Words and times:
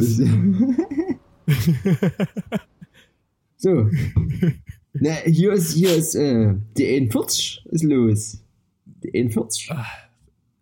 los? 0.00 0.20
so. 3.56 3.88
Na, 4.92 5.12
hier 5.24 5.52
ist, 5.52 5.72
hier 5.72 5.94
ist, 5.94 6.14
äh, 6.14 6.54
die 6.76 6.86
41 6.86 7.64
ist 7.70 7.84
los. 7.84 8.42
Die 8.86 9.14
41. 9.14 9.70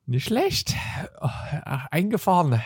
Nicht 0.06 0.24
schlecht. 0.24 0.74
Oh, 1.20 1.28
ach, 1.64 1.86
eingefahren. 1.90 2.60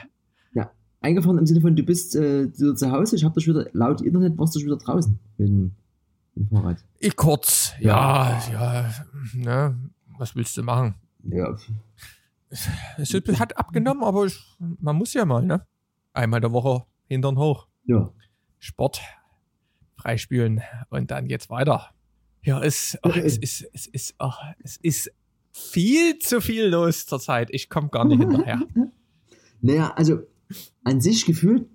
Ja, 0.55 0.71
eingefahren 1.01 1.39
im 1.39 1.47
Sinne 1.47 1.61
von, 1.61 1.75
du 1.77 1.83
bist 1.83 2.15
äh, 2.17 2.53
zu 2.53 2.91
Hause, 2.91 3.17
ich 3.17 3.25
hab 3.25 3.35
dich 3.35 3.47
wieder, 3.47 3.67
laut 3.73 4.01
Internet 4.01 4.37
warst 4.39 4.55
du 4.55 4.61
schon 4.61 4.67
wieder 4.69 4.79
draußen 4.79 5.19
mit, 5.39 5.49
dem- 5.49 5.73
Fahrrad. 6.51 6.83
Ich 6.99 7.15
kurz. 7.15 7.73
Ja, 7.79 8.41
ja, 8.51 8.91
ne, 9.35 9.77
was 10.17 10.35
willst 10.35 10.57
du 10.57 10.63
machen? 10.63 10.95
Ja, 11.25 11.55
Es 12.49 12.69
hat 13.39 13.57
abgenommen, 13.59 14.03
aber 14.03 14.25
ich, 14.27 14.39
man 14.81 14.97
muss 14.97 15.13
ja 15.13 15.27
mal, 15.27 15.45
ne? 15.45 15.67
Einmal 16.13 16.41
der 16.41 16.53
Woche 16.53 16.85
hintern 17.09 17.39
hoch. 17.39 17.67
ja. 17.87 18.13
Sport 18.59 19.01
freispülen 19.97 20.61
und 20.91 21.11
dann 21.11 21.27
geht's 21.27 21.51
weiter. 21.51 21.91
Ja, 22.45 22.63
es, 22.63 22.97
ach, 23.03 23.17
es 23.17 23.37
ist, 23.37 23.69
es 23.73 23.87
ist, 23.87 24.15
ach, 24.19 24.39
es 24.63 24.77
ist 24.77 25.13
viel 25.53 26.19
zu 26.19 26.41
viel 26.41 26.67
los 26.67 27.07
zurzeit. 27.07 27.49
Ich 27.51 27.69
komme 27.69 27.89
gar 27.89 28.05
nicht 28.05 28.19
hinterher. 28.19 28.61
Naja, 29.65 29.93
also 29.95 30.19
an 30.83 31.01
sich 31.01 31.25
gefühlt 31.25 31.69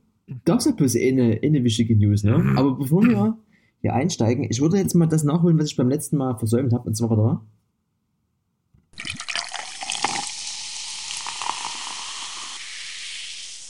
gab 0.43 0.59
es 0.59 0.65
ja 0.65 0.73
bloß 0.73 0.97
eine, 0.97 1.39
eine 1.41 1.63
wichtige 1.63 1.95
News, 1.95 2.23
ne? 2.23 2.53
Aber 2.57 2.75
bevor 2.75 3.01
wir 3.01 3.37
hier 3.79 3.93
einsteigen, 3.93 4.45
ich 4.49 4.59
würde 4.59 4.77
jetzt 4.77 4.93
mal 4.93 5.05
das 5.05 5.23
nachholen, 5.23 5.57
was 5.57 5.67
ich 5.67 5.77
beim 5.77 5.87
letzten 5.87 6.17
Mal 6.17 6.37
versäumt 6.37 6.73
habe, 6.73 6.89
und 6.89 6.95
zwar 6.95 7.15
da. 7.15 7.45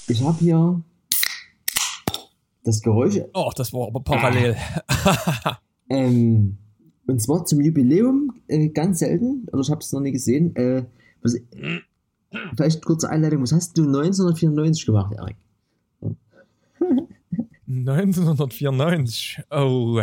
Ich 0.09 0.23
habe 0.23 0.39
hier 0.39 0.81
das 2.63 2.81
Geräusch, 2.81 3.19
Oh, 3.33 3.52
das 3.55 3.73
war 3.73 3.88
aber 3.88 4.02
parallel. 4.02 4.55
ähm, 5.89 6.58
und 7.08 7.22
zwar 7.22 7.45
zum 7.45 7.61
Jubiläum, 7.61 8.33
äh, 8.47 8.69
ganz 8.69 8.99
selten, 8.99 9.47
oder 9.52 9.61
ich 9.61 9.69
habe 9.69 9.81
es 9.81 9.91
noch 9.91 9.99
nie 10.02 10.11
gesehen. 10.11 10.55
Äh, 10.55 10.86
was, 11.22 11.38
vielleicht 12.55 12.86
kurze 12.86 13.09
Einleitung, 13.09 13.41
was 13.41 13.52
hast 13.52 13.77
du 13.77 13.83
1994 13.83 14.86
gemacht, 14.86 15.14
Erik? 15.17 15.36
1994. 17.67 19.44
Oh, 19.49 19.99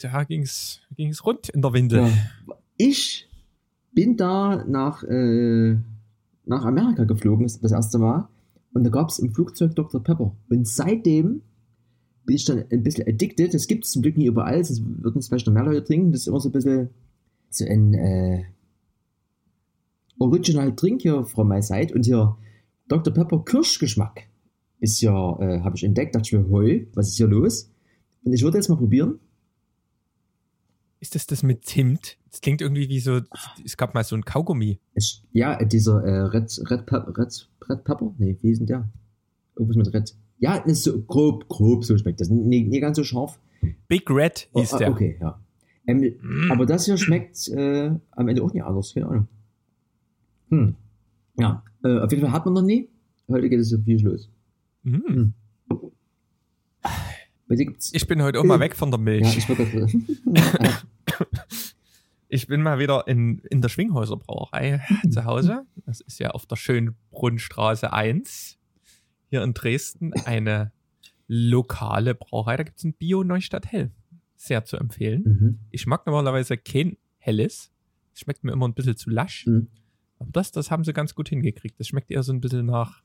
da 0.00 0.24
ging's, 0.24 0.80
ging's 0.96 1.24
rund 1.24 1.48
in 1.48 1.62
der 1.62 1.72
Windel. 1.72 2.02
Ja. 2.02 2.12
Ich 2.76 3.28
bin 3.92 4.16
da 4.16 4.64
nach, 4.66 5.04
äh, 5.04 5.76
nach 6.46 6.64
Amerika 6.64 7.04
geflogen, 7.04 7.44
das 7.44 7.60
das 7.60 7.72
erste 7.72 7.98
Mal. 7.98 8.28
Und 8.72 8.84
da 8.84 8.90
gab 8.90 9.08
es 9.08 9.18
im 9.18 9.32
Flugzeug 9.34 9.74
Dr. 9.74 10.02
Pepper. 10.02 10.36
Und 10.48 10.66
seitdem 10.66 11.42
bin 12.24 12.36
ich 12.36 12.44
dann 12.44 12.64
ein 12.70 12.82
bisschen 12.82 13.08
addicted. 13.08 13.52
Das 13.52 13.66
gibt 13.66 13.84
es 13.84 13.90
zum 13.90 14.02
Glück 14.02 14.16
nicht 14.16 14.26
überall. 14.26 14.58
Das 14.58 14.80
würden 14.84 15.18
es 15.18 15.28
vielleicht 15.28 15.46
noch 15.46 15.54
mehr 15.54 15.64
Leute 15.64 15.84
trinken. 15.84 16.12
Das 16.12 16.22
ist 16.22 16.26
immer 16.28 16.40
so 16.40 16.48
ein 16.48 16.52
bisschen 16.52 16.90
so 17.50 17.64
ein 17.64 17.94
äh, 17.94 18.44
Original 20.18 20.72
Drink 20.72 21.02
hier 21.02 21.24
from 21.24 21.48
my 21.48 21.60
side. 21.62 21.92
Und 21.94 22.04
hier 22.04 22.36
Dr. 22.86 23.12
Pepper 23.12 23.44
Kirschgeschmack 23.44 24.28
ist 24.78 25.00
ja, 25.00 25.38
äh, 25.40 25.60
habe 25.60 25.76
ich 25.76 25.82
entdeckt. 25.82 26.14
Dachte 26.14 26.26
ich 26.26 26.32
mir, 26.32 26.48
hoi, 26.48 26.88
was 26.94 27.08
ist 27.08 27.16
hier 27.16 27.26
los? 27.26 27.72
Und 28.22 28.32
ich 28.32 28.42
würde 28.42 28.58
jetzt 28.58 28.68
mal 28.68 28.76
probieren. 28.76 29.18
Ist 31.00 31.14
das 31.14 31.26
das 31.26 31.42
mit 31.42 31.64
Zimt? 31.64 32.18
Das 32.30 32.42
klingt 32.42 32.60
irgendwie 32.60 32.88
wie 32.88 33.00
so, 33.00 33.20
es 33.64 33.76
gab 33.76 33.94
mal 33.94 34.04
so 34.04 34.14
ein 34.14 34.24
Kaugummi. 34.24 34.78
Ja, 35.32 35.62
dieser 35.64 36.04
äh, 36.04 36.20
Red, 36.20 36.60
Red, 36.70 36.86
Pep, 36.86 37.18
Red, 37.18 37.48
Red 37.68 37.84
Pepper? 37.84 38.14
Nee, 38.18 38.36
wie 38.42 38.50
ist 38.50 38.58
denn 38.58 38.66
der? 38.66 38.88
Irgendwas 39.56 39.76
mit 39.76 39.94
Red. 39.94 40.14
Ja, 40.38 40.58
das 40.60 40.72
ist 40.72 40.84
so 40.84 41.00
grob, 41.02 41.48
grob, 41.48 41.84
so 41.84 41.96
schmeckt 41.96 42.20
das. 42.20 42.28
Nie, 42.28 42.62
nie 42.64 42.80
ganz 42.80 42.96
so 42.96 43.04
scharf. 43.04 43.38
Big 43.88 44.08
Red 44.10 44.48
hieß 44.54 44.74
Oh, 44.74 44.78
der. 44.78 44.90
Okay, 44.90 45.16
ja. 45.20 45.40
Ähm, 45.86 46.14
Mm. 46.22 46.52
Aber 46.52 46.66
das 46.66 46.84
hier 46.84 46.96
schmeckt 46.98 47.48
äh, 47.48 47.90
am 48.12 48.28
Ende 48.28 48.42
auch 48.42 48.52
nicht 48.52 48.62
anders, 48.62 48.92
keine 48.94 49.06
Ahnung. 49.08 49.28
Hm. 50.50 50.74
Ja, 51.38 51.64
äh, 51.82 51.98
auf 52.00 52.10
jeden 52.10 52.22
Fall 52.22 52.32
hat 52.32 52.44
man 52.44 52.54
noch 52.54 52.62
nie. 52.62 52.88
Heute 53.28 53.48
geht 53.48 53.60
es 53.60 53.70
so 53.70 53.78
viel 53.78 54.02
los. 54.04 54.28
Mm. 54.82 55.30
Gibt's. 57.48 57.90
Ich 57.92 58.06
bin 58.06 58.22
heute 58.22 58.38
auch 58.38 58.44
mal 58.44 58.60
weg 58.60 58.76
von 58.76 58.90
der 58.90 59.00
ja, 59.00 59.04
Milch. 59.04 59.36
ich 59.38 59.48
wollte 59.48 59.66
gerade. 59.66 59.90
Ich 62.32 62.46
bin 62.46 62.62
mal 62.62 62.78
wieder 62.78 63.08
in, 63.08 63.40
in 63.50 63.60
der 63.60 63.68
Schwinghäuser 63.68 64.16
Brauerei 64.16 64.80
zu 65.10 65.24
Hause. 65.24 65.66
Das 65.84 66.00
ist 66.00 66.20
ja 66.20 66.30
auf 66.30 66.46
der 66.46 66.54
Schönbrunnstraße 66.54 67.92
1 67.92 68.56
hier 69.30 69.42
in 69.42 69.52
Dresden 69.52 70.12
eine 70.24 70.70
lokale 71.26 72.14
Brauerei. 72.14 72.56
Da 72.56 72.62
gibt 72.62 72.78
es 72.78 72.84
ein 72.84 72.94
Bio 72.94 73.24
Neustadt 73.24 73.66
Hell. 73.72 73.90
Sehr 74.36 74.64
zu 74.64 74.76
empfehlen. 74.76 75.22
mhm. 75.24 75.58
Ich 75.70 75.88
mag 75.88 76.06
normalerweise 76.06 76.56
kein 76.56 76.98
Helles. 77.18 77.72
Es 78.14 78.20
schmeckt 78.20 78.44
mir 78.44 78.52
immer 78.52 78.68
ein 78.68 78.74
bisschen 78.74 78.96
zu 78.96 79.10
lasch. 79.10 79.46
Mhm. 79.46 79.66
Aber 80.20 80.30
das, 80.30 80.52
das 80.52 80.70
haben 80.70 80.84
sie 80.84 80.92
ganz 80.92 81.16
gut 81.16 81.30
hingekriegt. 81.30 81.80
Das 81.80 81.88
schmeckt 81.88 82.12
eher 82.12 82.22
so 82.22 82.32
ein 82.32 82.40
bisschen 82.40 82.66
nach, 82.66 83.02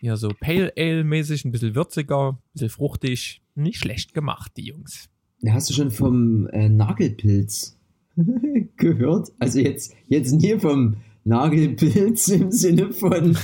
ja, 0.00 0.16
so 0.16 0.30
Pale 0.40 0.72
Ale-mäßig, 0.76 1.44
ein 1.44 1.52
bisschen 1.52 1.76
würziger, 1.76 2.32
ein 2.32 2.38
bisschen 2.52 2.70
fruchtig. 2.70 3.40
Nicht 3.54 3.78
schlecht 3.78 4.14
gemacht, 4.14 4.50
die 4.56 4.66
Jungs. 4.66 5.10
Hast 5.46 5.70
du 5.70 5.74
schon 5.74 5.92
vom 5.92 6.48
äh, 6.48 6.68
Nagelpilz 6.68 7.78
gehört? 8.76 9.32
Also 9.38 9.60
jetzt, 9.60 9.94
jetzt 10.08 10.32
nie 10.32 10.58
vom 10.58 10.96
Nagelpilz 11.24 12.28
im 12.28 12.50
Sinne 12.50 12.92
von, 12.92 13.36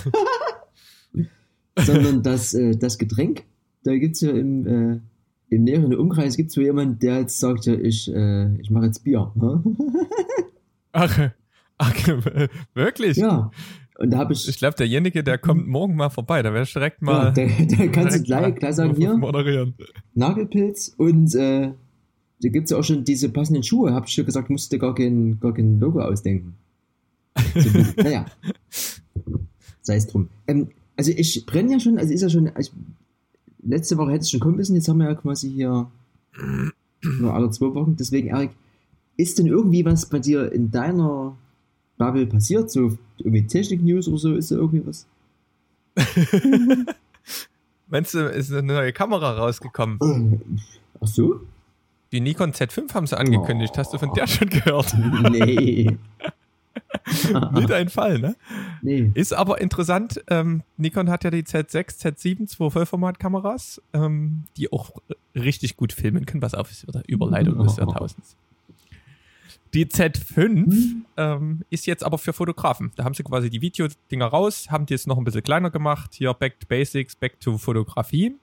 sondern 1.79 2.23
das, 2.23 2.55
äh, 2.55 2.77
das 2.77 2.99
Getränk. 2.99 3.45
Da 3.83 3.97
gibt's 3.97 4.21
ja 4.21 4.31
im, 4.31 4.67
äh, 4.67 5.01
im 5.49 5.65
näheren 5.65 5.95
Umkreis 5.95 6.37
gibt's 6.37 6.55
so 6.55 6.61
jemanden, 6.61 6.99
der 6.99 7.21
jetzt 7.21 7.41
sagt, 7.41 7.67
ja, 7.67 7.75
ich, 7.75 8.13
äh, 8.13 8.55
ich 8.61 8.71
mache 8.71 8.87
jetzt 8.87 9.05
Bier. 9.05 9.33
ne? 9.35 9.63
Ach, 10.93 11.31
ach 11.79 12.09
wirklich? 12.75 13.17
ja. 13.17 13.51
Und 14.01 14.13
da 14.13 14.19
habe 14.19 14.33
ich, 14.33 14.49
Ich 14.49 14.57
glaube, 14.57 14.77
derjenige, 14.77 15.23
der 15.23 15.37
kommt 15.37 15.69
morgen 15.69 15.95
mal 15.95 16.09
vorbei. 16.09 16.43
Da 16.43 16.59
ich 16.59 16.73
direkt 16.73 17.03
ja, 17.03 17.07
mal. 17.07 17.33
da, 17.35 17.45
da 17.45 17.87
kannst 17.89 18.19
du 18.19 18.23
gleich, 18.23 18.55
gleich 18.55 18.75
sagen, 18.75 18.97
hier, 18.97 19.15
Moderieren. 19.15 19.75
Nagelpilz 20.15 20.95
und 20.97 21.35
äh, 21.35 21.73
da 22.43 22.49
gibt's 22.49 22.71
ja 22.71 22.79
auch 22.79 22.85
schon 22.85 23.05
diese 23.05 23.29
passenden 23.29 23.63
Schuhe. 23.63 23.93
Hab 23.93 24.07
ich 24.07 24.15
schon 24.15 24.27
gesagt, 24.27 24.51
musst 24.51 24.73
du 24.73 24.79
gar 24.79 24.95
kein, 24.95 25.39
gar 25.41 25.53
kein 25.53 25.79
Logo 25.79 26.01
ausdenken. 26.01 26.55
So, 27.55 27.71
naja. 28.03 28.27
Sei 29.83 29.97
es 29.97 30.07
drum. 30.07 30.29
Ähm, 30.47 30.69
also 30.97 31.13
ich 31.15 31.47
brenne 31.47 31.73
ja 31.73 31.81
schon, 31.81 31.99
also 31.99 32.13
ist 32.13 32.23
ja 32.23 32.29
schon, 32.29 32.51
ich, 32.59 32.73
letzte 33.63 33.97
Woche 33.97 34.13
hätte 34.13 34.23
es 34.23 34.31
schon 34.31 34.41
kommen 34.41 34.57
müssen, 34.57 34.75
jetzt 34.75 34.89
haben 34.89 34.99
wir 34.99 35.07
ja 35.07 35.15
quasi 35.15 35.51
hier 35.51 35.91
nur 37.03 37.35
alle 37.35 37.51
zwei 37.51 37.75
Wochen. 37.75 37.97
Deswegen, 37.97 38.29
Erik, 38.29 38.51
ist 39.17 39.39
denn 39.39 39.47
irgendwie 39.47 39.85
was 39.85 40.07
bei 40.07 40.19
dir 40.19 40.53
in 40.53 40.71
deiner 40.71 41.37
Bubble 41.99 42.27
passiert? 42.27 42.71
So 42.71 42.97
irgendwie 43.19 43.47
Technik-News 43.47 44.09
oder 44.09 44.19
so, 44.19 44.35
ist 44.35 44.51
da 44.51 44.57
irgendwie 44.57 44.87
was? 44.87 45.07
Meinst 47.89 48.15
du, 48.15 48.21
ist 48.21 48.53
eine 48.53 48.63
neue 48.63 48.93
Kamera 48.93 49.33
rausgekommen? 49.33 49.99
Äh, 50.01 50.39
Ach 51.01 51.09
so? 51.09 51.41
Die 52.13 52.21
Nikon 52.21 52.53
Z5 52.53 52.93
haben 52.95 53.07
sie 53.07 53.17
angekündigt. 53.17 53.77
Hast 53.79 53.93
du 53.93 53.99
von 53.99 54.13
der 54.15 54.27
schon 54.27 54.49
gehört? 54.49 54.95
Nee. 55.31 55.97
Nicht 57.53 57.73
ein 57.73 57.89
Fall, 57.89 58.19
ne? 58.19 58.37
nee. 58.83 59.11
Ist 59.15 59.33
aber 59.33 59.61
interessant. 59.61 60.23
Ähm, 60.29 60.63
Nikon 60.77 61.09
hat 61.11 61.25
ja 61.25 61.31
die 61.31 61.43
Z6, 61.43 62.01
Z7, 62.01 62.47
zwei 62.47 62.71
Vollformatkameras, 62.71 63.81
ähm, 63.93 64.45
die 64.57 64.73
auch 64.73 64.91
richtig 65.35 65.77
gut 65.77 65.93
filmen 65.93 66.27
können. 66.27 66.43
Was 66.43 66.55
auf 66.55 66.71
ist 66.71 66.87
wieder 66.87 67.03
Überleitung 67.07 67.63
des 67.63 67.77
Jahrtausends. 67.79 68.37
Die 69.73 69.87
Z5 69.87 71.03
ähm, 71.17 71.63
ist 71.71 71.87
jetzt 71.87 72.03
aber 72.03 72.19
für 72.19 72.33
Fotografen. 72.33 72.93
Da 72.97 73.05
haben 73.05 73.15
sie 73.15 73.23
quasi 73.23 73.51
die 73.51 73.61
Videodinger 73.61 74.27
raus, 74.27 74.69
haben 74.71 74.87
die 74.87 74.95
jetzt 74.95 75.07
noch 75.07 75.17
ein 75.17 75.25
bisschen 75.25 75.43
kleiner 75.43 75.71
gemacht. 75.71 76.15
Hier 76.15 76.35
Back 76.35 76.59
to 76.59 76.67
Basics, 76.69 77.15
Back 77.15 77.39
to 77.41 77.57
Fotografie. 77.57 78.35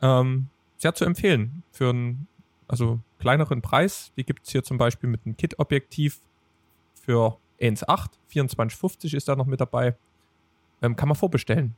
Ähm, 0.00 0.46
sehr 0.78 0.94
zu 0.94 1.04
empfehlen. 1.04 1.62
Für 1.72 1.90
einen 1.90 2.26
also 2.68 3.00
kleineren 3.18 3.62
Preis. 3.62 4.12
Die 4.16 4.24
gibt 4.24 4.46
es 4.46 4.52
hier 4.52 4.62
zum 4.62 4.78
Beispiel 4.78 5.08
mit 5.08 5.20
einem 5.24 5.36
Kit-Objektiv 5.36 6.20
für 6.94 7.38
1,8. 7.60 8.10
2450 8.28 9.14
ist 9.14 9.28
da 9.28 9.36
noch 9.36 9.46
mit 9.46 9.60
dabei. 9.60 9.96
Ähm, 10.82 10.96
kann 10.96 11.08
man 11.08 11.16
vorbestellen. 11.16 11.74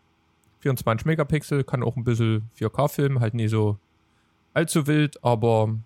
24 0.60 1.06
Megapixel, 1.06 1.64
kann 1.64 1.82
auch 1.82 1.96
ein 1.96 2.04
bisschen 2.04 2.50
4K 2.58 2.88
filmen, 2.88 3.20
halt 3.20 3.34
nie 3.34 3.48
so 3.48 3.78
allzu 4.54 4.86
wild, 4.86 5.22
aber 5.22 5.76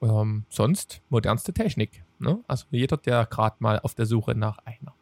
ähm, 0.00 0.44
sonst 0.48 1.02
modernste 1.08 1.52
Technik. 1.52 2.02
Ne? 2.18 2.40
Also 2.48 2.66
jeder, 2.70 2.96
der 2.96 3.26
gerade 3.26 3.56
mal 3.60 3.78
auf 3.80 3.94
der 3.94 4.06
Suche 4.06 4.34
nach 4.34 4.58
einer 4.64 4.94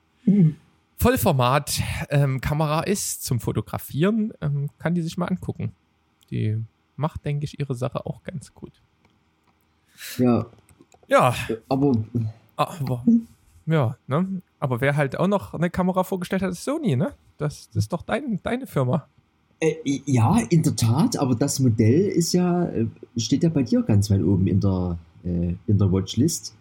Vollformat-Kamera 0.97 2.81
ist 2.83 3.25
zum 3.25 3.41
Fotografieren, 3.41 4.33
ähm, 4.41 4.71
kann 4.79 4.95
die 4.95 5.03
sich 5.03 5.17
mal 5.17 5.27
angucken. 5.27 5.73
Die 6.31 6.62
macht, 6.97 7.25
denke 7.25 7.45
ich, 7.45 7.59
ihre 7.59 7.75
Sache 7.75 8.06
auch 8.06 8.23
ganz 8.23 8.55
gut. 8.55 8.73
Ja, 10.19 10.46
Ja, 11.08 11.35
aber 11.69 11.93
aber, 12.56 13.05
ja, 13.67 13.96
ne? 14.06 14.43
Aber 14.61 14.81
wer 14.81 14.96
halt 14.96 15.19
auch 15.19 15.26
noch 15.26 15.55
eine 15.55 15.70
Kamera 15.70 16.05
vorgestellt 16.05 16.43
hat, 16.43 16.52
ist 16.52 16.64
Sony, 16.64 16.96
ne? 16.96 17.12
Das, 17.38 17.69
das 17.70 17.85
ist 17.85 17.93
doch 17.93 18.02
dein, 18.02 18.41
deine 18.43 18.67
Firma. 18.67 19.06
Äh, 19.61 19.75
ja, 20.06 20.38
in 20.50 20.62
der 20.62 20.76
Tat, 20.76 21.17
aber 21.17 21.35
das 21.35 21.61
Modell 21.61 22.08
ist 22.08 22.32
ja, 22.32 22.64
äh, 22.67 22.87
steht 23.17 23.43
ja 23.43 23.49
bei 23.49 23.62
dir 23.62 23.82
ganz 23.82 24.11
weit 24.11 24.23
oben 24.23 24.46
in 24.46 24.61
der, 24.61 24.99
äh, 25.25 25.55
in 25.67 25.79
der 25.79 25.91
Watchlist. 25.91 26.55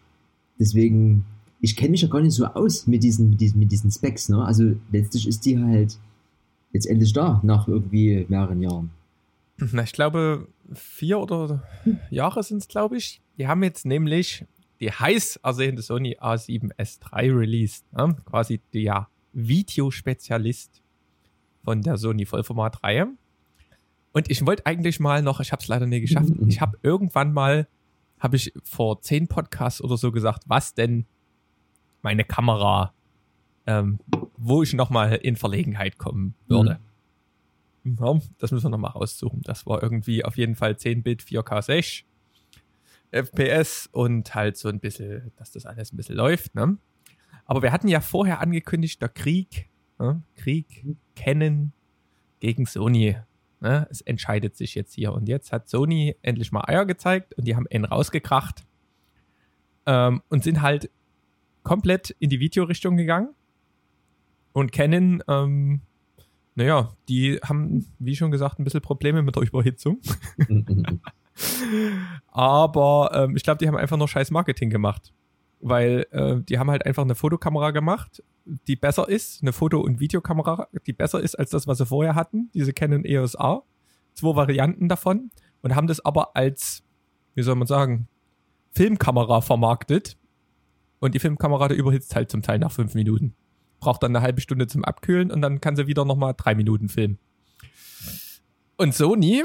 Deswegen, 0.59 1.25
ich 1.62 1.75
kenne 1.75 1.91
mich 1.91 2.01
ja 2.01 2.07
gar 2.07 2.21
nicht 2.21 2.33
so 2.33 2.45
aus 2.45 2.88
mit 2.88 3.03
diesen, 3.03 3.31
mit 3.31 3.41
diesen, 3.41 3.59
mit 3.59 3.71
diesen 3.71 3.91
Specs, 3.91 4.30
ne? 4.30 4.44
Also 4.44 4.74
letztlich 4.91 5.27
ist 5.27 5.45
die 5.45 5.59
halt 5.59 5.97
jetzt 6.71 6.88
endlich 6.88 7.13
da, 7.13 7.39
nach 7.44 7.68
irgendwie 7.68 8.25
mehreren 8.30 8.62
Jahren. 8.62 8.89
Na, 9.57 9.83
ich 9.83 9.94
glaube, 9.94 10.47
vier 10.73 11.19
oder 11.19 11.63
Jahre 12.09 12.44
sind 12.44 12.57
es, 12.57 12.67
glaube 12.67 12.97
ich. 12.97 13.21
Die 13.38 13.47
haben 13.47 13.63
jetzt 13.63 13.85
nämlich 13.85 14.45
die 14.79 14.91
heiß 14.91 15.38
ersehende 15.38 15.81
Sony 15.81 16.17
A7S3 16.17 17.38
released. 17.38 17.85
Ne? 17.94 18.15
Quasi 18.25 18.61
der 18.73 19.07
Videospezialist 19.33 20.81
von 21.63 21.81
der 21.81 21.97
Sony 21.97 22.25
Vollformat-Reihe. 22.25 23.07
Und 24.11 24.29
ich 24.29 24.45
wollte 24.45 24.65
eigentlich 24.65 25.00
mal 25.00 25.21
noch, 25.21 25.39
ich 25.39 25.51
habe 25.51 25.61
es 25.61 25.67
leider 25.67 25.88
nie 25.88 26.01
geschafft, 26.01 26.31
ich 26.47 26.61
habe 26.61 26.77
irgendwann 26.83 27.33
mal, 27.33 27.67
habe 28.19 28.35
ich 28.35 28.53
vor 28.63 29.01
zehn 29.01 29.27
Podcasts 29.27 29.81
oder 29.81 29.97
so 29.97 30.11
gesagt, 30.11 30.44
was 30.47 30.73
denn 30.73 31.06
meine 32.01 32.23
Kamera, 32.23 32.94
ähm, 33.65 33.99
wo 34.38 34.61
ich 34.61 34.73
nochmal 34.73 35.15
in 35.15 35.35
Verlegenheit 35.35 35.97
kommen 35.97 36.35
würde. 36.47 36.75
Mhm. 36.75 36.93
Ja, 37.83 38.19
das 38.38 38.51
müssen 38.51 38.65
wir 38.65 38.69
nochmal 38.69 38.91
raussuchen. 38.91 39.41
Das 39.41 39.65
war 39.65 39.83
irgendwie 39.83 40.24
auf 40.24 40.38
jeden 40.38 40.56
Fall 40.56 40.77
10 40.77 41.03
Bit 41.03 41.24
4K 41.24 41.62
6 41.62 42.03
FPS 43.12 43.88
und 43.91 44.33
halt 44.33 44.57
so 44.57 44.69
ein 44.69 44.80
bisschen, 44.80 45.31
dass 45.35 45.51
das 45.51 45.65
alles 45.65 45.91
ein 45.91 45.97
bisschen 45.97 46.15
läuft. 46.15 46.56
Ne? 46.56 46.77
Aber 47.45 47.62
wir 47.62 47.71
hatten 47.71 47.88
ja 47.88 48.01
vorher 48.01 48.39
angekündigt, 48.39 49.01
der 49.01 49.09
Krieg 49.09 49.69
Ne? 50.00 50.21
Krieg, 50.35 50.97
Canon 51.15 51.71
gegen 52.39 52.65
Sony. 52.65 53.15
Ne? 53.62 53.88
Es 53.89 54.01
entscheidet 54.01 54.56
sich 54.56 54.75
jetzt 54.75 54.94
hier. 54.94 55.13
Und 55.13 55.30
jetzt 55.30 55.51
hat 55.51 55.69
Sony 55.69 56.18
endlich 56.21 56.51
mal 56.51 56.65
Eier 56.68 56.85
gezeigt 56.85 57.33
und 57.35 57.45
die 57.45 57.56
haben 57.56 57.68
ihn 57.69 57.85
rausgekracht 57.85 58.65
ähm, 59.85 60.21
und 60.30 60.44
sind 60.44 60.62
halt 60.62 60.89
komplett 61.63 62.09
in 62.19 62.30
die 62.30 62.39
Videorichtung 62.39 62.97
gegangen. 62.97 63.33
Und 64.51 64.71
Canon, 64.71 65.24
ähm, 65.27 65.81
naja, 66.55 66.94
die 67.09 67.39
haben, 67.44 67.88
wie 68.00 68.15
schon 68.15 68.31
gesagt, 68.31 68.59
ein 68.59 68.63
bisschen 68.63 68.81
Probleme 68.81 69.21
mit 69.21 69.35
der 69.35 69.44
Überhitzung. 69.44 70.00
Aber 72.27 73.11
ähm, 73.13 73.35
ich 73.35 73.44
glaube, 73.44 73.57
die 73.57 73.67
haben 73.67 73.77
einfach 73.77 73.97
nur 73.97 74.07
scheiß 74.07 74.31
Marketing 74.31 74.69
gemacht 74.69 75.13
weil 75.63 76.05
äh, 76.11 76.41
die 76.41 76.59
haben 76.59 76.69
halt 76.69 76.85
einfach 76.85 77.03
eine 77.03 77.15
Fotokamera 77.15 77.71
gemacht, 77.71 78.21
die 78.67 78.75
besser 78.75 79.07
ist, 79.07 79.41
eine 79.41 79.53
Foto- 79.53 79.79
und 79.79 80.00
Videokamera, 80.00 80.67
die 80.85 80.94
besser 80.94 81.21
ist 81.21 81.35
als 81.35 81.51
das, 81.51 81.67
was 81.67 81.77
sie 81.77 81.85
vorher 81.85 82.15
hatten, 82.15 82.50
diese 82.53 82.73
Canon 82.73 83.06
EOS 83.06 83.35
R. 83.35 83.63
Zwei 84.13 84.35
Varianten 84.35 84.89
davon 84.89 85.31
und 85.61 85.75
haben 85.75 85.88
das 85.88 86.03
aber 86.03 86.35
als, 86.35 86.83
wie 87.33 87.41
soll 87.41 87.56
man 87.56 87.67
sagen, 87.67 88.07
Filmkamera 88.71 89.41
vermarktet. 89.41 90.17
Und 90.99 91.15
die 91.15 91.19
Filmkamera, 91.19 91.67
der 91.69 91.77
überhitzt 91.77 92.15
halt 92.15 92.29
zum 92.29 92.41
Teil 92.41 92.59
nach 92.59 92.71
fünf 92.71 92.94
Minuten. 92.94 93.35
Braucht 93.83 94.01
dann 94.01 94.15
eine 94.15 94.24
halbe 94.24 94.39
Stunde 94.39 94.68
zum 94.68 94.85
Abkühlen 94.85 95.30
und 95.30 95.41
dann 95.41 95.59
kann 95.59 95.75
sie 95.75 95.88
wieder 95.88 96.06
nochmal 96.06 96.33
drei 96.38 96.56
Minuten 96.56 96.88
filmen. 96.88 97.19
Und 98.77 98.94
Sony 98.94 99.44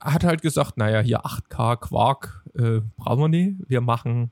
hat 0.00 0.22
halt 0.22 0.42
gesagt, 0.42 0.76
naja, 0.76 1.00
hier 1.00 1.26
8K 1.26 1.76
Quark 1.76 2.44
äh, 2.54 2.82
brauchen 2.96 3.20
wir 3.20 3.28
nie. 3.28 3.58
Wir 3.66 3.80
machen 3.80 4.30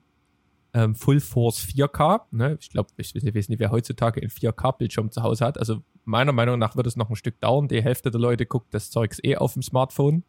ähm, 0.75 0.95
Full 0.95 1.19
Force 1.19 1.59
4K. 1.59 2.21
Ne? 2.31 2.57
Ich 2.61 2.71
glaube, 2.71 2.91
ich 2.99 3.13
weiß 3.17 3.49
nicht, 3.49 3.59
wer 3.59 3.73
heutzutage 3.73 4.21
einen 4.21 4.31
4K-Bildschirm 4.31 5.11
zu 5.11 5.25
Hause 5.25 5.45
hat. 5.45 5.59
Also 5.59 5.83
meiner 6.05 6.31
Meinung 6.31 6.61
nach 6.61 6.77
wird 6.77 6.87
es 6.87 6.95
noch 6.95 7.11
ein 7.11 7.17
Stück 7.17 7.41
dauern. 7.41 7.67
Die 7.67 7.83
Hälfte 7.83 8.13
der 8.13 8.21
Leute 8.21 8.47
guckt 8.47 8.73
das 8.73 8.93
Zeugs 8.93 9.19
eh 9.25 9.37
auf 9.37 9.55
dem 9.55 9.63
Smartphone. 9.63 10.23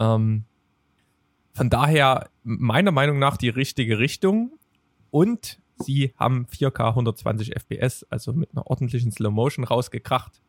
Ähm, 0.00 0.44
von 1.54 1.70
daher, 1.70 2.30
meiner 2.42 2.90
Meinung 2.90 3.20
nach, 3.20 3.36
die 3.36 3.48
richtige 3.48 4.00
Richtung. 4.00 4.58
Und 5.10 5.60
sie 5.78 6.14
haben 6.16 6.46
4K 6.46 6.88
120 6.88 7.54
FPS, 7.54 8.04
also 8.10 8.32
mit 8.32 8.50
einer 8.52 8.66
ordentlichen 8.66 9.12
Slow 9.12 9.30
Motion 9.32 9.64
rausgekracht. 9.64 10.40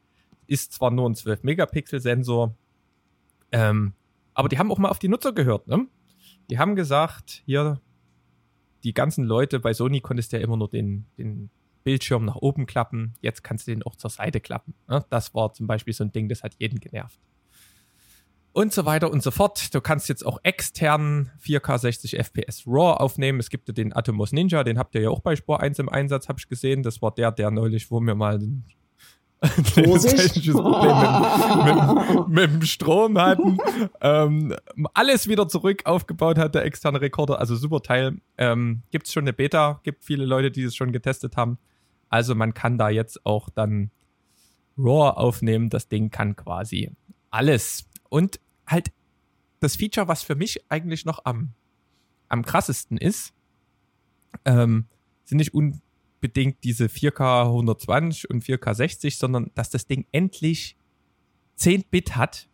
Ist 0.48 0.74
zwar 0.74 0.92
nur 0.92 1.10
ein 1.10 1.16
12-Megapixel-Sensor, 1.16 2.56
ähm, 3.52 3.94
aber 4.34 4.50
die 4.50 4.58
haben 4.60 4.72
auch 4.72 4.78
mal 4.78 4.90
auf 4.90 5.00
die 5.00 5.10
Nutzer 5.10 5.34
gehört. 5.34 5.68
Ne? 5.68 5.88
Die 6.50 6.60
haben 6.60 6.76
gesagt, 6.76 7.42
hier, 7.46 7.82
die 8.84 8.94
ganzen 8.94 9.26
Leute, 9.26 9.60
bei 9.60 9.74
Sony 9.74 10.00
konntest 10.00 10.32
du 10.32 10.38
ja 10.38 10.44
immer 10.44 10.58
nur 10.58 10.70
den, 10.70 11.06
den 11.18 11.50
Bildschirm 11.84 12.26
nach 12.26 12.36
oben 12.36 12.66
klappen, 12.66 13.14
jetzt 13.22 13.44
kannst 13.44 13.68
du 13.68 13.72
den 13.72 13.84
auch 13.84 13.96
zur 13.96 14.10
Seite 14.10 14.40
klappen. 14.40 14.74
Ne? 14.88 15.06
Das 15.10 15.34
war 15.34 15.54
zum 15.54 15.68
Beispiel 15.68 15.94
so 15.94 16.04
ein 16.04 16.12
Ding, 16.12 16.30
das 16.30 16.44
hat 16.44 16.56
jeden 16.60 16.80
genervt. 16.80 17.20
Und 18.58 18.74
so 18.74 18.86
weiter 18.86 19.12
und 19.12 19.22
so 19.22 19.30
fort. 19.30 19.76
Du 19.76 19.82
kannst 19.82 20.10
jetzt 20.10 20.26
auch 20.26 20.40
extern 20.42 21.30
4K 21.46 21.78
60 21.78 22.18
FPS 22.18 22.64
RAW 22.66 22.94
aufnehmen. 22.94 23.40
Es 23.40 23.52
gibt 23.52 23.68
ja 23.68 23.74
den 23.76 23.96
Atomos 23.96 24.32
Ninja, 24.32 24.64
den 24.64 24.80
habt 24.80 24.96
ihr 24.96 25.02
ja 25.02 25.10
auch 25.12 25.20
bei 25.20 25.36
Spur 25.36 25.60
1 25.60 25.78
im 25.78 25.90
Einsatz, 25.90 26.28
habe 26.28 26.40
ich 26.40 26.48
gesehen. 26.48 26.82
Das 26.82 27.00
war 27.04 27.14
der, 27.14 27.32
der 27.32 27.52
neulich, 27.52 27.92
wo 27.92 28.00
mir 28.00 28.16
mal 28.16 28.40
technisches 29.76 30.56
Problem 30.56 30.98
mit, 31.66 32.18
mit, 32.18 32.28
mit, 32.30 32.52
dem 32.52 32.62
Strom 32.64 33.20
hatten. 33.20 33.60
ähm, 34.02 34.56
alles 34.96 35.28
wieder 35.28 35.48
zurück 35.48 35.84
aufgebaut 35.86 36.40
hat, 36.40 36.56
der 36.56 36.66
externe 36.66 37.00
Rekorder. 37.00 37.38
Also 37.38 37.56
super 37.56 37.84
Teil. 37.84 38.18
Ähm, 38.40 38.82
gibt 38.90 39.06
es 39.06 39.14
schon 39.14 39.26
eine 39.26 39.34
Beta, 39.34 39.82
gibt 39.84 40.04
viele 40.04 40.26
Leute, 40.26 40.50
die 40.50 40.64
es 40.64 40.76
schon 40.76 40.92
getestet 40.92 41.38
haben. 41.38 41.60
Also 42.10 42.34
man 42.34 42.56
kann 42.56 42.80
da 42.80 42.90
jetzt 42.90 43.24
auch 43.24 43.50
dann 43.52 43.92
RAW 44.80 45.12
aufnehmen. 45.12 45.70
Das 45.70 45.90
Ding 45.90 46.10
kann 46.10 46.36
quasi 46.36 46.90
alles. 47.30 47.88
Und 48.10 48.40
halt 48.68 48.92
das 49.60 49.76
Feature, 49.76 50.08
was 50.08 50.24
für 50.24 50.36
mich 50.36 50.60
eigentlich 50.70 51.06
noch 51.06 51.26
am, 51.26 51.54
am 52.30 52.44
krassesten 52.44 52.98
ist, 52.98 53.34
ähm, 54.46 54.86
sind 55.26 55.38
nicht 55.38 55.54
un 55.54 55.82
bedingt 56.20 56.64
diese 56.64 56.86
4K 56.86 57.46
120 57.46 58.30
und 58.32 58.44
4K 58.44 58.74
60, 58.74 59.18
sondern 59.18 59.52
dass 59.54 59.70
das 59.70 59.86
Ding 59.86 60.06
endlich 60.12 60.76
10 61.56 61.84
Bit 61.92 62.16
hat. 62.16 62.50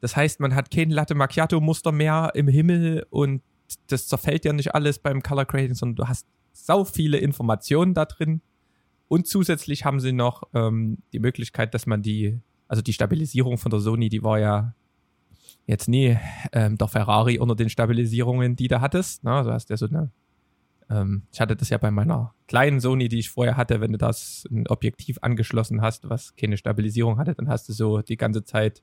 Das 0.00 0.14
heißt, 0.14 0.38
man 0.38 0.54
hat 0.54 0.70
kein 0.70 0.90
Latte 0.90 1.16
Macchiato 1.16 1.60
Muster 1.60 1.90
mehr 1.90 2.30
im 2.34 2.46
Himmel 2.46 3.06
und 3.10 3.42
das 3.88 4.06
zerfällt 4.06 4.44
ja 4.44 4.52
nicht 4.52 4.74
alles 4.74 5.00
beim 5.00 5.22
Color 5.22 5.46
Grading, 5.46 5.74
sondern 5.74 5.96
du 5.96 6.08
hast 6.08 6.28
sau 6.52 6.84
viele 6.84 7.18
Informationen 7.18 7.92
da 7.92 8.04
drin. 8.04 8.40
Und 9.08 9.26
zusätzlich 9.26 9.84
haben 9.84 10.00
sie 10.00 10.12
noch 10.12 10.44
ähm, 10.54 10.98
die 11.12 11.18
Möglichkeit, 11.18 11.74
dass 11.74 11.86
man 11.86 12.02
die, 12.02 12.40
also 12.68 12.82
die 12.82 12.92
Stabilisierung 12.92 13.58
von 13.58 13.70
der 13.70 13.80
Sony, 13.80 14.08
die 14.08 14.22
war 14.22 14.38
ja 14.38 14.74
jetzt 15.68 15.88
nie 15.88 16.18
ähm, 16.52 16.76
der 16.76 16.88
Ferrari 16.88 17.38
unter 17.38 17.54
den 17.54 17.68
Stabilisierungen, 17.68 18.56
die 18.56 18.66
du 18.66 18.80
hattest. 18.80 19.22
Na, 19.22 19.44
du 19.44 19.52
hast 19.52 19.70
ja 19.70 19.76
so 19.76 19.86
eine 19.86 20.10
ähm, 20.90 21.22
ich 21.32 21.40
hatte 21.40 21.56
das 21.56 21.68
ja 21.68 21.78
bei 21.78 21.90
meiner 21.90 22.34
kleinen 22.46 22.80
Sony, 22.80 23.08
die 23.08 23.18
ich 23.18 23.30
vorher 23.30 23.56
hatte, 23.56 23.80
wenn 23.80 23.92
du 23.92 23.98
das 23.98 24.46
ein 24.50 24.66
Objektiv 24.68 25.18
angeschlossen 25.22 25.82
hast, 25.82 26.08
was 26.08 26.34
keine 26.36 26.56
Stabilisierung 26.56 27.18
hatte, 27.18 27.34
dann 27.34 27.48
hast 27.48 27.68
du 27.68 27.72
so 27.72 28.00
die 28.00 28.16
ganze 28.16 28.44
Zeit 28.44 28.82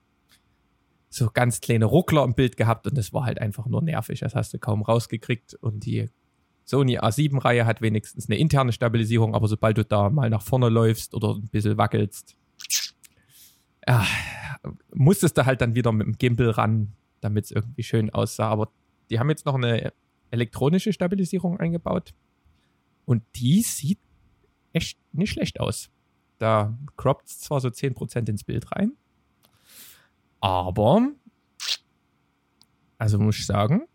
so 1.08 1.30
ganz 1.32 1.60
kleine 1.60 1.86
Ruckler 1.86 2.24
im 2.24 2.34
Bild 2.34 2.56
gehabt 2.56 2.86
und 2.86 2.96
das 2.96 3.12
war 3.12 3.24
halt 3.24 3.40
einfach 3.40 3.66
nur 3.66 3.82
nervig. 3.82 4.20
Das 4.20 4.34
hast 4.34 4.54
du 4.54 4.58
kaum 4.58 4.82
rausgekriegt 4.82 5.54
und 5.54 5.84
die 5.84 6.08
Sony 6.64 6.98
A7-Reihe 6.98 7.64
hat 7.64 7.80
wenigstens 7.80 8.28
eine 8.28 8.38
interne 8.38 8.72
Stabilisierung, 8.72 9.34
aber 9.34 9.48
sobald 9.48 9.78
du 9.78 9.84
da 9.84 10.10
mal 10.10 10.30
nach 10.30 10.42
vorne 10.42 10.68
läufst 10.68 11.14
oder 11.14 11.34
ein 11.34 11.48
bisschen 11.48 11.78
wackelst, 11.78 12.36
ja, 13.88 14.06
musstest 14.92 15.38
du 15.38 15.46
halt 15.46 15.60
dann 15.60 15.74
wieder 15.74 15.92
mit 15.92 16.06
dem 16.06 16.18
Gimbal 16.18 16.50
ran, 16.50 16.92
damit 17.20 17.46
es 17.46 17.50
irgendwie 17.50 17.82
schön 17.82 18.10
aussah. 18.10 18.48
Aber 18.48 18.70
die 19.10 19.18
haben 19.18 19.30
jetzt 19.30 19.46
noch 19.46 19.54
eine 19.54 19.92
elektronische 20.30 20.92
Stabilisierung 20.92 21.60
eingebaut. 21.60 22.14
Und 23.04 23.22
die 23.36 23.62
sieht 23.62 24.00
echt 24.72 24.98
nicht 25.12 25.32
schlecht 25.32 25.60
aus. 25.60 25.90
Da 26.38 26.76
croppt 26.96 27.28
es 27.28 27.40
zwar 27.40 27.60
so 27.60 27.68
10% 27.68 28.28
ins 28.28 28.44
Bild 28.44 28.70
rein, 28.72 28.92
aber, 30.40 31.08
also 32.98 33.18
muss 33.18 33.38
ich 33.38 33.46
sagen, 33.46 33.86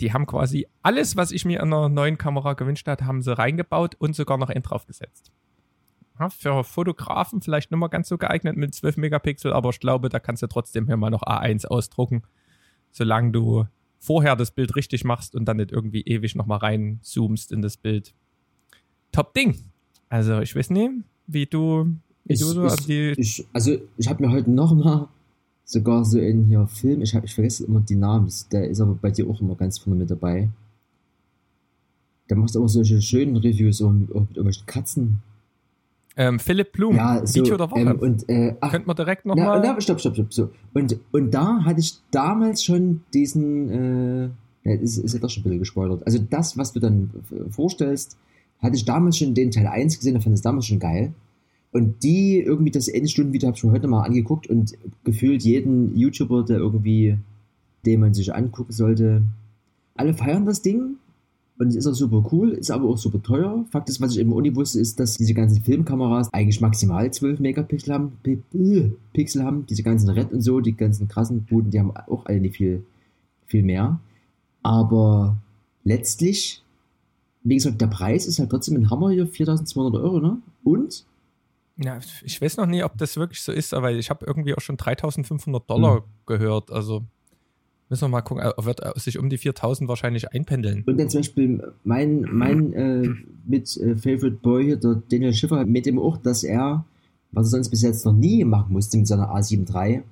die 0.00 0.12
haben 0.12 0.26
quasi 0.26 0.68
alles, 0.82 1.16
was 1.16 1.32
ich 1.32 1.44
mir 1.44 1.62
an 1.62 1.72
einer 1.72 1.88
neuen 1.88 2.18
Kamera 2.18 2.54
gewünscht 2.54 2.86
hatte, 2.86 3.04
haben 3.04 3.20
sie 3.20 3.36
reingebaut 3.36 3.94
und 3.96 4.14
sogar 4.14 4.38
noch 4.38 4.48
ein 4.48 4.62
draufgesetzt. 4.62 5.32
Für 6.30 6.64
Fotografen 6.64 7.40
vielleicht 7.40 7.70
nicht 7.70 7.78
mehr 7.78 7.88
ganz 7.88 8.08
so 8.08 8.18
geeignet 8.18 8.56
mit 8.56 8.74
12 8.74 8.96
Megapixel, 8.96 9.52
aber 9.52 9.70
ich 9.70 9.80
glaube, 9.80 10.08
da 10.08 10.18
kannst 10.18 10.42
du 10.42 10.46
trotzdem 10.48 10.86
hier 10.86 10.96
mal 10.96 11.10
noch 11.10 11.22
A1 11.22 11.66
ausdrucken, 11.66 12.22
solange 12.90 13.32
du 13.32 13.66
vorher 13.98 14.36
das 14.36 14.50
Bild 14.50 14.76
richtig 14.76 15.04
machst 15.04 15.34
und 15.34 15.44
dann 15.46 15.58
nicht 15.58 15.72
irgendwie 15.72 16.02
ewig 16.02 16.34
nochmal 16.34 16.58
reinzoomst 16.58 17.52
in 17.52 17.62
das 17.62 17.76
Bild. 17.76 18.14
Top 19.12 19.34
Ding. 19.34 19.58
Also 20.08 20.40
ich 20.40 20.54
weiß 20.54 20.70
nicht, 20.70 20.90
wie 21.26 21.46
du, 21.46 21.94
wie 22.24 22.34
ich, 22.34 22.40
du 22.40 22.46
so. 22.46 22.66
Ich, 22.66 22.72
also, 22.72 22.92
ich, 23.16 23.46
also 23.52 23.78
ich 23.96 24.08
habe 24.08 24.24
mir 24.24 24.32
heute 24.32 24.50
nochmal 24.50 25.08
sogar 25.64 26.04
so 26.04 26.18
in 26.18 26.46
hier 26.46 26.66
Film, 26.66 27.02
ich, 27.02 27.14
hab, 27.14 27.24
ich 27.24 27.34
vergesse 27.34 27.64
immer 27.66 27.80
die 27.80 27.94
Namen, 27.94 28.32
der 28.52 28.68
ist 28.68 28.80
aber 28.80 28.94
bei 28.94 29.10
dir 29.10 29.28
auch 29.28 29.40
immer 29.40 29.54
ganz 29.54 29.78
vorne 29.78 29.98
mit 29.98 30.10
dabei. 30.10 30.48
Der 32.30 32.36
macht 32.36 32.56
auch 32.56 32.68
solche 32.68 33.00
schönen 33.02 33.36
Reviews 33.36 33.82
auch 33.82 33.92
mit, 33.92 34.10
auch 34.10 34.20
mit 34.20 34.30
irgendwelchen 34.30 34.66
Katzen. 34.66 35.22
Ähm, 36.20 36.40
Philipp 36.40 36.72
Blum, 36.72 36.96
Ja, 36.96 37.24
so, 37.24 37.36
Video 37.36 37.56
der 37.56 37.70
Woche. 37.70 37.80
ähm, 37.80 37.98
und, 38.00 38.28
äh, 38.28 38.56
ach, 38.60 38.72
Könnten 38.72 38.88
wir 38.88 38.94
direkt 38.94 39.24
na, 39.24 39.36
nochmal. 39.36 39.60
na, 39.62 39.80
stopp, 39.80 40.00
stopp, 40.00 40.14
stopp. 40.14 40.34
So. 40.34 40.50
Und, 40.74 40.98
und 41.12 41.30
da 41.32 41.64
hatte 41.64 41.78
ich 41.78 41.94
damals 42.10 42.64
schon 42.64 43.02
diesen, 43.14 43.70
äh, 43.70 44.28
ja, 44.64 44.74
ist, 44.80 44.98
ist 44.98 45.14
ja 45.14 45.20
doch 45.20 45.30
schon 45.30 45.42
ein 45.42 45.44
bisschen 45.44 45.58
gespoilert. 45.60 46.04
Also 46.04 46.18
das, 46.18 46.58
was 46.58 46.72
du 46.72 46.80
dann 46.80 47.10
äh, 47.30 47.48
vorstellst, 47.50 48.16
hatte 48.60 48.74
ich 48.74 48.84
damals 48.84 49.16
schon 49.16 49.32
den 49.34 49.52
Teil 49.52 49.68
1 49.68 49.96
gesehen, 49.96 50.14
da 50.14 50.20
fand 50.20 50.34
ich 50.34 50.38
es 50.38 50.42
damals 50.42 50.66
schon 50.66 50.80
geil. 50.80 51.12
Und 51.70 52.02
die 52.02 52.40
irgendwie 52.40 52.72
das 52.72 52.88
Endstunden-Video 52.88 53.46
habe 53.46 53.56
ich 53.56 53.62
mir 53.62 53.70
heute 53.70 53.86
mal 53.86 54.02
angeguckt 54.02 54.48
und 54.48 54.76
gefühlt 55.04 55.42
jeden 55.44 55.96
YouTuber, 55.96 56.42
der 56.44 56.56
irgendwie, 56.58 57.16
den 57.86 58.00
man 58.00 58.12
sich 58.14 58.34
angucken 58.34 58.72
sollte, 58.72 59.22
alle 59.94 60.14
feiern 60.14 60.46
das 60.46 60.62
Ding. 60.62 60.96
Und 61.58 61.68
es 61.68 61.74
ist 61.76 61.86
auch 61.88 61.94
super 61.94 62.24
cool, 62.30 62.50
ist 62.50 62.70
aber 62.70 62.88
auch 62.88 62.98
super 62.98 63.20
teuer. 63.20 63.64
Fakt 63.70 63.88
ist, 63.88 64.00
was 64.00 64.12
ich 64.12 64.20
eben 64.20 64.32
auch 64.32 64.40
nicht 64.40 64.54
wusste, 64.54 64.78
ist, 64.78 65.00
dass 65.00 65.16
diese 65.16 65.34
ganzen 65.34 65.60
Filmkameras 65.62 66.32
eigentlich 66.32 66.60
maximal 66.60 67.10
12 67.12 67.40
Megapixel 67.40 67.92
haben, 67.94 68.12
äh, 68.24 68.36
Pixel 69.12 69.42
haben. 69.42 69.66
Diese 69.66 69.82
ganzen 69.82 70.08
Red 70.10 70.32
und 70.32 70.40
so, 70.42 70.60
die 70.60 70.76
ganzen 70.76 71.08
krassen 71.08 71.44
Buden, 71.44 71.70
die 71.72 71.80
haben 71.80 71.90
auch 71.96 72.26
alle 72.26 72.40
nicht 72.40 72.56
viel, 72.56 72.84
viel 73.46 73.64
mehr. 73.64 73.98
Aber 74.62 75.36
letztlich, 75.82 76.62
wie 77.42 77.56
gesagt, 77.56 77.80
der 77.80 77.86
Preis 77.88 78.26
ist 78.26 78.38
halt 78.38 78.50
trotzdem 78.50 78.76
ein 78.76 78.90
Hammer 78.90 79.10
hier, 79.10 79.26
4200 79.26 79.94
Euro, 80.00 80.20
ne? 80.20 80.38
Und 80.62 81.04
Ja, 81.76 81.98
ich 82.24 82.40
weiß 82.40 82.56
noch 82.58 82.66
nie, 82.66 82.82
ob 82.84 82.96
das 82.98 83.16
wirklich 83.16 83.40
so 83.40 83.50
ist, 83.52 83.74
aber 83.74 83.92
ich 83.92 84.10
habe 84.10 84.24
irgendwie 84.26 84.54
auch 84.54 84.60
schon 84.60 84.76
3500 84.76 85.68
Dollar 85.68 85.96
Hm. 85.96 86.02
gehört. 86.26 86.70
Also 86.70 87.02
müssen 87.88 88.02
wir 88.02 88.08
mal 88.08 88.22
gucken. 88.22 88.42
Er 88.42 88.64
wird 88.64 88.80
sich 89.00 89.18
um 89.18 89.28
die 89.30 89.38
4000 89.38 89.88
wahrscheinlich 89.88 90.32
einpendeln. 90.32 90.84
Und 90.86 90.98
dann 90.98 91.08
zum 91.08 91.20
Beispiel 91.20 91.72
mein, 91.84 92.22
mein 92.30 92.72
äh, 92.72 93.08
mit 93.46 93.76
äh, 93.76 93.96
Favorite 93.96 94.38
Boy 94.42 94.64
hier, 94.64 94.76
der 94.76 95.02
Daniel 95.10 95.32
Schiffer, 95.34 95.64
mit 95.64 95.86
dem 95.86 95.98
auch, 95.98 96.16
dass 96.18 96.44
er, 96.44 96.84
was 97.32 97.46
er 97.46 97.50
sonst 97.50 97.70
bis 97.70 97.82
jetzt 97.82 98.04
noch 98.04 98.12
nie 98.12 98.44
machen 98.44 98.72
musste 98.72 98.98
mit 98.98 99.06
seiner 99.06 99.30
A7 99.34 99.72
III, 99.72 100.02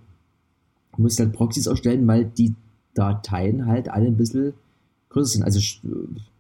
musste 0.97 1.25
halt 1.25 1.35
Proxys 1.35 1.67
erstellen, 1.67 2.07
weil 2.07 2.25
die 2.25 2.55
Dateien 2.95 3.67
halt 3.67 3.89
alle 3.91 4.07
ein 4.07 4.17
bisschen 4.17 4.55
größer 5.11 5.33
sind. 5.33 5.43
Also 5.43 5.61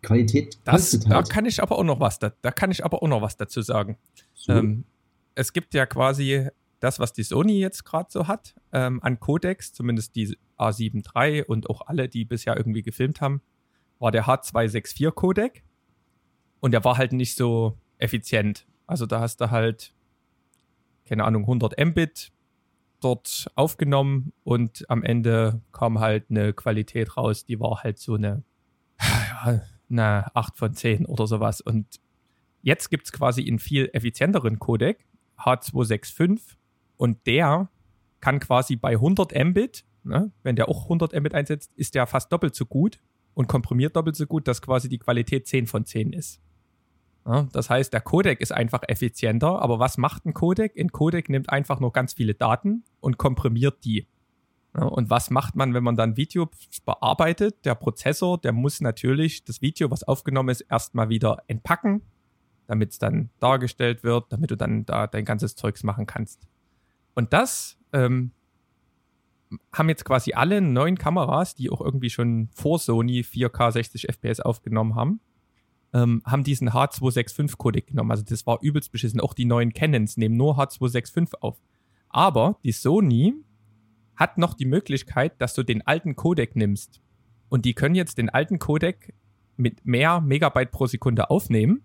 Qualität 0.02 0.58
Das, 0.64 0.74
kostet 0.92 1.10
da 1.10 1.16
halt. 1.16 1.30
kann 1.30 1.44
ich 1.44 1.62
aber 1.62 1.78
auch 1.78 1.84
noch 1.84 2.00
was, 2.00 2.18
da, 2.18 2.32
da 2.42 2.50
kann 2.50 2.70
ich 2.70 2.84
aber 2.84 3.02
auch 3.02 3.08
noch 3.08 3.22
was 3.22 3.36
dazu 3.36 3.60
sagen. 3.60 3.96
So. 4.34 4.52
Ähm, 4.52 4.84
es 5.34 5.52
gibt 5.52 5.74
ja 5.74 5.84
quasi 5.84 6.48
das, 6.80 6.98
was 6.98 7.12
die 7.12 7.22
Sony 7.22 7.58
jetzt 7.58 7.84
gerade 7.84 8.10
so 8.10 8.28
hat, 8.28 8.54
ähm, 8.72 9.02
an 9.02 9.18
Codecs, 9.18 9.72
zumindest 9.72 10.14
die 10.14 10.36
A7 10.58 11.04
III 11.14 11.44
und 11.44 11.70
auch 11.70 11.82
alle, 11.86 12.08
die 12.08 12.24
bisher 12.24 12.56
irgendwie 12.56 12.82
gefilmt 12.82 13.20
haben, 13.20 13.40
war 13.98 14.10
der 14.10 14.26
H264 14.26 15.10
Codec. 15.12 15.64
Und 16.60 16.72
der 16.72 16.84
war 16.84 16.98
halt 16.98 17.12
nicht 17.12 17.36
so 17.36 17.78
effizient. 17.98 18.66
Also 18.86 19.06
da 19.06 19.20
hast 19.20 19.40
du 19.40 19.50
halt, 19.50 19.94
keine 21.04 21.24
Ahnung, 21.24 21.42
100 21.42 21.78
Mbit 21.78 22.32
dort 23.00 23.50
aufgenommen 23.54 24.32
und 24.42 24.88
am 24.88 25.02
Ende 25.02 25.60
kam 25.72 26.00
halt 26.00 26.30
eine 26.30 26.52
Qualität 26.52 27.16
raus, 27.16 27.44
die 27.44 27.60
war 27.60 27.82
halt 27.82 27.98
so 27.98 28.14
eine, 28.14 28.42
ja, 29.00 29.60
eine 29.90 30.34
8 30.34 30.56
von 30.56 30.74
10 30.74 31.06
oder 31.06 31.26
sowas. 31.26 31.60
Und 31.60 32.00
jetzt 32.62 32.90
gibt 32.90 33.06
es 33.06 33.12
quasi 33.12 33.46
einen 33.46 33.58
viel 33.58 33.90
effizienteren 33.92 34.58
Codec, 34.58 35.04
H265, 35.38 36.56
und 36.96 37.26
der 37.26 37.70
kann 38.20 38.40
quasi 38.40 38.76
bei 38.76 38.92
100 38.92 39.32
Mbit, 39.32 39.84
ne, 40.04 40.32
wenn 40.42 40.56
der 40.56 40.68
auch 40.68 40.84
100 40.84 41.12
Mbit 41.14 41.34
einsetzt, 41.34 41.72
ist 41.76 41.94
der 41.94 42.06
fast 42.06 42.32
doppelt 42.32 42.54
so 42.54 42.66
gut 42.66 43.00
und 43.34 43.48
komprimiert 43.48 43.96
doppelt 43.96 44.16
so 44.16 44.26
gut, 44.26 44.48
dass 44.48 44.62
quasi 44.62 44.88
die 44.88 44.98
Qualität 44.98 45.46
10 45.46 45.66
von 45.66 45.84
10 45.84 46.12
ist. 46.12 46.40
Ja, 47.26 47.48
das 47.52 47.68
heißt, 47.68 47.92
der 47.92 48.00
Codec 48.00 48.40
ist 48.40 48.52
einfach 48.52 48.82
effizienter, 48.86 49.60
aber 49.60 49.80
was 49.80 49.98
macht 49.98 50.26
ein 50.26 50.32
Codec? 50.32 50.78
Ein 50.78 50.92
Codec 50.92 51.28
nimmt 51.28 51.50
einfach 51.50 51.80
nur 51.80 51.92
ganz 51.92 52.14
viele 52.14 52.34
Daten 52.34 52.84
und 53.00 53.18
komprimiert 53.18 53.84
die. 53.84 54.06
Ja, 54.76 54.84
und 54.84 55.10
was 55.10 55.30
macht 55.30 55.56
man, 55.56 55.74
wenn 55.74 55.82
man 55.82 55.96
dann 55.96 56.16
Video 56.16 56.48
bearbeitet? 56.84 57.64
Der 57.64 57.74
Prozessor, 57.74 58.38
der 58.38 58.52
muss 58.52 58.80
natürlich 58.80 59.44
das 59.44 59.60
Video, 59.60 59.90
was 59.90 60.04
aufgenommen 60.04 60.50
ist, 60.50 60.60
erstmal 60.60 61.08
wieder 61.08 61.42
entpacken, 61.48 62.02
damit 62.68 62.92
es 62.92 62.98
dann 62.98 63.30
dargestellt 63.40 64.04
wird, 64.04 64.32
damit 64.32 64.50
du 64.50 64.56
dann 64.56 64.84
da 64.86 65.06
dein 65.06 65.24
ganzes 65.24 65.56
Zeugs 65.56 65.82
machen 65.82 66.06
kannst. 66.06 66.46
Und 67.16 67.32
das 67.32 67.76
ähm, 67.92 68.30
haben 69.72 69.88
jetzt 69.88 70.04
quasi 70.04 70.34
alle 70.34 70.60
neuen 70.60 70.98
Kameras, 70.98 71.54
die 71.54 71.70
auch 71.70 71.80
irgendwie 71.80 72.10
schon 72.10 72.50
vor 72.54 72.78
Sony 72.78 73.22
4K 73.22 73.72
60 73.72 74.08
FPS 74.08 74.40
aufgenommen 74.40 74.94
haben, 74.94 75.20
ähm, 75.92 76.22
haben 76.26 76.44
diesen 76.44 76.70
H265-Codec 76.70 77.88
genommen. 77.88 78.10
Also 78.10 78.22
das 78.22 78.46
war 78.46 78.58
übelst 78.60 78.92
beschissen. 78.92 79.20
Auch 79.20 79.34
die 79.34 79.46
neuen 79.46 79.72
Canons 79.72 80.16
nehmen 80.18 80.36
nur 80.36 80.58
H265 80.58 81.34
auf. 81.40 81.58
Aber 82.10 82.58
die 82.64 82.72
Sony 82.72 83.34
hat 84.14 84.36
noch 84.36 84.54
die 84.54 84.66
Möglichkeit, 84.66 85.40
dass 85.40 85.54
du 85.54 85.62
den 85.62 85.86
alten 85.86 86.16
Codec 86.16 86.54
nimmst. 86.54 87.00
Und 87.48 87.64
die 87.64 87.74
können 87.74 87.94
jetzt 87.94 88.18
den 88.18 88.28
alten 88.28 88.58
Codec 88.58 89.14
mit 89.56 89.86
mehr 89.86 90.20
Megabyte 90.20 90.70
pro 90.70 90.86
Sekunde 90.86 91.30
aufnehmen, 91.30 91.82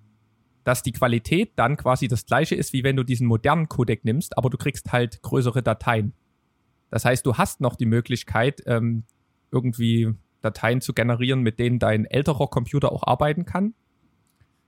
dass 0.63 0.83
die 0.83 0.91
Qualität 0.91 1.53
dann 1.55 1.77
quasi 1.77 2.07
das 2.07 2.25
gleiche 2.25 2.55
ist, 2.55 2.73
wie 2.73 2.83
wenn 2.83 2.95
du 2.95 3.03
diesen 3.03 3.27
modernen 3.27 3.67
Codec 3.67 4.05
nimmst, 4.05 4.37
aber 4.37 4.49
du 4.49 4.57
kriegst 4.57 4.91
halt 4.91 5.21
größere 5.21 5.63
Dateien. 5.63 6.13
Das 6.89 7.05
heißt, 7.05 7.25
du 7.25 7.37
hast 7.37 7.61
noch 7.61 7.75
die 7.75 7.85
Möglichkeit, 7.85 8.61
ähm, 8.65 9.03
irgendwie 9.51 10.13
Dateien 10.41 10.81
zu 10.81 10.93
generieren, 10.93 11.41
mit 11.41 11.59
denen 11.59 11.79
dein 11.79 12.05
älterer 12.05 12.47
Computer 12.47 12.91
auch 12.91 13.03
arbeiten 13.05 13.45
kann. 13.45 13.73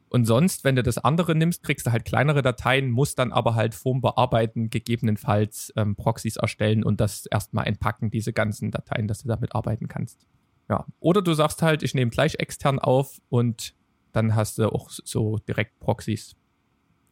Und 0.10 0.26
sonst, 0.26 0.64
wenn 0.64 0.76
du 0.76 0.84
das 0.84 1.00
andere 1.00 1.36
nimmst, 1.36 1.64
kriegst 1.64 1.88
du 1.88 1.92
halt 1.92 2.06
kleinere 2.06 2.44
Dateien, 2.44 2.92
musst 2.92 3.18
dann 3.18 3.32
aber 3.32 3.56
halt 3.56 3.74
vorm 3.74 4.00
Bearbeiten 4.00 4.70
gegebenenfalls 4.70 5.74
ähm, 5.76 5.96
Proxys 5.96 6.38
erstellen 6.38 6.84
und 6.84 7.02
das 7.02 7.26
erstmal 7.26 7.66
entpacken, 7.66 8.12
diese 8.12 8.32
ganzen 8.32 8.70
Dateien, 8.70 9.08
dass 9.08 9.24
du 9.24 9.28
damit 9.28 9.56
arbeiten 9.56 9.88
kannst. 9.88 10.28
Ja. 10.70 10.86
Oder 11.00 11.24
du 11.24 11.34
sagst 11.34 11.64
halt, 11.64 11.82
ich 11.82 11.96
nehme 11.96 12.12
gleich 12.12 12.36
extern 12.36 12.78
auf 12.78 13.20
und 13.30 13.74
dann 14.14 14.36
hast 14.36 14.58
du 14.60 14.72
auch 14.72 14.90
so 14.90 15.40
direkt 15.40 15.80
Proxys. 15.80 16.36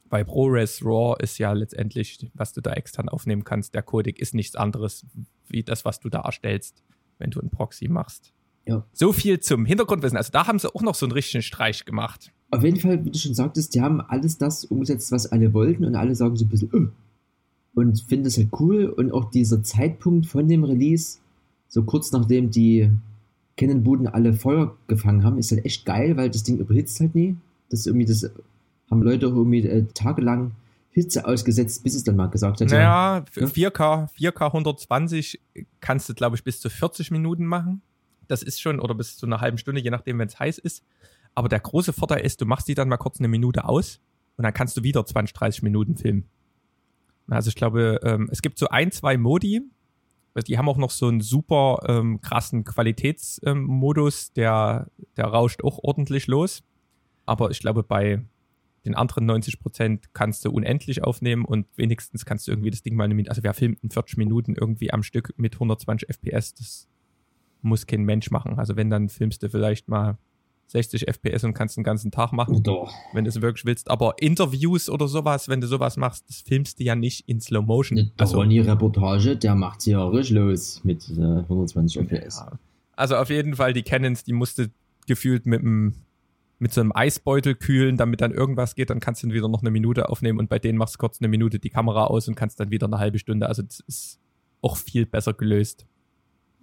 Bei 0.10 0.24
ProRes 0.24 0.84
RAW 0.84 1.16
ist 1.22 1.38
ja 1.38 1.52
letztendlich, 1.52 2.30
was 2.34 2.54
du 2.54 2.62
da 2.62 2.74
extern 2.74 3.10
aufnehmen 3.10 3.44
kannst, 3.44 3.74
der 3.74 3.82
Codec 3.82 4.20
ist 4.20 4.34
nichts 4.34 4.56
anderes 4.56 5.06
wie 5.48 5.64
das, 5.64 5.84
was 5.84 6.00
du 6.00 6.10
da 6.10 6.22
erstellst, 6.22 6.84
wenn 7.18 7.32
du 7.32 7.40
einen 7.40 7.50
Proxy 7.50 7.88
machst. 7.88 8.34
Ja. 8.66 8.86
So 8.94 9.12
viel 9.12 9.40
zum 9.40 9.66
Hintergrundwissen. 9.66 10.18
Also 10.18 10.32
da 10.32 10.48
haben 10.48 10.60
sie 10.60 10.74
auch 10.74 10.82
noch 10.82 10.96
so 10.96 11.06
einen 11.06 11.14
richtigen 11.14 11.42
Streich 11.42 11.86
gemacht. 11.86 12.32
Auf 12.52 12.64
jeden 12.64 12.80
Fall, 12.80 13.04
wie 13.04 13.12
du 13.12 13.18
schon 13.18 13.34
sagtest, 13.34 13.74
die 13.74 13.82
haben 13.82 14.02
alles 14.02 14.38
das 14.38 14.66
umgesetzt, 14.66 15.12
was 15.12 15.28
alle 15.28 15.54
wollten 15.54 15.86
und 15.86 15.96
alle 15.96 16.14
sagen 16.16 16.36
so 16.36 16.46
ein 16.46 16.50
bisschen, 16.50 16.70
öh. 16.74 16.88
und 17.74 18.02
finden 18.02 18.28
es 18.28 18.38
halt 18.38 18.50
cool 18.60 18.86
und 18.86 19.12
auch 19.12 19.32
dieser 19.32 19.64
Zeitpunkt 19.64 20.28
von 20.28 20.48
dem 20.48 20.64
Release, 20.64 21.20
so 21.70 21.84
kurz 21.84 22.12
nachdem 22.12 22.52
die 22.52 22.92
Canon-Buden 23.58 24.08
alle 24.08 24.34
Feuer 24.34 24.76
gefangen 24.88 25.24
haben, 25.24 25.38
ist 25.38 25.52
halt 25.52 25.66
echt 25.66 25.86
geil, 25.86 26.18
weil 26.18 26.30
das 26.30 26.44
Ding 26.44 26.58
überhitzt 26.58 27.00
halt 27.00 27.16
nie. 27.16 27.36
Das 27.70 27.86
irgendwie, 27.86 28.06
das 28.06 28.30
haben 28.90 29.02
Leute 29.02 29.28
auch 29.28 29.36
irgendwie 29.36 29.66
äh, 29.66 29.86
tagelang 29.94 30.52
Hitze 30.92 31.26
ausgesetzt, 31.26 31.84
bis 31.84 31.96
es 31.96 32.04
dann 32.04 32.18
mal 32.18 32.28
gesagt 32.28 32.60
hat. 32.60 32.70
Naja, 32.70 33.24
Ja. 33.36 33.46
4K, 33.46 34.10
4K 34.14 34.46
120 34.48 35.40
kannst 35.80 36.10
du, 36.10 36.14
glaube 36.14 36.36
ich, 36.36 36.44
bis 36.44 36.60
zu 36.60 36.70
40 36.70 37.12
Minuten 37.12 37.46
machen. 37.46 37.82
Das 38.28 38.44
ist 38.44 38.62
schon, 38.62 38.80
oder 38.80 38.94
bis 38.94 39.18
zu 39.18 39.26
einer 39.26 39.40
halben 39.42 39.58
Stunde, 39.58 39.82
je 39.82 39.90
nachdem, 39.90 40.20
wenn 40.20 40.28
es 40.28 40.38
heiß 40.40 40.58
ist. 40.58 40.84
Aber 41.34 41.48
der 41.48 41.62
große 41.62 41.94
Vorteil 41.94 42.22
ist, 42.26 42.42
du 42.42 42.46
machst 42.46 42.68
die 42.68 42.76
dann 42.76 42.90
mal 42.90 42.98
kurz 42.98 43.20
eine 43.20 43.30
Minute 43.30 43.66
aus 43.66 44.02
und 44.36 44.44
dann 44.44 44.54
kannst 44.54 44.76
du 44.76 44.84
wieder 44.84 45.06
20, 45.06 45.34
30 45.34 45.64
Minuten 45.64 45.96
filmen. 45.96 46.26
Also 47.30 47.48
ich 47.48 47.56
glaube, 47.56 48.00
ähm, 48.04 48.28
es 48.32 48.42
gibt 48.42 48.58
so 48.60 48.68
ein, 48.68 48.92
zwei 48.92 49.18
Modi. 49.18 49.62
Die 50.48 50.58
haben 50.58 50.70
auch 50.70 50.78
noch 50.78 50.92
so 50.92 51.08
einen 51.08 51.22
super 51.22 51.80
ähm, 51.88 52.22
krassen 52.22 52.64
Qualitätsmodus, 52.64 54.32
der, 54.34 54.88
der 55.18 55.26
rauscht 55.26 55.64
auch 55.64 55.80
ordentlich 55.84 56.28
los. 56.28 56.64
Aber 57.26 57.52
ich 57.52 57.60
glaube, 57.60 57.84
bei 57.84 58.24
den 58.86 58.96
anderen 58.96 59.26
90 59.26 59.60
Prozent 59.60 60.14
kannst 60.14 60.46
du 60.46 60.52
unendlich 60.52 61.04
aufnehmen 61.04 61.46
und 61.46 61.68
wenigstens 61.76 62.26
kannst 62.26 62.48
du 62.48 62.52
irgendwie 62.52 62.72
das 62.72 62.82
Ding 62.82 62.96
mal 62.96 63.04
eine 63.04 63.14
Minute, 63.14 63.30
also 63.30 63.44
wer 63.44 63.54
filmt 63.54 63.84
in 63.84 63.92
40 63.92 64.18
Minuten 64.18 64.56
irgendwie 64.56 64.92
am 64.92 65.04
Stück 65.04 65.34
mit 65.38 65.54
120 65.56 66.10
FPS, 66.10 66.54
das 66.56 66.88
muss 67.62 67.86
kein 67.86 68.04
Mensch 68.04 68.32
machen. 68.32 68.58
Also 68.58 68.76
wenn, 68.76 68.90
dann 68.90 69.10
filmst 69.10 69.44
du 69.44 69.50
vielleicht 69.50 69.88
mal 69.88 70.18
60 70.72 71.08
FPS 71.08 71.44
und 71.44 71.54
kannst 71.54 71.76
den 71.76 71.84
ganzen 71.84 72.12
Tag 72.12 72.32
machen, 72.32 72.56
Oder, 72.56 72.90
wenn 73.14 73.26
du 73.26 73.30
es 73.30 73.42
wirklich 73.42 73.66
willst. 73.66 73.92
Aber 73.92 74.16
Interviews 74.20 74.90
oder 74.90 75.08
sowas, 75.08 75.50
wenn 75.50 75.60
du 75.60 75.68
sowas 75.68 75.98
machst, 75.98 76.28
das 76.30 76.42
filmst 76.42 76.80
du 76.80 76.84
ja 76.84 76.96
nicht 76.96 77.28
in 77.28 77.42
Slow 77.42 77.66
Motion. 77.66 77.98
der 77.98 78.12
Also, 78.18 78.38
Ronny-Reportage, 78.38 79.36
der 79.36 79.56
macht 79.56 79.82
sie 79.82 79.92
ja 79.92 80.08
richtig 80.08 80.36
los 80.36 80.82
mit 80.84 81.10
äh, 81.10 81.22
120 81.22 82.02
FPS. 82.02 82.38
ja. 82.40 82.58
also 82.96 83.18
auf 83.18 83.30
jeden 83.30 83.56
Fall 83.56 83.74
die 83.74 83.84
Canons, 83.84 84.24
die 84.24 84.34
musste 84.34 84.72
gefühlt 85.08 85.46
mit 85.46 85.62
einem 85.62 85.96
mit 86.60 86.72
so 86.72 86.80
einem 86.80 86.92
Eisbeutel 86.94 87.56
kühlen, 87.56 87.98
damit 87.98 88.22
dann 88.22 88.32
irgendwas 88.32 88.76
geht, 88.76 88.92
dann 88.92 89.00
kannst 89.00 89.24
du 89.24 89.28
dann 89.28 89.34
wieder 89.34 89.50
noch 89.50 89.62
eine 89.62 89.72
Minute 89.72 90.10
aufnehmen 90.10 90.38
und 90.38 90.48
bei 90.48 90.60
denen 90.60 90.78
machst 90.78 90.94
du 90.94 91.00
kurz 91.00 91.20
eine 91.20 91.28
Minute 91.28 91.58
die 91.58 91.72
Kamera 91.72 92.06
aus 92.06 92.28
und 92.28 92.36
kannst 92.36 92.60
dann 92.60 92.70
wieder 92.70 92.86
eine 92.86 93.00
halbe 93.00 93.18
Stunde. 93.18 93.48
Also 93.48 93.64
das 93.64 93.80
ist 93.88 94.20
auch 94.62 94.78
viel 94.78 95.08
besser 95.08 95.34
gelöst. 95.34 95.88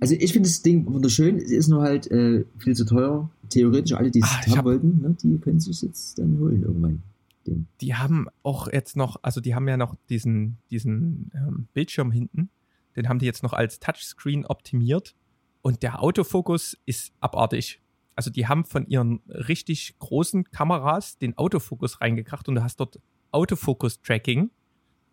Also 0.00 0.14
ich 0.18 0.32
finde 0.32 0.48
das 0.48 0.62
Ding 0.62 0.86
wunderschön, 0.86 1.36
es 1.38 1.50
ist 1.50 1.68
nur 1.68 1.82
halt 1.82 2.08
äh, 2.10 2.44
viel 2.58 2.76
zu 2.76 2.84
teuer. 2.84 3.30
Theoretisch 3.48 3.94
alle, 3.94 4.10
die 4.10 4.20
es 4.20 4.26
Ah, 4.26 4.42
haben 4.46 4.56
hab- 4.58 4.64
wollten, 4.64 5.00
ne, 5.02 5.16
die 5.22 5.38
können 5.38 5.58
sich 5.60 5.82
jetzt 5.82 6.18
dann 6.18 6.38
holen 6.38 6.62
irgendwann. 6.62 7.02
Ding. 7.46 7.66
Die 7.80 7.94
haben 7.94 8.26
auch 8.42 8.68
jetzt 8.72 8.96
noch, 8.96 9.16
also 9.22 9.40
die 9.40 9.54
haben 9.54 9.66
ja 9.68 9.76
noch 9.76 9.96
diesen, 10.10 10.58
diesen 10.70 11.30
ähm, 11.34 11.66
Bildschirm 11.72 12.12
hinten, 12.12 12.50
den 12.94 13.08
haben 13.08 13.18
die 13.18 13.26
jetzt 13.26 13.42
noch 13.42 13.52
als 13.54 13.80
Touchscreen 13.80 14.44
optimiert 14.46 15.14
und 15.62 15.82
der 15.82 16.02
Autofokus 16.02 16.76
ist 16.86 17.12
abartig. 17.20 17.80
Also 18.14 18.30
die 18.30 18.46
haben 18.48 18.64
von 18.64 18.86
ihren 18.88 19.20
richtig 19.28 19.96
großen 19.98 20.44
Kameras 20.50 21.18
den 21.18 21.38
Autofokus 21.38 22.00
reingekracht 22.00 22.48
und 22.48 22.56
du 22.56 22.62
hast 22.62 22.80
dort 22.80 23.00
Autofokus-Tracking. 23.32 24.50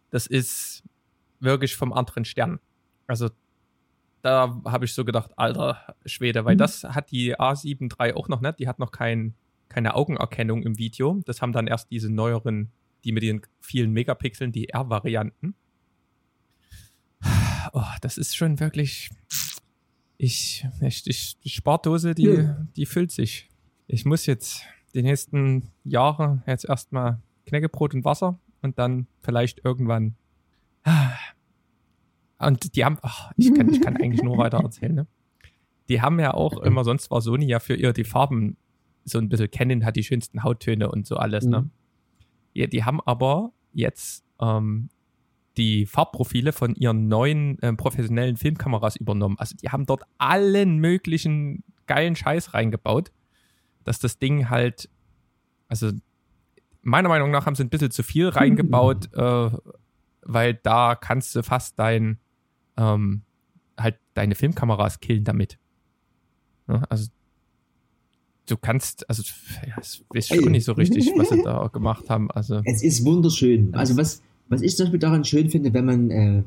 Das 0.09 0.27
ist 0.27 0.83
wirklich 1.39 1.75
vom 1.75 1.93
anderen 1.93 2.25
Stern. 2.25 2.59
Also 3.07 3.29
da 4.25 4.59
habe 4.65 4.85
ich 4.85 4.93
so 4.95 5.05
gedacht, 5.05 5.37
alter 5.37 5.95
Schwede, 6.03 6.45
weil 6.45 6.55
mhm. 6.55 6.59
das 6.59 6.83
hat 6.83 7.11
die 7.11 7.37
A7 7.37 7.93
III 7.93 8.13
auch 8.13 8.27
noch 8.27 8.41
nicht. 8.41 8.57
Die 8.57 8.67
hat 8.67 8.79
noch 8.79 8.91
kein, 8.91 9.35
keine 9.69 9.93
Augenerkennung 9.93 10.63
im 10.63 10.79
Video. 10.79 11.21
Das 11.25 11.43
haben 11.43 11.53
dann 11.53 11.67
erst 11.67 11.91
diese 11.91 12.11
neueren, 12.11 12.71
die 13.03 13.11
mit 13.11 13.21
den 13.21 13.43
vielen 13.61 13.91
Megapixeln, 13.91 14.51
die 14.51 14.69
R-Varianten. 14.69 15.53
Oh, 17.71 17.83
das 18.01 18.17
ist 18.17 18.35
schon 18.35 18.59
wirklich. 18.59 19.11
Ich, 20.17 20.65
ich, 20.81 21.05
ich 21.05 21.37
die 21.39 21.49
Spardose, 21.49 22.15
die, 22.15 22.23
ja. 22.23 22.65
die 22.75 22.87
füllt 22.87 23.11
sich. 23.11 23.49
Ich 23.85 24.05
muss 24.05 24.25
jetzt 24.25 24.63
die 24.95 25.03
nächsten 25.03 25.71
Jahre 25.83 26.41
jetzt 26.47 26.65
erstmal 26.65 27.21
Knäckebrot 27.45 27.93
und 27.93 28.05
Wasser 28.05 28.39
und 28.63 28.79
dann 28.79 29.05
vielleicht 29.21 29.63
irgendwann 29.63 30.15
und 32.39 32.75
die 32.75 32.83
haben, 32.83 32.97
ach, 33.01 33.31
ich, 33.37 33.53
kann, 33.53 33.69
ich 33.69 33.81
kann 33.81 33.95
eigentlich 33.97 34.23
nur 34.23 34.37
weiter 34.37 34.59
erzählen, 34.59 34.95
ne? 34.95 35.07
Die 35.87 36.01
haben 36.01 36.19
ja 36.19 36.33
auch 36.33 36.57
immer, 36.63 36.83
sonst 36.83 37.11
war 37.11 37.21
Sony 37.21 37.45
ja 37.45 37.59
für 37.59 37.75
ihr 37.75 37.93
die 37.93 38.03
Farben 38.03 38.57
so 39.03 39.19
ein 39.19 39.29
bisschen 39.29 39.51
kennen, 39.51 39.85
hat 39.85 39.95
die 39.95 40.03
schönsten 40.03 40.43
Hauttöne 40.43 40.89
und 40.89 41.05
so 41.05 41.17
alles, 41.17 41.45
ne? 41.45 41.59
mhm. 41.59 41.63
ne? 41.65 41.69
Ja, 42.53 42.67
die 42.67 42.83
haben 42.83 43.01
aber 43.01 43.51
jetzt 43.73 44.25
ähm, 44.39 44.89
die 45.57 45.85
Farbprofile 45.85 46.53
von 46.53 46.75
ihren 46.75 47.07
neuen 47.07 47.61
äh, 47.61 47.73
professionellen 47.73 48.37
Filmkameras 48.37 48.95
übernommen. 48.95 49.35
Also 49.37 49.55
die 49.55 49.69
haben 49.69 49.85
dort 49.85 50.03
allen 50.17 50.79
möglichen 50.79 51.63
geilen 51.85 52.15
Scheiß 52.15 52.53
reingebaut, 52.53 53.11
dass 53.83 53.99
das 53.99 54.17
Ding 54.17 54.49
halt, 54.49 54.89
also 55.67 55.91
meiner 56.81 57.09
Meinung 57.09 57.31
nach 57.31 57.45
haben 57.45 57.55
sie 57.55 57.63
ein 57.63 57.69
bisschen 57.69 57.91
zu 57.91 58.03
viel 58.03 58.29
reingebaut, 58.29 59.13
äh, 59.13 59.49
weil 60.21 60.53
da 60.55 60.95
kannst 60.95 61.35
du 61.35 61.43
fast 61.43 61.77
dein 61.77 62.19
ähm, 62.77 63.21
halt 63.77 63.97
deine 64.13 64.35
Filmkameras 64.35 64.99
killen 64.99 65.23
damit. 65.23 65.57
Ja, 66.67 66.83
also 66.89 67.09
du 68.47 68.57
kannst, 68.57 69.09
also 69.09 69.23
ja, 69.67 69.75
es 69.79 70.03
ist 70.13 70.27
schon 70.27 70.51
nicht 70.51 70.65
so 70.65 70.73
richtig, 70.73 71.11
was 71.15 71.29
sie 71.29 71.43
da 71.43 71.67
gemacht 71.73 72.09
haben. 72.09 72.31
Also 72.31 72.61
es 72.65 72.83
ist 72.83 73.05
wunderschön. 73.05 73.73
Also 73.75 73.97
was 73.97 74.21
was 74.47 74.61
ich 74.61 74.75
zum 74.75 74.85
Beispiel 74.85 74.99
daran 74.99 75.23
schön 75.25 75.49
finde, 75.49 75.73
wenn 75.73 75.85
man 75.85 76.11
äh, 76.11 76.43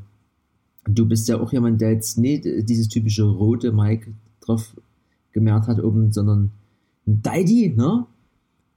du 0.89 1.07
bist 1.07 1.29
ja 1.29 1.41
auch 1.41 1.53
jemand, 1.53 1.81
der 1.81 1.93
jetzt 1.93 2.19
nicht 2.19 2.45
dieses 2.45 2.89
typische 2.89 3.25
rote 3.25 3.73
Mic 3.73 4.07
drauf 4.41 4.75
gemerkt 5.33 5.69
hat 5.69 5.83
oben, 5.83 6.13
sondern 6.13 6.51
ein 7.07 7.23
Deidi, 7.23 7.75
ne? 7.77 8.07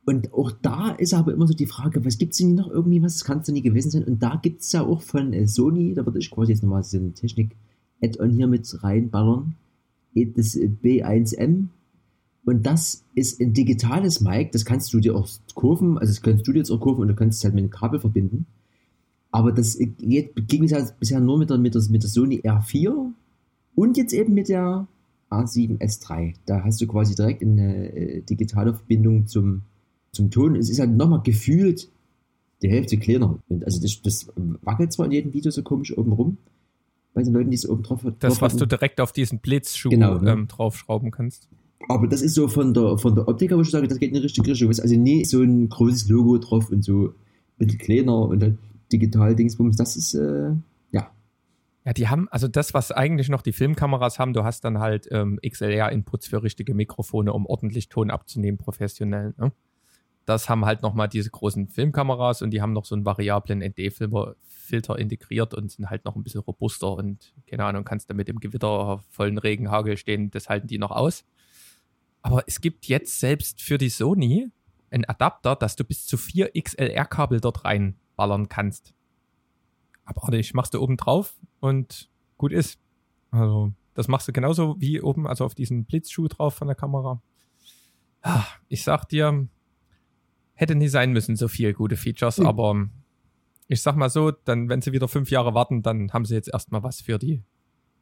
Und 0.03 0.33
auch 0.33 0.51
da 0.51 0.91
ist 0.91 1.13
aber 1.13 1.33
immer 1.33 1.47
so 1.47 1.53
die 1.53 1.67
Frage, 1.67 2.03
was 2.03 2.17
gibt 2.17 2.33
es 2.33 2.39
denn 2.39 2.55
noch 2.55 2.69
irgendwie, 2.69 3.03
was 3.03 3.23
kannst 3.23 3.47
du 3.47 3.53
nie 3.53 3.61
gewesen 3.61 3.91
sein? 3.91 4.03
Und 4.03 4.23
da 4.23 4.39
gibt 4.41 4.61
es 4.61 4.71
ja 4.71 4.81
auch 4.81 5.01
von 5.01 5.31
äh, 5.33 5.47
Sony, 5.47 5.93
da 5.93 6.05
würde 6.05 6.19
ich 6.19 6.31
quasi 6.31 6.51
jetzt 6.51 6.63
nochmal 6.63 6.83
so 6.83 6.97
eine 6.97 7.13
Technik-Add-on 7.13 8.31
hier 8.31 8.47
mit 8.47 8.83
reinballern, 8.83 9.55
äh, 10.15 10.25
das 10.25 10.55
äh, 10.55 10.69
B1M. 10.83 11.67
Und 12.43 12.65
das 12.65 13.03
ist 13.13 13.39
ein 13.39 13.53
digitales 13.53 14.21
Mic, 14.21 14.51
das 14.51 14.65
kannst 14.65 14.91
du 14.93 14.99
dir 14.99 15.15
auch 15.15 15.29
kurven, 15.53 15.99
also 15.99 16.11
das 16.11 16.23
kannst 16.23 16.47
du 16.47 16.53
dir 16.53 16.59
jetzt 16.59 16.71
auch 16.71 16.79
kurven 16.79 17.03
und 17.03 17.07
du 17.07 17.15
kannst 17.15 17.37
es 17.37 17.43
halt 17.43 17.53
mit 17.53 17.63
einem 17.63 17.71
Kabel 17.71 17.99
verbinden. 17.99 18.47
Aber 19.29 19.51
das 19.51 19.77
geht, 19.77 20.35
ging 20.47 20.67
bisher 20.99 21.19
nur 21.19 21.37
mit 21.37 21.51
der, 21.51 21.59
mit, 21.59 21.75
der, 21.75 21.83
mit 21.89 22.01
der 22.01 22.09
Sony 22.09 22.41
R4 22.41 23.11
und 23.75 23.97
jetzt 23.97 24.13
eben 24.13 24.33
mit 24.33 24.49
der 24.49 24.87
A7S3. 25.29 26.33
Da 26.45 26.63
hast 26.63 26.81
du 26.81 26.87
quasi 26.87 27.15
direkt 27.15 27.41
eine 27.41 27.93
äh, 27.93 28.21
digitale 28.21 28.73
Verbindung 28.73 29.27
zum, 29.27 29.61
zum 30.11 30.29
Ton. 30.31 30.55
Es 30.55 30.69
ist 30.69 30.79
halt 30.79 30.91
nochmal 30.91 31.21
gefühlt 31.23 31.89
die 32.61 32.69
Hälfte 32.69 32.97
kleiner. 32.97 33.39
Und 33.49 33.65
also 33.65 33.81
das, 33.81 34.01
das 34.01 34.27
wackelt 34.61 34.93
zwar 34.93 35.07
in 35.07 35.11
jedem 35.11 35.33
Video 35.33 35.51
so 35.51 35.63
komisch 35.63 35.97
oben 35.97 36.11
rum, 36.13 36.37
bei 37.13 37.23
den 37.23 37.33
Leuten, 37.33 37.49
die 37.49 37.55
es 37.55 37.67
oben 37.67 37.83
drauf, 37.83 38.01
drauf 38.01 38.13
Das, 38.19 38.41
was 38.41 38.53
hatten. 38.53 38.59
du 38.59 38.65
direkt 38.67 39.01
auf 39.01 39.11
diesen 39.11 39.39
Blitzschuh 39.39 39.89
genau, 39.89 40.19
ne? 40.19 40.31
ähm, 40.31 40.47
draufschrauben 40.47 41.11
kannst. 41.11 41.49
Aber 41.89 42.07
das 42.07 42.21
ist 42.21 42.35
so 42.35 42.47
von 42.47 42.73
der, 42.73 42.97
von 42.97 43.15
der 43.15 43.27
Optik, 43.27 43.51
wo 43.51 43.61
ich 43.61 43.69
sage, 43.69 43.87
das 43.87 43.97
geht 43.97 44.09
in 44.09 44.15
die 44.15 44.21
richtige 44.21 44.51
Richtung. 44.51 44.69
Also 44.69 44.95
nie 44.95 45.25
so 45.25 45.41
ein 45.41 45.67
großes 45.67 46.07
Logo 46.09 46.37
drauf 46.37 46.69
und 46.69 46.83
so 46.83 47.07
ein 47.07 47.13
bisschen 47.57 47.79
kleiner 47.79 48.17
und 48.27 48.39
dann 48.41 48.57
digital 48.91 49.35
Dingsbums. 49.35 49.75
Das 49.77 49.95
ist, 49.95 50.13
äh, 50.13 50.51
ja. 50.91 51.11
Ja, 51.83 51.93
die 51.93 52.07
haben, 52.07 52.29
also 52.29 52.47
das, 52.47 52.73
was 52.73 52.91
eigentlich 52.91 53.29
noch 53.29 53.41
die 53.41 53.51
Filmkameras 53.51 54.19
haben, 54.19 54.33
du 54.33 54.43
hast 54.43 54.63
dann 54.63 54.77
halt 54.79 55.07
ähm, 55.11 55.39
XLR-Inputs 55.45 56.27
für 56.27 56.43
richtige 56.43 56.75
Mikrofone, 56.75 57.33
um 57.33 57.47
ordentlich 57.47 57.89
Ton 57.89 58.11
abzunehmen, 58.11 58.59
professionell. 58.59 59.33
Ne? 59.37 59.51
Das 60.31 60.49
haben 60.49 60.65
halt 60.65 60.81
nochmal 60.81 61.09
diese 61.09 61.29
großen 61.29 61.67
Filmkameras 61.67 62.41
und 62.41 62.51
die 62.51 62.61
haben 62.61 62.73
noch 62.73 62.85
so 62.85 62.95
einen 62.95 63.05
variablen 63.05 63.59
ND-Filter 63.59 64.97
integriert 64.97 65.53
und 65.53 65.71
sind 65.71 65.89
halt 65.89 66.05
noch 66.05 66.15
ein 66.15 66.23
bisschen 66.23 66.41
robuster 66.41 66.93
und 66.93 67.33
keine 67.47 67.65
Ahnung, 67.65 67.83
kannst 67.83 68.09
du 68.09 68.13
mit 68.13 68.27
dem 68.27 68.39
Gewitter, 68.39 69.03
vollen 69.09 69.37
Regen, 69.37 69.69
Hagel 69.69 69.97
stehen, 69.97 70.31
das 70.31 70.49
halten 70.49 70.67
die 70.67 70.77
noch 70.77 70.91
aus. 70.91 71.25
Aber 72.21 72.43
es 72.47 72.61
gibt 72.61 72.85
jetzt 72.85 73.19
selbst 73.19 73.61
für 73.61 73.77
die 73.77 73.89
Sony 73.89 74.49
einen 74.89 75.05
Adapter, 75.05 75.55
dass 75.55 75.75
du 75.75 75.83
bis 75.83 76.05
zu 76.05 76.17
vier 76.17 76.51
XLR-Kabel 76.57 77.41
dort 77.41 77.65
reinballern 77.65 78.47
kannst. 78.47 78.93
Aber 80.05 80.31
ich 80.33 80.53
machst 80.53 80.73
du 80.73 80.81
oben 80.81 80.97
drauf 80.97 81.35
und 81.59 82.09
gut 82.37 82.51
ist. 82.51 82.79
Also, 83.31 83.73
das 83.93 84.07
machst 84.07 84.27
du 84.27 84.33
genauso 84.33 84.79
wie 84.79 85.01
oben, 85.01 85.27
also 85.27 85.45
auf 85.45 85.55
diesen 85.55 85.85
Blitzschuh 85.85 86.27
drauf 86.27 86.53
von 86.53 86.67
der 86.67 86.75
Kamera. 86.75 87.21
Ah, 88.21 88.45
ich 88.67 88.83
sag 88.83 89.05
dir, 89.05 89.47
hätte 90.61 90.75
nie 90.75 90.87
sein 90.87 91.11
müssen, 91.11 91.35
so 91.35 91.47
viele 91.47 91.73
gute 91.73 91.97
Features, 91.97 92.37
mhm. 92.37 92.45
aber 92.45 92.89
ich 93.67 93.81
sag 93.81 93.95
mal 93.95 94.09
so, 94.09 94.31
dann, 94.31 94.69
wenn 94.69 94.81
sie 94.81 94.91
wieder 94.91 95.07
fünf 95.07 95.31
Jahre 95.31 95.53
warten, 95.53 95.81
dann 95.81 96.11
haben 96.13 96.25
sie 96.25 96.35
jetzt 96.35 96.49
erstmal 96.51 96.83
was 96.83 97.01
für 97.01 97.17
die, 97.17 97.41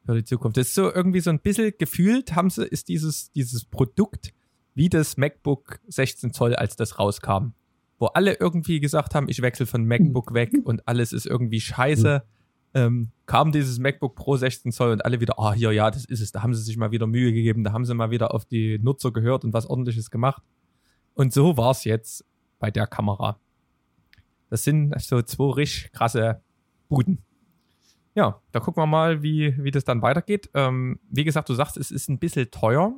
für 0.06 0.16
die 0.16 0.24
Zukunft. 0.24 0.58
Das 0.58 0.68
ist 0.68 0.76
so 0.76 0.92
irgendwie 0.92 1.22
so 1.22 1.30
ein 1.30 1.40
bisschen 1.40 1.74
gefühlt, 1.78 2.36
haben 2.36 2.50
sie, 2.50 2.66
ist 2.66 2.88
dieses, 2.90 3.32
dieses 3.32 3.66
Produkt 3.66 4.34
wie 4.76 4.90
das 4.90 5.18
MacBook 5.18 5.80
16 5.88 6.34
Zoll, 6.34 6.56
als 6.56 6.76
das 6.76 7.00
rauskam. 7.00 7.54
Wo 7.98 8.08
alle 8.08 8.36
irgendwie 8.40 8.80
gesagt 8.80 9.14
haben, 9.14 9.28
ich 9.28 9.42
wechsle 9.42 9.66
von 9.66 9.86
MacBook 9.86 10.34
weg 10.34 10.54
und 10.64 10.88
alles 10.88 11.12
ist 11.12 11.26
irgendwie 11.26 11.60
scheiße. 11.60 12.24
Mhm. 12.24 12.30
Ähm, 12.74 13.12
kam 13.26 13.52
dieses 13.52 13.78
MacBook 13.78 14.16
Pro 14.16 14.38
16 14.38 14.72
Zoll 14.72 14.92
und 14.92 15.04
alle 15.04 15.20
wieder, 15.20 15.38
ah, 15.38 15.50
oh, 15.50 15.54
hier, 15.54 15.72
ja, 15.72 15.92
das 15.92 16.06
ist 16.06 16.22
es. 16.22 16.32
Da 16.32 16.44
haben 16.44 16.54
sie 16.54 16.62
sich 16.62 16.78
mal 16.78 16.92
wieder 16.92 17.08
Mühe 17.08 17.34
gegeben, 17.34 17.64
da 17.64 17.74
haben 17.74 17.86
sie 17.86 17.94
mal 17.94 18.10
wieder 18.10 18.34
auf 18.34 18.46
die 18.46 18.80
Nutzer 18.80 19.12
gehört 19.12 19.44
und 19.44 19.54
was 19.54 19.66
ordentliches 19.66 20.12
gemacht. 20.12 20.44
Und 21.14 21.34
so 21.34 21.58
war 21.58 21.72
es 21.72 21.84
jetzt 21.84 22.26
bei 22.60 22.72
der 22.72 22.88
Kamera. 22.88 23.40
Das 24.50 24.64
sind 24.64 25.00
so 25.02 25.22
zwei 25.22 25.54
richtig 25.54 25.92
krasse 25.92 26.42
Buden. 26.90 27.24
Ja, 28.16 28.42
da 28.52 28.60
gucken 28.60 28.82
wir 28.82 28.88
mal, 28.88 29.24
wie, 29.24 29.56
wie 29.64 29.72
das 29.72 29.86
dann 29.86 30.02
weitergeht. 30.02 30.50
Ähm, 30.54 31.00
wie 31.10 31.24
gesagt, 31.24 31.50
du 31.50 31.54
sagst, 31.54 31.78
es 31.78 31.92
ist 31.92 32.10
ein 32.10 32.20
bisschen 32.20 32.50
teuer. 32.52 32.94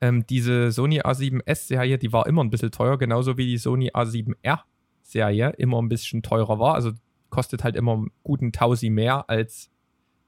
Ähm, 0.00 0.26
diese 0.26 0.70
Sony 0.70 1.00
A7S-Serie, 1.00 1.98
die 1.98 2.12
war 2.12 2.26
immer 2.26 2.42
ein 2.42 2.50
bisschen 2.50 2.70
teuer, 2.70 2.96
genauso 2.96 3.36
wie 3.36 3.46
die 3.46 3.58
Sony 3.58 3.90
A7R-Serie 3.90 5.50
immer 5.58 5.80
ein 5.82 5.88
bisschen 5.88 6.22
teurer 6.22 6.58
war. 6.58 6.74
Also 6.74 6.92
kostet 7.30 7.64
halt 7.64 7.74
immer 7.74 7.94
einen 7.94 8.10
guten 8.22 8.52
Tausi 8.52 8.90
mehr 8.90 9.28
als 9.28 9.70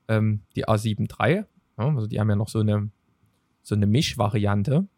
ähm, 0.08 0.42
die 0.56 0.66
A7 0.66 1.08
III. 1.08 1.44
Ja, 1.78 1.94
also 1.94 2.06
die 2.06 2.18
haben 2.18 2.28
ja 2.28 2.36
noch 2.36 2.48
so 2.48 2.60
eine, 2.60 2.90
so 3.62 3.74
eine 3.74 3.86
Mischvariante. 3.86 4.88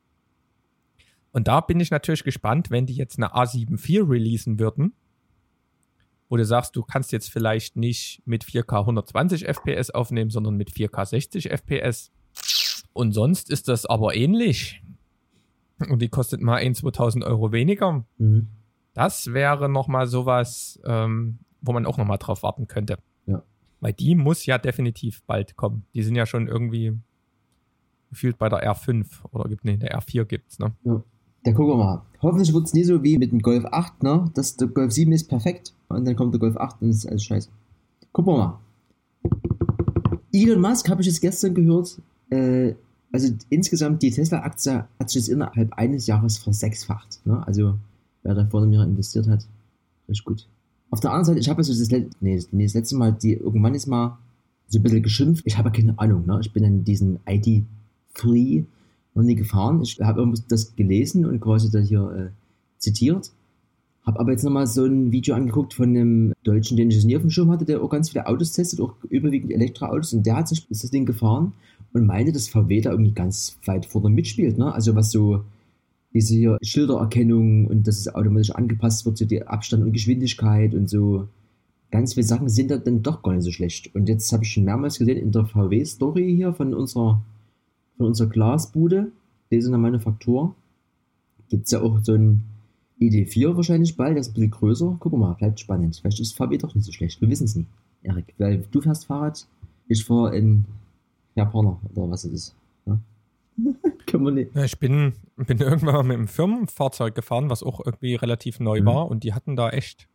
Und 1.32 1.48
da 1.48 1.60
bin 1.60 1.78
ich 1.80 1.90
natürlich 1.90 2.24
gespannt, 2.24 2.70
wenn 2.70 2.86
die 2.86 2.94
jetzt 2.94 3.18
eine 3.18 3.34
A7 3.34 3.74
IV 3.74 4.08
releasen 4.08 4.58
würden, 4.58 4.94
wo 6.28 6.36
du 6.36 6.44
sagst, 6.44 6.76
du 6.76 6.82
kannst 6.82 7.12
jetzt 7.12 7.30
vielleicht 7.30 7.76
nicht 7.76 8.22
mit 8.24 8.44
4K 8.44 8.80
120 8.80 9.46
FPS 9.46 9.90
aufnehmen, 9.90 10.30
sondern 10.30 10.56
mit 10.56 10.70
4K 10.70 11.06
60 11.06 11.50
FPS. 11.50 12.10
Und 12.92 13.12
sonst 13.12 13.50
ist 13.50 13.68
das 13.68 13.86
aber 13.86 14.14
ähnlich. 14.14 14.82
Und 15.88 16.02
die 16.02 16.08
kostet 16.08 16.40
mal 16.40 16.56
1, 16.56 16.78
2000 16.78 17.24
Euro 17.24 17.52
weniger. 17.52 18.04
Mhm. 18.18 18.48
Das 18.94 19.32
wäre 19.32 19.68
nochmal 19.68 20.06
sowas, 20.06 20.80
ähm, 20.84 21.38
wo 21.60 21.72
man 21.72 21.86
auch 21.86 21.98
nochmal 21.98 22.18
drauf 22.18 22.42
warten 22.42 22.66
könnte. 22.66 22.98
Ja. 23.26 23.42
Weil 23.80 23.92
die 23.92 24.14
muss 24.14 24.44
ja 24.44 24.58
definitiv 24.58 25.22
bald 25.22 25.56
kommen. 25.56 25.84
Die 25.94 26.02
sind 26.02 26.16
ja 26.16 26.26
schon 26.26 26.48
irgendwie 26.48 26.98
gefühlt 28.10 28.38
bei 28.38 28.48
der 28.48 28.68
R5 28.68 29.06
oder 29.30 29.48
gibt, 29.48 29.64
nee, 29.64 29.76
der 29.76 29.96
R4 29.98 30.24
gibt's, 30.24 30.58
ne? 30.58 30.74
Ja. 30.84 31.02
Da 31.48 31.54
gucken 31.54 31.78
wir 31.78 31.82
mal. 31.82 32.02
Hoffentlich 32.20 32.52
wird 32.52 32.66
es 32.66 32.74
nie 32.74 32.84
so 32.84 33.02
wie 33.02 33.16
mit 33.16 33.32
dem 33.32 33.40
Golf 33.40 33.64
8, 33.64 34.02
ne? 34.02 34.30
Das, 34.34 34.58
der 34.58 34.68
Golf 34.68 34.92
7 34.92 35.10
ist 35.12 35.30
perfekt 35.30 35.72
und 35.88 36.04
dann 36.04 36.14
kommt 36.14 36.34
der 36.34 36.40
Golf 36.40 36.58
8 36.58 36.82
und 36.82 36.90
ist 36.90 37.08
alles 37.08 37.24
scheiße. 37.24 37.48
Gucken 38.12 38.34
wir 38.34 38.38
mal. 38.38 38.58
Elon 40.30 40.60
Musk 40.60 40.90
habe 40.90 41.00
ich 41.00 41.06
jetzt 41.06 41.22
gestern 41.22 41.54
gehört, 41.54 42.02
äh, 42.28 42.74
also 43.12 43.32
insgesamt 43.48 44.02
die 44.02 44.10
Tesla-Aktie 44.10 44.84
hat 45.00 45.08
sich 45.08 45.22
jetzt 45.22 45.28
innerhalb 45.30 45.72
eines 45.72 46.06
Jahres 46.06 46.36
versechsfacht. 46.36 47.24
Ne? 47.24 47.42
Also 47.46 47.78
wer 48.24 48.34
da 48.34 48.44
vorne 48.44 48.66
mir 48.66 48.82
investiert 48.82 49.26
hat, 49.26 49.46
Richtig 50.06 50.26
gut. 50.26 50.46
Auf 50.90 51.00
der 51.00 51.12
anderen 51.12 51.24
Seite, 51.24 51.40
ich 51.40 51.48
habe 51.48 51.58
also 51.58 51.72
das, 51.72 51.88
nee, 52.20 52.36
das 52.52 52.74
letzte 52.74 52.96
Mal, 52.96 53.12
die, 53.14 53.32
irgendwann 53.32 53.74
ist 53.74 53.86
mal 53.86 54.18
so 54.66 54.78
ein 54.78 54.82
bisschen 54.82 55.02
geschimpft. 55.02 55.44
Ich 55.46 55.56
habe 55.56 55.72
keine 55.72 55.98
Ahnung, 55.98 56.26
ne? 56.26 56.40
Ich 56.42 56.52
bin 56.52 56.62
in 56.64 56.84
diesen 56.84 57.20
ID-Free 57.26 58.64
noch 59.18 59.24
nie 59.24 59.34
gefahren. 59.34 59.82
Ich 59.82 60.00
habe 60.00 60.32
das 60.48 60.74
gelesen 60.76 61.26
und 61.26 61.40
quasi 61.40 61.70
da 61.70 61.78
hier 61.78 62.10
äh, 62.10 62.30
zitiert. 62.78 63.32
Habe 64.04 64.20
aber 64.20 64.32
jetzt 64.32 64.44
nochmal 64.44 64.66
so 64.66 64.86
ein 64.86 65.12
Video 65.12 65.34
angeguckt 65.34 65.74
von 65.74 65.90
einem 65.90 66.32
Deutschen, 66.42 66.76
den 66.76 66.90
ich 66.90 67.04
nie 67.04 67.16
auf 67.16 67.22
dem 67.22 67.30
Schirm 67.30 67.50
hatte, 67.50 67.66
der 67.66 67.82
auch 67.82 67.90
ganz 67.90 68.10
viele 68.10 68.26
Autos 68.26 68.52
testet, 68.52 68.80
auch 68.80 68.94
überwiegend 69.10 69.52
Elektroautos. 69.52 70.14
Und 70.14 70.24
der 70.24 70.36
hat 70.36 70.48
sich 70.48 70.66
das 70.66 70.90
Ding 70.90 71.04
gefahren 71.04 71.52
und 71.92 72.06
meinte, 72.06 72.32
dass 72.32 72.48
VW 72.48 72.80
da 72.80 72.90
irgendwie 72.90 73.12
ganz 73.12 73.58
weit 73.66 73.84
vorne 73.84 74.08
mitspielt. 74.08 74.56
Ne? 74.56 74.72
Also 74.72 74.94
was 74.94 75.10
so 75.10 75.44
diese 76.14 76.34
hier 76.34 76.58
Schildererkennung 76.62 77.66
und 77.66 77.86
dass 77.86 77.98
es 77.98 78.14
automatisch 78.14 78.50
angepasst 78.50 79.04
wird 79.04 79.18
zu 79.18 79.26
der 79.26 79.50
Abstand 79.50 79.84
und 79.84 79.92
Geschwindigkeit 79.92 80.74
und 80.74 80.88
so. 80.88 81.28
Ganz 81.90 82.14
viele 82.14 82.26
Sachen 82.26 82.50
sind 82.50 82.70
da 82.70 82.76
dann 82.76 83.02
doch 83.02 83.22
gar 83.22 83.32
nicht 83.32 83.44
so 83.44 83.50
schlecht. 83.50 83.94
Und 83.94 84.08
jetzt 84.08 84.30
habe 84.32 84.44
ich 84.44 84.52
schon 84.52 84.64
mehrmals 84.64 84.98
gesehen 84.98 85.16
in 85.16 85.32
der 85.32 85.46
VW-Story 85.46 86.34
hier 86.36 86.52
von 86.52 86.74
unserer, 86.74 87.22
von 87.98 88.06
unserer 88.06 88.28
Glasbude, 88.28 89.12
Lesener 89.50 89.78
Manufaktur, 89.78 90.54
gibt 91.50 91.66
es 91.66 91.72
ja 91.72 91.82
auch 91.82 91.98
so 92.02 92.14
ein 92.14 92.42
ID4 93.00 93.56
wahrscheinlich 93.56 93.96
bald, 93.96 94.16
das 94.16 94.28
ist 94.28 94.32
ein 94.32 94.34
bisschen 94.34 94.50
größer. 94.50 94.96
Guck 94.98 95.12
mal, 95.12 95.34
bleibt 95.34 95.60
spannend. 95.60 95.96
Vielleicht 95.96 96.20
ist 96.20 96.36
VW 96.36 96.58
doch 96.58 96.74
nicht 96.74 96.84
so 96.84 96.92
schlecht. 96.92 97.20
Wir 97.20 97.28
wissen 97.28 97.44
es 97.44 97.54
nicht. 97.54 97.68
Erik, 98.02 98.34
weil 98.38 98.64
du 98.70 98.80
fährst 98.80 99.06
Fahrrad, 99.06 99.46
ich 99.88 100.04
fahre 100.04 100.36
in 100.36 100.64
Japaner 101.34 101.80
oder 101.94 102.10
was 102.10 102.24
es 102.24 102.32
ist. 102.32 102.54
Ja? 102.86 103.72
Kann 104.06 104.22
man 104.22 104.34
nicht. 104.34 104.54
Ich 104.54 104.78
bin, 104.78 105.14
bin 105.36 105.58
irgendwann 105.58 105.94
mal 105.94 106.02
mit 106.04 106.16
einem 106.16 106.28
Firmenfahrzeug 106.28 107.16
gefahren, 107.16 107.50
was 107.50 107.64
auch 107.64 107.84
irgendwie 107.84 108.14
relativ 108.14 108.60
neu 108.60 108.80
mhm. 108.80 108.86
war 108.86 109.08
und 109.08 109.24
die 109.24 109.34
hatten 109.34 109.56
da 109.56 109.70
echt. 109.70 110.08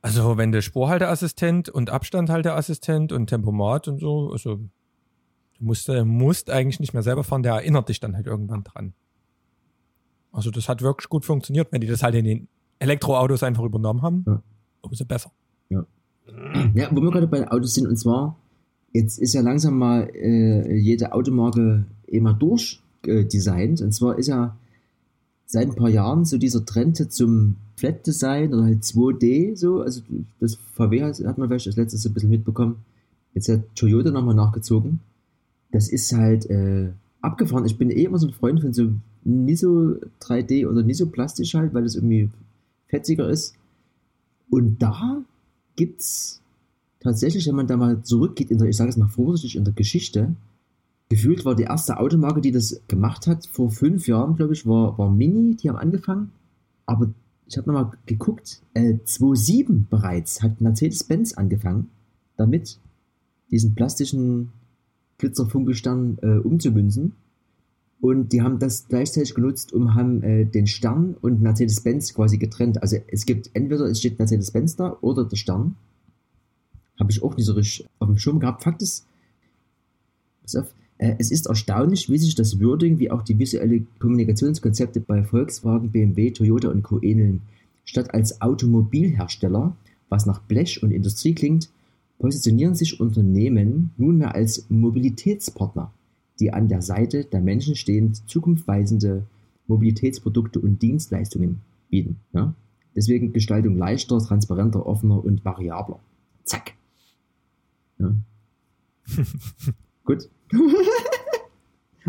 Also, 0.00 0.36
wenn 0.36 0.52
der 0.52 0.62
Spurhalteassistent 0.62 1.70
und 1.70 1.90
Abstandhalteassistent 1.90 3.10
und 3.10 3.26
Tempomat 3.26 3.88
und 3.88 3.98
so, 3.98 4.30
also 4.30 4.60
musst, 5.64 5.88
musst 5.88 6.50
eigentlich 6.50 6.80
nicht 6.80 6.94
mehr 6.94 7.02
selber 7.02 7.24
fahren, 7.24 7.42
der 7.42 7.54
erinnert 7.54 7.88
dich 7.88 8.00
dann 8.00 8.14
halt 8.14 8.26
irgendwann 8.26 8.64
dran. 8.64 8.94
Also 10.32 10.50
das 10.50 10.68
hat 10.68 10.82
wirklich 10.82 11.08
gut 11.08 11.24
funktioniert, 11.24 11.68
wenn 11.70 11.80
die 11.80 11.86
das 11.86 12.02
halt 12.02 12.14
in 12.14 12.24
den 12.24 12.48
Elektroautos 12.78 13.42
einfach 13.42 13.62
übernommen 13.62 14.02
haben, 14.02 14.24
ja. 14.26 14.42
umso 14.82 15.04
besser. 15.04 15.30
Ja. 15.70 15.86
ja, 16.74 16.88
wo 16.90 17.00
wir 17.00 17.10
gerade 17.10 17.28
bei 17.28 17.50
Autos 17.50 17.74
sind, 17.74 17.86
und 17.86 17.96
zwar, 17.96 18.36
jetzt 18.92 19.18
ist 19.18 19.32
ja 19.34 19.42
langsam 19.42 19.78
mal 19.78 20.10
äh, 20.14 20.76
jede 20.76 21.12
Automarke 21.12 21.84
immer 22.06 22.34
durchdesignt. 22.34 23.80
Äh, 23.80 23.84
und 23.84 23.92
zwar 23.92 24.18
ist 24.18 24.26
ja 24.26 24.56
seit 25.46 25.68
ein 25.68 25.76
paar 25.76 25.88
Jahren 25.88 26.24
so 26.24 26.36
dieser 26.36 26.64
Trend 26.64 27.12
zum 27.12 27.56
Flat 27.76 28.06
Design 28.06 28.54
oder 28.54 28.64
halt 28.64 28.82
2D, 28.82 29.56
so, 29.56 29.82
also 29.82 30.00
das 30.40 30.56
VW 30.74 31.02
hat 31.02 31.38
man 31.38 31.48
vielleicht 31.48 31.66
als 31.66 31.76
letztes 31.76 32.02
so 32.02 32.08
ein 32.08 32.14
bisschen 32.14 32.30
mitbekommen. 32.30 32.76
Jetzt 33.34 33.48
hat 33.48 33.62
Toyota 33.74 34.10
nochmal 34.10 34.34
nachgezogen. 34.34 35.00
Das 35.74 35.88
ist 35.88 36.12
halt 36.12 36.48
äh, 36.50 36.92
abgefahren. 37.20 37.66
Ich 37.66 37.76
bin 37.76 37.90
eh 37.90 38.04
immer 38.04 38.18
so 38.18 38.28
ein 38.28 38.32
Freund 38.32 38.60
von 38.60 38.72
so 38.72 38.92
nicht 39.24 39.58
so 39.58 39.96
3D 40.20 40.68
oder 40.68 40.84
nicht 40.84 40.98
so 40.98 41.06
plastisch 41.06 41.54
halt, 41.54 41.74
weil 41.74 41.84
es 41.84 41.96
irgendwie 41.96 42.30
fetziger 42.86 43.28
ist. 43.28 43.56
Und 44.50 44.80
da 44.80 45.24
gibt 45.74 46.00
es 46.00 46.40
tatsächlich, 47.00 47.48
wenn 47.48 47.56
man 47.56 47.66
da 47.66 47.76
mal 47.76 48.02
zurückgeht, 48.02 48.52
in 48.52 48.58
der, 48.58 48.68
ich 48.68 48.76
sage 48.76 48.90
es 48.90 48.96
mal 48.96 49.08
vorsichtig, 49.08 49.56
in 49.56 49.64
der 49.64 49.74
Geschichte, 49.74 50.36
gefühlt 51.08 51.44
war 51.44 51.56
die 51.56 51.64
erste 51.64 51.98
Automarke, 51.98 52.40
die 52.40 52.52
das 52.52 52.80
gemacht 52.86 53.26
hat, 53.26 53.46
vor 53.46 53.68
fünf 53.68 54.06
Jahren, 54.06 54.36
glaube 54.36 54.52
ich, 54.52 54.68
war, 54.68 54.96
war 54.96 55.10
Mini, 55.10 55.56
die 55.56 55.68
haben 55.68 55.76
angefangen. 55.76 56.30
Aber 56.86 57.10
ich 57.48 57.58
habe 57.58 57.72
nochmal 57.72 57.90
geguckt, 58.06 58.62
äh, 58.74 58.98
2007 59.04 59.88
bereits 59.90 60.40
hat 60.40 60.60
Mercedes-Benz 60.60 61.32
angefangen, 61.32 61.90
damit 62.36 62.78
diesen 63.50 63.74
plastischen 63.74 64.52
Glitzerfunkelstern 65.18 66.18
äh, 66.22 66.26
umzumünzen. 66.38 67.12
Und 68.00 68.32
die 68.32 68.42
haben 68.42 68.58
das 68.58 68.86
gleichzeitig 68.88 69.34
genutzt, 69.34 69.72
um 69.72 69.94
haben 69.94 70.22
äh, 70.22 70.44
den 70.44 70.66
Stern 70.66 71.16
und 71.20 71.40
Mercedes-Benz 71.40 72.12
quasi 72.12 72.36
getrennt. 72.36 72.82
Also 72.82 72.98
es 73.06 73.24
gibt 73.24 73.50
entweder 73.54 73.86
es 73.86 73.98
steht 73.98 74.18
Mercedes-Benz 74.18 74.76
da 74.76 74.98
oder 75.00 75.24
der 75.24 75.36
Stern. 75.36 75.76
Habe 76.98 77.10
ich 77.10 77.22
auch 77.22 77.36
nicht 77.36 77.46
so 77.46 77.54
richtig 77.54 77.86
auf 77.98 78.08
dem 78.08 78.18
Schirm 78.18 78.40
gehabt. 78.40 78.62
Fakt 78.62 78.82
ist, 78.82 79.06
pass 80.42 80.56
auf, 80.56 80.74
äh, 80.98 81.14
es 81.18 81.30
ist 81.30 81.46
erstaunlich, 81.46 82.10
wie 82.10 82.18
sich 82.18 82.34
das 82.34 82.60
Wording 82.60 82.98
wie 82.98 83.10
auch 83.10 83.22
die 83.22 83.38
visuelle 83.38 83.86
Kommunikationskonzepte 83.98 85.00
bei 85.00 85.24
Volkswagen, 85.24 85.90
BMW, 85.90 86.30
Toyota 86.30 86.68
und 86.68 86.82
Co. 86.82 87.00
ähneln. 87.00 87.40
Statt 87.84 88.12
als 88.12 88.40
Automobilhersteller, 88.40 89.76
was 90.08 90.26
nach 90.26 90.40
Blech 90.40 90.82
und 90.82 90.90
Industrie 90.90 91.34
klingt, 91.34 91.70
positionieren 92.18 92.74
sich 92.74 93.00
Unternehmen 93.00 93.90
nunmehr 93.96 94.34
als 94.34 94.66
Mobilitätspartner 94.68 95.92
die 96.40 96.52
an 96.52 96.68
der 96.68 96.82
Seite 96.82 97.24
der 97.24 97.40
Menschen 97.40 97.76
stehend 97.76 98.28
zukunftsweisende 98.28 99.26
Mobilitätsprodukte 99.66 100.60
und 100.60 100.82
Dienstleistungen 100.82 101.60
bieten. 101.90 102.16
Ja? 102.32 102.54
Deswegen 102.96 103.32
Gestaltung 103.32 103.76
leichter, 103.76 104.18
transparenter, 104.18 104.86
offener 104.86 105.24
und 105.24 105.44
variabler. 105.44 106.00
Zack. 106.44 106.74
Ja. 107.98 108.14
Gut. 110.04 110.28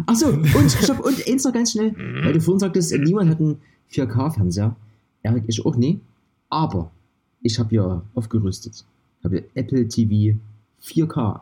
Achso, 0.07 0.27
und, 0.27 0.71
stopp, 0.71 0.99
und 1.05 1.27
eins 1.27 1.45
noch 1.45 1.53
ganz 1.53 1.71
schnell, 1.71 1.95
weil 1.95 2.33
du 2.33 2.41
vorhin 2.41 2.59
sagtest, 2.59 2.91
niemand 2.97 3.29
hat 3.29 3.39
einen 3.39 3.61
4K-Fernseher. 3.91 4.75
Erik, 5.23 5.45
ich 5.47 5.65
auch 5.65 5.77
nie. 5.77 6.01
Aber 6.49 6.91
ich 7.41 7.57
habe 7.59 7.73
ja 7.73 8.03
aufgerüstet. 8.13 8.85
Ich 9.25 9.31
habe 9.31 9.37
ja 9.37 9.43
Apple 9.55 9.87
TV 9.87 10.37
4K. 10.83 11.41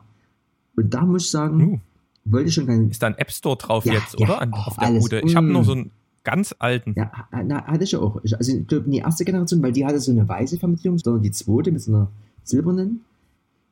Und 0.75 0.93
da 0.93 1.05
muss 1.05 1.25
ich 1.25 1.31
sagen, 1.31 1.73
uh 1.73 1.79
wollte 2.25 2.51
schon 2.51 2.67
kein. 2.67 2.89
Ist 2.89 3.03
da 3.03 3.07
ein 3.07 3.17
App 3.17 3.31
Store 3.31 3.57
drauf 3.57 3.85
ja, 3.85 3.93
jetzt, 3.93 4.17
ja, 4.17 4.25
oder? 4.25 4.41
An, 4.41 4.51
oh, 4.53 4.57
auf 4.57 4.75
der 4.75 4.87
alles. 4.87 5.03
Bude. 5.03 5.21
Ich 5.25 5.35
habe 5.35 5.47
nur 5.47 5.63
so 5.63 5.73
einen 5.73 5.91
ganz 6.23 6.55
alten. 6.57 6.93
Ja, 6.97 7.11
na, 7.43 7.65
hatte 7.65 7.83
ich 7.83 7.91
ja 7.91 7.99
auch. 7.99 8.19
Ich, 8.23 8.37
also 8.37 8.55
ich 8.55 8.65
glaube, 8.67 8.89
die 8.89 8.99
erste 8.99 9.25
Generation, 9.25 9.61
weil 9.61 9.73
die 9.73 9.85
hatte 9.85 9.99
so 9.99 10.11
eine 10.11 10.27
weiße 10.27 10.57
Vermittlung, 10.57 10.97
sondern 10.97 11.23
die 11.23 11.31
zweite 11.31 11.71
mit 11.71 11.81
so 11.81 11.93
einer 11.93 12.07
silbernen. 12.43 13.01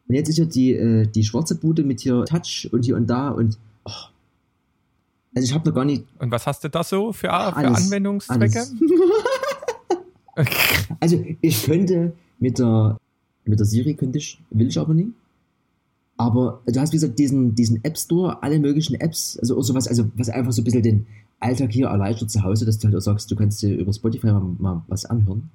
Und 0.08 0.16
jetzt 0.16 0.28
ist 0.28 0.38
ja 0.38 0.46
die, 0.46 0.74
äh, 0.74 1.08
die 1.08 1.24
schwarze 1.24 1.56
Bude 1.56 1.84
mit 1.84 2.02
hier 2.02 2.26
Touch 2.26 2.68
und 2.74 2.84
hier 2.84 2.98
und 2.98 3.08
da 3.08 3.30
und 3.30 3.58
oh. 3.86 3.92
Also 5.34 5.46
ich 5.46 5.54
habe 5.54 5.70
noch 5.70 5.74
gar 5.74 5.86
nicht. 5.86 6.04
Und 6.20 6.30
was 6.30 6.46
hast 6.46 6.62
du 6.66 6.70
da 6.70 6.84
so 6.84 7.14
für, 7.14 7.28
für 7.28 7.34
alles, 7.34 7.86
Anwendungszwecke? 7.86 8.66
Alles. 10.36 10.50
also 11.00 11.24
ich 11.40 11.64
könnte 11.64 12.12
mit 12.40 12.60
der 12.60 12.98
mit 13.46 13.60
der 13.60 13.66
Siri 13.66 13.94
könnte 13.94 14.20
ich, 14.20 14.40
will 14.50 14.68
ich 14.68 14.78
aber 14.78 14.94
nicht. 14.94 15.10
Aber 16.18 16.62
du 16.68 16.80
hast, 16.80 16.92
wie 16.94 16.98
gesagt, 16.98 17.18
diesen, 17.18 17.56
diesen 17.56 17.84
App 17.84 17.98
Store, 17.98 18.44
alle 18.44 18.60
möglichen 18.60 18.96
Apps, 18.96 19.40
also 19.40 19.60
sowas, 19.62 19.88
also 19.88 20.06
was 20.16 20.30
einfach 20.30 20.52
so 20.52 20.62
ein 20.62 20.66
bisschen 20.66 20.84
den 20.84 21.06
Alltag 21.40 21.72
hier 21.72 21.88
erleichtert 21.88 22.30
zu 22.30 22.44
Hause, 22.44 22.66
dass 22.66 22.78
du 22.78 22.88
halt 22.88 22.96
auch 22.96 23.02
sagst, 23.02 23.32
du 23.32 23.36
kannst 23.36 23.62
dir 23.62 23.76
über 23.76 23.92
Spotify 23.92 24.28
mal, 24.28 24.56
mal 24.60 24.84
was 24.88 25.06
anhören. 25.06 25.50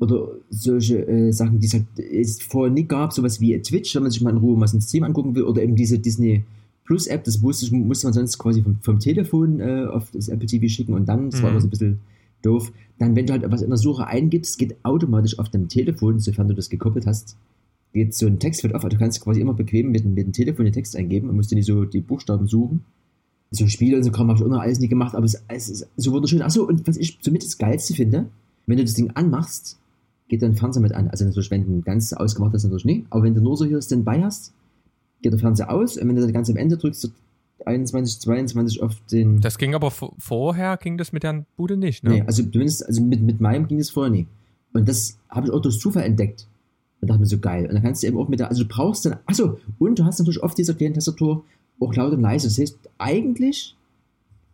Oder 0.00 0.28
solche 0.48 1.06
äh, 1.06 1.30
Sachen, 1.30 1.60
die 1.60 1.66
es 1.66 1.74
halt 1.74 1.86
es 1.98 2.40
vorher 2.42 2.72
nie 2.72 2.84
gab, 2.84 3.12
sowas 3.12 3.40
wie 3.40 3.60
Twitch, 3.60 3.94
wenn 3.94 4.02
man 4.02 4.10
sich 4.10 4.22
mal 4.22 4.30
in 4.30 4.38
Ruhe 4.38 4.58
mal 4.58 4.68
einen 4.68 4.80
Stream 4.80 5.04
angucken 5.04 5.34
will, 5.34 5.44
oder 5.44 5.62
eben 5.62 5.76
diese 5.76 5.98
Disney 5.98 6.42
Plus 6.84 7.06
App, 7.06 7.22
das 7.22 7.40
musste, 7.40 7.72
musste 7.72 8.08
man 8.08 8.14
sonst 8.14 8.38
quasi 8.38 8.62
vom, 8.62 8.78
vom 8.82 8.98
Telefon 8.98 9.60
äh, 9.60 9.86
auf 9.86 10.10
das 10.10 10.28
Apple 10.28 10.46
TV 10.46 10.66
schicken 10.66 10.94
und 10.94 11.06
dann, 11.06 11.30
das 11.30 11.38
mhm. 11.38 11.44
war 11.44 11.50
immer 11.52 11.60
so 11.60 11.68
ein 11.68 11.70
bisschen 11.70 12.00
doof. 12.42 12.72
Dann, 12.98 13.16
wenn 13.16 13.26
du 13.26 13.32
halt 13.32 13.50
was 13.50 13.62
in 13.62 13.70
der 13.70 13.78
Suche 13.78 14.06
eingibst, 14.06 14.58
geht 14.58 14.76
automatisch 14.84 15.38
auf 15.38 15.48
deinem 15.48 15.68
Telefon, 15.68 16.18
sofern 16.18 16.48
du 16.48 16.54
das 16.54 16.68
gekoppelt 16.68 17.06
hast, 17.06 17.36
geht 17.92 18.14
so 18.14 18.26
ein 18.26 18.38
Textfeld 18.38 18.74
auf. 18.74 18.84
Also 18.84 18.96
du 18.96 18.98
kannst 18.98 19.20
quasi 19.20 19.40
immer 19.40 19.54
bequem 19.54 19.90
mit, 19.90 20.04
mit 20.04 20.26
dem 20.26 20.32
Telefon 20.32 20.64
den 20.64 20.74
Text 20.74 20.96
eingeben 20.96 21.28
und 21.28 21.36
musst 21.36 21.50
dir 21.50 21.56
nicht 21.56 21.66
so 21.66 21.84
die 21.84 22.00
Buchstaben 22.00 22.46
suchen. 22.46 22.84
So 23.50 23.66
Spiele 23.66 23.96
und 23.96 24.04
so 24.04 24.12
Kram 24.12 24.28
habe 24.28 24.38
ich 24.38 24.44
auch 24.44 24.48
noch 24.48 24.60
alles 24.60 24.78
nie 24.78 24.88
gemacht, 24.88 25.16
aber 25.16 25.24
es, 25.24 25.42
es 25.48 25.68
ist 25.68 25.88
so 25.96 26.12
wunderschön. 26.12 26.42
Achso, 26.42 26.64
und 26.64 26.86
was 26.86 26.96
ich 26.96 27.18
somit 27.20 27.42
das 27.42 27.58
Geilste 27.58 27.94
finde, 27.94 28.28
wenn 28.66 28.76
du 28.76 28.84
das 28.84 28.94
Ding 28.94 29.10
anmachst, 29.14 29.78
geht 30.28 30.42
dein 30.42 30.54
Fernseher 30.54 30.82
mit 30.82 30.92
an. 30.92 31.08
Also 31.08 31.24
natürlich, 31.24 31.50
wenn 31.50 31.66
du 31.66 31.82
ganz 31.82 32.12
ausgemacht 32.12 32.54
hast, 32.54 32.62
natürlich 32.62 32.84
nicht. 32.84 33.06
Aber 33.10 33.24
wenn 33.24 33.34
du 33.34 33.40
nur 33.40 33.56
so 33.56 33.64
hier 33.64 33.82
Standby 33.82 34.20
hast, 34.22 34.52
geht 35.22 35.32
der 35.32 35.40
Fernseher 35.40 35.72
aus. 35.72 35.96
Und 35.96 36.08
wenn 36.08 36.14
du 36.14 36.22
dann 36.22 36.32
ganz 36.32 36.48
am 36.48 36.56
Ende 36.56 36.76
drückst, 36.76 37.10
21, 37.66 38.20
22 38.20 38.82
auf 38.82 38.96
den. 39.10 39.40
Das 39.40 39.58
ging 39.58 39.74
aber 39.74 39.90
vorher, 39.90 40.76
ging 40.76 40.98
das 40.98 41.12
mit 41.12 41.22
der 41.22 41.44
Bude 41.56 41.76
nicht, 41.76 42.04
ne? 42.04 42.10
Nee, 42.10 42.22
also 42.22 42.42
zumindest, 42.42 42.86
also 42.86 43.02
mit, 43.02 43.22
mit 43.22 43.40
meinem 43.40 43.66
ging 43.66 43.78
das 43.78 43.90
vorher 43.90 44.10
nie. 44.10 44.26
Und 44.72 44.88
das 44.88 45.18
habe 45.28 45.46
ich 45.46 45.52
auch 45.52 45.60
durch 45.60 45.78
Zufall 45.78 46.04
entdeckt. 46.04 46.46
Und 47.00 47.08
dachte 47.08 47.20
mir 47.20 47.26
so 47.26 47.38
geil. 47.38 47.66
Und 47.66 47.74
dann 47.74 47.82
kannst 47.82 48.02
du 48.02 48.06
eben 48.06 48.18
auch 48.18 48.28
mit 48.28 48.40
der, 48.40 48.50
also 48.50 48.62
du 48.62 48.68
brauchst 48.68 49.06
dann, 49.06 49.16
achso, 49.26 49.58
und 49.78 49.98
du 49.98 50.04
hast 50.04 50.18
natürlich 50.18 50.42
oft 50.42 50.56
dieser 50.58 50.74
kleinen 50.74 50.94
Tastatur 50.94 51.44
auch 51.80 51.94
laut 51.94 52.12
und 52.12 52.20
leise. 52.20 52.48
Das 52.48 52.58
heißt, 52.58 52.78
eigentlich, 52.98 53.74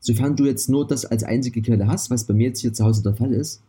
sofern 0.00 0.36
du 0.36 0.44
jetzt 0.44 0.68
nur 0.68 0.86
das 0.86 1.04
als 1.04 1.24
einzige 1.24 1.60
Quelle 1.60 1.88
hast, 1.88 2.10
was 2.10 2.24
bei 2.24 2.34
mir 2.34 2.48
jetzt 2.48 2.60
hier 2.60 2.72
zu 2.72 2.84
Hause 2.84 3.02
der 3.02 3.14
Fall 3.14 3.32
ist, 3.32 3.62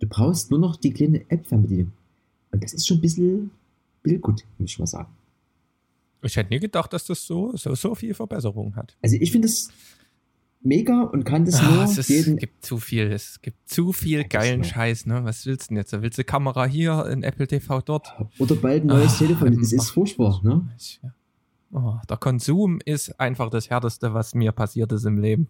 du 0.00 0.06
brauchst 0.06 0.50
nur 0.50 0.58
noch 0.58 0.76
die 0.76 0.92
kleine 0.92 1.20
App-Fernbedienung. 1.28 1.92
Und 2.50 2.64
das 2.64 2.72
ist 2.72 2.86
schon 2.86 2.98
ein 2.98 3.02
bisschen, 3.02 3.50
bisschen 4.02 4.22
gut, 4.22 4.44
muss 4.58 4.70
ich 4.70 4.78
mal 4.78 4.86
sagen. 4.86 5.08
Ich 6.24 6.36
hätte 6.36 6.52
nie 6.52 6.60
gedacht, 6.60 6.92
dass 6.92 7.04
das 7.06 7.24
so, 7.26 7.54
so, 7.56 7.74
so 7.74 7.94
viel 7.94 8.14
Verbesserung 8.14 8.74
hat. 8.76 8.96
Also 9.02 9.16
ich 9.20 9.30
finde 9.30 9.46
es 9.48 9.68
mega 10.62 11.02
und 11.02 11.24
kann 11.24 11.44
das 11.44 11.56
Ah, 11.60 11.70
nur 11.70 11.84
es, 11.84 11.98
ist, 11.98 12.08
jeden. 12.08 12.36
gibt 12.38 12.64
zu 12.64 12.78
viel, 12.78 13.12
es 13.12 13.40
gibt 13.42 13.68
zu 13.68 13.92
viel 13.92 14.20
Ja, 14.22 14.26
geilen 14.26 14.64
Scheiß, 14.64 15.04
ne? 15.06 15.22
Was 15.24 15.44
willst 15.46 15.64
du 15.70 15.74
denn 15.74 15.76
jetzt? 15.78 15.92
Willst 16.00 16.16
du 16.18 16.24
Kamera 16.24 16.64
hier, 16.64 17.06
in 17.06 17.22
Apple 17.22 17.46
TV 17.46 17.80
dort? 17.82 18.08
Oder 18.38 18.54
bald 18.56 18.84
ein 18.84 18.86
neues 18.88 19.14
Ah, 19.14 19.18
Telefon. 19.18 19.58
Das 19.60 19.72
ist 19.72 19.90
furchtbar, 19.90 20.40
ne? 20.42 20.66
Oh, 21.72 21.96
der 22.08 22.16
Konsum 22.16 22.78
ist 22.84 23.18
einfach 23.20 23.50
das 23.50 23.68
Härteste, 23.68 24.14
was 24.14 24.34
mir 24.34 24.52
passiert 24.52 24.92
ist 24.92 25.04
im 25.04 25.18
Leben. 25.18 25.48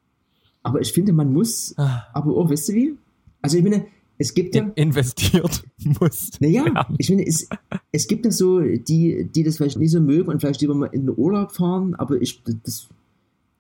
Aber 0.62 0.80
ich 0.80 0.92
finde, 0.92 1.12
man 1.12 1.32
muss, 1.32 1.74
Ah, 1.76 2.06
aber 2.14 2.34
auch, 2.36 2.50
weißt 2.50 2.70
du 2.70 2.72
wie? 2.72 2.94
Also 3.42 3.58
ich 3.58 3.62
meine, 3.62 3.86
es 4.18 4.34
gibt 4.34 4.54
ja, 4.54 4.62
in, 4.62 4.72
investiert 4.74 5.64
musst. 6.00 6.40
naja, 6.40 6.64
werden. 6.64 6.94
ich 6.98 7.06
finde, 7.06 7.26
es, 7.26 7.48
es 7.92 8.06
gibt 8.06 8.24
ja 8.24 8.30
so, 8.30 8.60
die, 8.60 9.28
die 9.34 9.42
das 9.42 9.56
vielleicht 9.56 9.78
nicht 9.78 9.90
so 9.90 10.00
mögen 10.00 10.28
und 10.28 10.40
vielleicht 10.40 10.60
lieber 10.60 10.74
mal 10.74 10.86
in 10.86 11.06
den 11.06 11.16
Urlaub 11.16 11.52
fahren, 11.52 11.94
aber 11.94 12.20
ich, 12.20 12.42
das, 12.64 12.88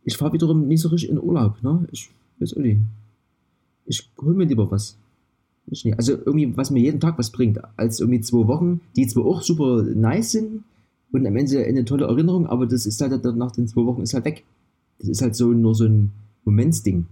ich 0.04 0.16
fahre 0.16 0.32
wiederum 0.32 0.68
nicht 0.68 0.80
so 0.80 0.88
richtig 0.88 1.10
in 1.10 1.18
Urlaub, 1.18 1.62
ne? 1.62 1.86
Ich 1.90 2.10
weiß 2.38 2.54
auch 2.54 2.60
nicht. 2.60 2.80
Ich 3.86 4.10
hol 4.20 4.34
mir 4.34 4.44
lieber 4.44 4.70
was. 4.70 4.96
Also 5.96 6.12
irgendwie, 6.12 6.56
was 6.56 6.70
mir 6.70 6.80
jeden 6.80 7.00
Tag 7.00 7.18
was 7.18 7.30
bringt, 7.30 7.58
als 7.76 8.00
irgendwie 8.00 8.20
zwei 8.20 8.46
Wochen, 8.46 8.80
die 8.96 9.06
zwar 9.06 9.24
auch 9.24 9.42
super 9.42 9.82
nice 9.82 10.32
sind 10.32 10.62
und 11.10 11.26
am 11.26 11.36
Ende 11.36 11.64
eine 11.64 11.84
tolle 11.84 12.06
Erinnerung, 12.06 12.46
aber 12.46 12.66
das 12.66 12.86
ist 12.86 13.00
halt 13.00 13.24
dann 13.24 13.38
nach 13.38 13.52
den 13.52 13.66
zwei 13.66 13.84
Wochen 13.86 14.02
ist 14.02 14.14
halt 14.14 14.26
weg. 14.26 14.44
Das 14.98 15.08
ist 15.08 15.22
halt 15.22 15.34
so 15.34 15.52
nur 15.52 15.74
so 15.74 15.84
ein 15.84 16.12
Momentsding. 16.44 17.06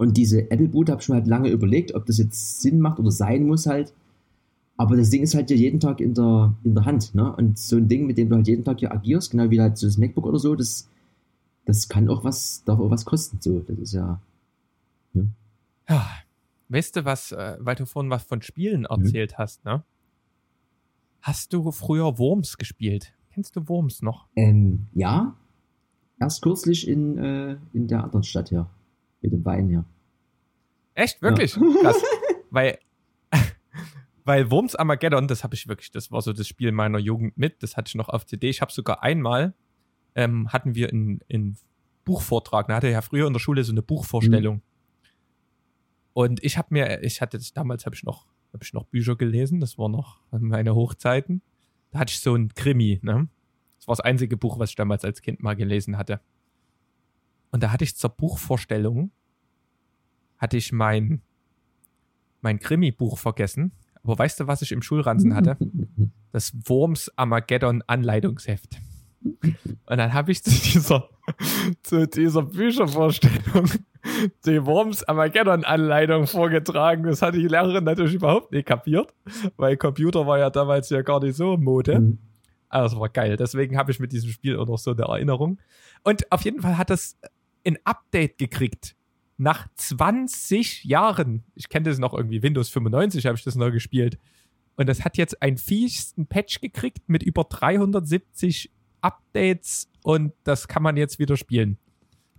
Und 0.00 0.16
diese 0.16 0.50
Apple 0.50 0.68
Boot 0.68 0.88
habe 0.88 1.02
ich 1.02 1.10
mir 1.10 1.16
halt 1.16 1.26
lange 1.26 1.50
überlegt, 1.50 1.94
ob 1.94 2.06
das 2.06 2.16
jetzt 2.16 2.62
Sinn 2.62 2.80
macht 2.80 2.98
oder 2.98 3.10
sein 3.10 3.46
muss 3.46 3.66
halt. 3.66 3.92
Aber 4.78 4.96
das 4.96 5.10
Ding 5.10 5.22
ist 5.22 5.34
halt 5.34 5.50
ja 5.50 5.56
jeden 5.56 5.78
Tag 5.78 6.00
in 6.00 6.14
der, 6.14 6.54
in 6.64 6.74
der 6.74 6.86
Hand, 6.86 7.14
ne? 7.14 7.36
Und 7.36 7.58
so 7.58 7.76
ein 7.76 7.86
Ding, 7.86 8.06
mit 8.06 8.16
dem 8.16 8.30
du 8.30 8.36
halt 8.36 8.48
jeden 8.48 8.64
Tag 8.64 8.78
hier 8.78 8.92
agierst, 8.92 9.32
genau 9.32 9.50
wie 9.50 9.60
halt 9.60 9.76
so 9.76 9.86
das 9.86 9.98
MacBook 9.98 10.24
oder 10.24 10.38
so, 10.38 10.54
das, 10.54 10.88
das 11.66 11.90
kann 11.90 12.08
auch 12.08 12.24
was, 12.24 12.64
darf 12.64 12.80
auch 12.80 12.90
was 12.90 13.04
kosten. 13.04 13.40
So, 13.42 13.58
das 13.60 13.78
ist 13.78 13.92
ja. 13.92 14.22
Ja. 15.86 16.06
Weißt 16.70 16.96
du 16.96 17.04
was, 17.04 17.32
äh, 17.32 17.58
weil 17.60 17.74
du 17.74 17.84
vorhin 17.84 18.10
was 18.10 18.22
von 18.22 18.40
Spielen 18.40 18.86
Mhm. 18.90 19.04
erzählt 19.04 19.36
hast, 19.36 19.66
ne? 19.66 19.84
Hast 21.20 21.52
du 21.52 21.70
früher 21.72 22.18
Worms 22.18 22.56
gespielt? 22.56 23.12
Kennst 23.34 23.54
du 23.54 23.68
Worms 23.68 24.00
noch? 24.00 24.28
Ähm, 24.34 24.86
ja. 24.94 25.36
Erst 26.18 26.40
kürzlich 26.40 26.88
in, 26.88 27.18
äh, 27.18 27.58
in 27.74 27.86
der 27.86 28.04
anderen 28.04 28.22
Stadt 28.22 28.48
hier. 28.48 28.66
Mit 29.22 29.32
dem 29.32 29.44
Wein 29.44 29.68
hier. 29.68 29.84
Echt? 30.94 31.22
Wirklich? 31.22 31.54
Krass. 31.54 32.02
weil, 32.50 32.78
weil 34.24 34.50
Worms 34.50 34.74
Armageddon, 34.74 35.28
das 35.28 35.44
habe 35.44 35.54
ich 35.54 35.68
wirklich, 35.68 35.90
das 35.90 36.10
war 36.10 36.20
so 36.22 36.32
das 36.32 36.46
Spiel 36.46 36.72
meiner 36.72 36.98
Jugend 36.98 37.36
mit, 37.36 37.62
das 37.62 37.76
hatte 37.76 37.88
ich 37.88 37.94
noch 37.94 38.08
auf 38.08 38.26
CD. 38.26 38.48
Ich 38.48 38.60
habe 38.60 38.72
sogar 38.72 39.02
einmal, 39.02 39.54
ähm, 40.14 40.52
hatten 40.52 40.74
wir 40.74 40.90
in, 40.90 41.20
in 41.28 41.56
Buchvortrag, 42.04 42.68
da 42.68 42.76
hatte 42.76 42.88
ja 42.88 43.02
früher 43.02 43.26
in 43.26 43.32
der 43.32 43.40
Schule 43.40 43.62
so 43.64 43.72
eine 43.72 43.82
Buchvorstellung. 43.82 44.62
Und 46.12 46.42
ich 46.42 46.58
habe 46.58 46.68
mir, 46.70 47.02
ich 47.02 47.20
hatte 47.20 47.38
damals 47.54 47.86
habe 47.86 47.94
ich 47.94 48.02
noch, 48.02 48.26
habe 48.52 48.64
ich 48.64 48.72
noch 48.72 48.84
Bücher 48.84 49.16
gelesen, 49.16 49.60
das 49.60 49.78
war 49.78 49.88
noch 49.88 50.20
meine 50.30 50.74
Hochzeiten. 50.74 51.42
Da 51.92 52.00
hatte 52.00 52.12
ich 52.12 52.20
so 52.20 52.34
ein 52.34 52.52
Krimi, 52.54 52.98
ne? 53.02 53.28
Das 53.78 53.88
war 53.88 53.92
das 53.96 54.00
einzige 54.00 54.36
Buch, 54.36 54.58
was 54.58 54.70
ich 54.70 54.76
damals 54.76 55.04
als 55.04 55.22
Kind 55.22 55.42
mal 55.42 55.56
gelesen 55.56 55.96
hatte. 55.96 56.20
Und 57.50 57.62
da 57.62 57.72
hatte 57.72 57.84
ich 57.84 57.96
zur 57.96 58.10
Buchvorstellung, 58.10 59.10
hatte 60.38 60.56
ich 60.56 60.72
mein, 60.72 61.22
mein 62.40 62.58
Krimi-Buch 62.58 63.18
vergessen. 63.18 63.72
Aber 64.02 64.18
weißt 64.18 64.40
du, 64.40 64.46
was 64.46 64.62
ich 64.62 64.72
im 64.72 64.82
Schulranzen 64.82 65.34
hatte? 65.34 65.56
Das 66.32 66.52
Worms 66.68 67.10
Armageddon 67.16 67.82
Anleitungsheft. 67.86 68.80
Und 69.22 69.98
dann 69.98 70.14
habe 70.14 70.32
ich 70.32 70.42
zu 70.42 70.50
dieser, 70.50 71.10
zu 71.82 72.06
dieser 72.06 72.42
Büchervorstellung 72.42 73.68
die 74.46 74.64
Worms 74.64 75.04
Armageddon 75.04 75.64
Anleitung 75.64 76.26
vorgetragen. 76.26 77.02
Das 77.04 77.20
hatte 77.20 77.38
die 77.38 77.48
Lehrerin 77.48 77.84
natürlich 77.84 78.14
überhaupt 78.14 78.52
nicht 78.52 78.66
kapiert, 78.66 79.12
weil 79.56 79.76
Computer 79.76 80.26
war 80.26 80.38
ja 80.38 80.50
damals 80.50 80.88
ja 80.90 81.02
gar 81.02 81.20
nicht 81.22 81.36
so 81.36 81.56
Mode. 81.56 82.00
Mhm. 82.00 82.18
Also 82.68 82.94
das 82.94 83.00
war 83.00 83.08
geil. 83.08 83.36
Deswegen 83.36 83.76
habe 83.76 83.90
ich 83.90 84.00
mit 84.00 84.12
diesem 84.12 84.30
Spiel 84.30 84.56
auch 84.56 84.66
noch 84.66 84.78
so 84.78 84.92
eine 84.92 85.02
Erinnerung. 85.02 85.58
Und 86.02 86.30
auf 86.32 86.42
jeden 86.42 86.62
Fall 86.62 86.78
hat 86.78 86.88
das 86.88 87.18
ein 87.66 87.78
Update 87.84 88.38
gekriegt. 88.38 88.96
Nach 89.36 89.66
20 89.74 90.84
Jahren. 90.84 91.44
Ich 91.54 91.68
kenne 91.68 91.88
das 91.88 91.98
noch 91.98 92.12
irgendwie. 92.12 92.42
Windows 92.42 92.68
95 92.68 93.26
habe 93.26 93.36
ich 93.36 93.44
das 93.44 93.54
noch 93.54 93.70
gespielt. 93.70 94.18
Und 94.76 94.88
das 94.88 95.04
hat 95.04 95.16
jetzt 95.16 95.42
einen 95.42 95.58
fiesten 95.58 96.26
Patch 96.26 96.60
gekriegt 96.60 97.08
mit 97.08 97.22
über 97.22 97.44
370 97.44 98.70
Updates 99.00 99.88
und 100.02 100.32
das 100.44 100.68
kann 100.68 100.82
man 100.82 100.96
jetzt 100.96 101.18
wieder 101.18 101.36
spielen. 101.36 101.78